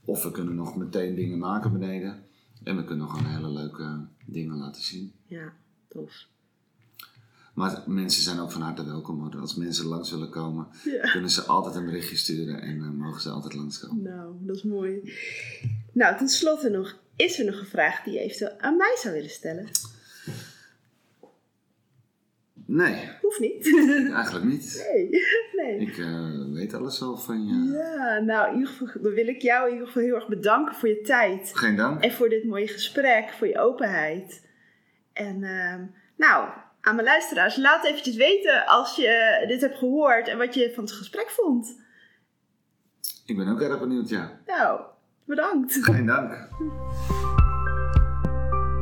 of 0.06 0.24
we 0.24 0.32
kunnen 0.32 0.56
nog 0.56 0.76
meteen 0.76 1.16
dingen 1.16 1.38
maken 1.38 1.72
beneden. 1.72 2.24
En 2.64 2.76
we 2.76 2.84
kunnen 2.84 3.10
gewoon 3.10 3.26
hele 3.26 3.50
leuke 3.50 4.06
dingen 4.26 4.58
laten 4.58 4.82
zien. 4.82 5.14
ja, 5.26 5.54
tof. 5.88 6.26
Maar 7.54 7.84
mensen 7.88 8.24
zijn 8.24 8.40
ook 8.40 8.52
van 8.52 8.62
harte 8.62 8.86
welkom. 8.86 9.20
hoor. 9.22 9.40
Als 9.42 9.56
mensen 9.56 9.86
langs 9.86 10.12
willen 10.12 10.30
komen, 10.30 10.68
Ja. 10.86 11.12
kunnen 11.12 11.30
ze 11.30 11.42
altijd 11.44 11.76
een 11.76 11.86
berichtje 11.86 12.16
sturen 12.16 12.62
en 12.62 12.82
eh, 12.82 12.90
mogen 12.90 13.22
ze 13.22 13.30
altijd 13.30 13.54
langskomen. 13.54 14.02
Nou, 14.04 14.34
dat 14.40 14.56
is 14.56 14.64
mooi. 14.64 15.14
Nou, 15.92 16.18
ten 16.18 16.28
slotte 16.30 16.70
nog, 16.70 16.98
is 17.16 17.40
er 17.40 17.46
nog 17.46 17.60
een 17.60 17.66
vraag 17.66 18.04
die 18.04 18.14
je 18.14 18.20
eventueel 18.20 18.60
aan 18.60 18.78
mij 18.78 18.98
zou 19.02 19.14
willen 19.14 19.30
stellen? 19.30 19.68
Nee, 22.74 23.10
Hoeft 23.22 23.40
niet. 23.40 23.76
eigenlijk 24.14 24.46
niet. 24.46 24.90
Nee, 24.94 25.10
nee. 25.56 25.80
Ik 25.80 25.98
eh, 25.98 26.54
weet 26.54 26.74
alles 26.74 27.02
al 27.02 27.18
van 27.18 27.48
je. 27.48 27.72
Ja, 27.72 28.20
nou, 28.20 28.48
in 28.52 28.58
ieder 28.58 28.74
geval 28.74 29.02
dan 29.02 29.14
wil 29.14 29.28
ik 29.28 29.42
jou 29.42 29.66
in 29.68 29.72
ieder 29.72 29.88
geval 29.88 30.02
heel 30.04 30.16
erg 30.16 30.28
bedanken 30.28 30.76
voor 30.76 30.90
je 30.90 31.02
tijd. 31.02 31.52
Geen 31.54 31.76
dank. 31.76 32.04
En 32.04 32.12
voor 32.12 32.30
dit 32.30 32.44
mooie 32.44 32.68
gesprek, 32.68 33.30
voor 33.30 33.48
je 33.48 33.60
openheid. 33.60 34.48
En 35.14 35.44
ehm, 35.44 35.86
nou, 36.18 36.50
aan 36.82 36.96
mijn 36.96 37.08
luisteraars, 37.08 37.58
laat 37.58 37.86
eventjes 37.86 38.16
weten 38.16 38.66
als 38.66 38.96
je 38.96 39.44
dit 39.48 39.62
hebt 39.62 39.78
gehoord 39.78 40.28
en 40.28 40.38
wat 40.38 40.54
je 40.54 40.72
van 40.74 40.84
het 40.84 40.94
gesprek 40.94 41.30
vond. 41.30 41.82
Ik 43.26 43.38
ben 43.38 43.48
ook 43.48 43.62
erg 43.62 43.80
benieuwd, 43.80 44.10
ja. 44.10 44.40
Nou, 44.46 44.82
bedankt. 45.26 45.78
Geen 45.82 46.06
dank. 46.06 46.50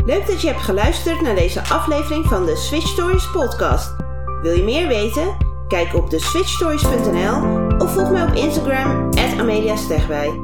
Leuk 0.06 0.28
dat 0.28 0.42
je 0.42 0.48
hebt 0.48 0.62
geluisterd 0.62 1.22
naar 1.22 1.36
deze 1.36 1.64
aflevering 1.64 2.26
van 2.26 2.46
de 2.46 2.56
Switch 2.56 2.88
Stories 2.88 3.32
podcast. 3.32 3.96
Wil 4.42 4.54
je 4.54 4.64
meer 4.64 4.88
weten? 4.88 5.38
Kijk 5.68 5.94
op 5.94 6.10
de 6.10 6.20
switchstories.nl 6.20 7.68
of 7.78 7.94
volg 7.94 8.12
mij 8.12 8.24
op 8.24 8.34
Instagram 8.34 9.10
Amelia 9.40 9.76
Stegwij. 9.76 10.40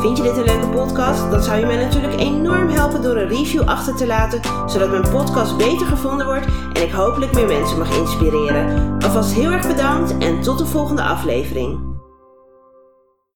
Vind 0.00 0.16
je 0.16 0.22
dit 0.22 0.36
een 0.36 0.44
leuke 0.44 0.68
podcast? 0.68 1.30
Dan 1.30 1.42
zou 1.42 1.58
je 1.58 1.66
mij 1.66 1.84
natuurlijk 1.84 2.20
enorm 2.20 2.68
helpen 2.68 3.02
door 3.02 3.16
een 3.16 3.28
review 3.28 3.62
achter 3.62 3.96
te 3.96 4.06
laten, 4.06 4.40
zodat 4.66 4.90
mijn 4.90 5.10
podcast 5.10 5.56
beter 5.56 5.86
gevonden 5.86 6.26
wordt 6.26 6.46
en 6.72 6.82
ik 6.82 6.90
hopelijk 6.90 7.32
meer 7.32 7.46
mensen 7.46 7.78
mag 7.78 7.96
inspireren. 7.96 8.96
Alvast 9.02 9.32
heel 9.32 9.50
erg 9.50 9.66
bedankt 9.66 10.18
en 10.18 10.42
tot 10.42 10.58
de 10.58 10.66
volgende 10.66 11.02
aflevering. 11.02 11.97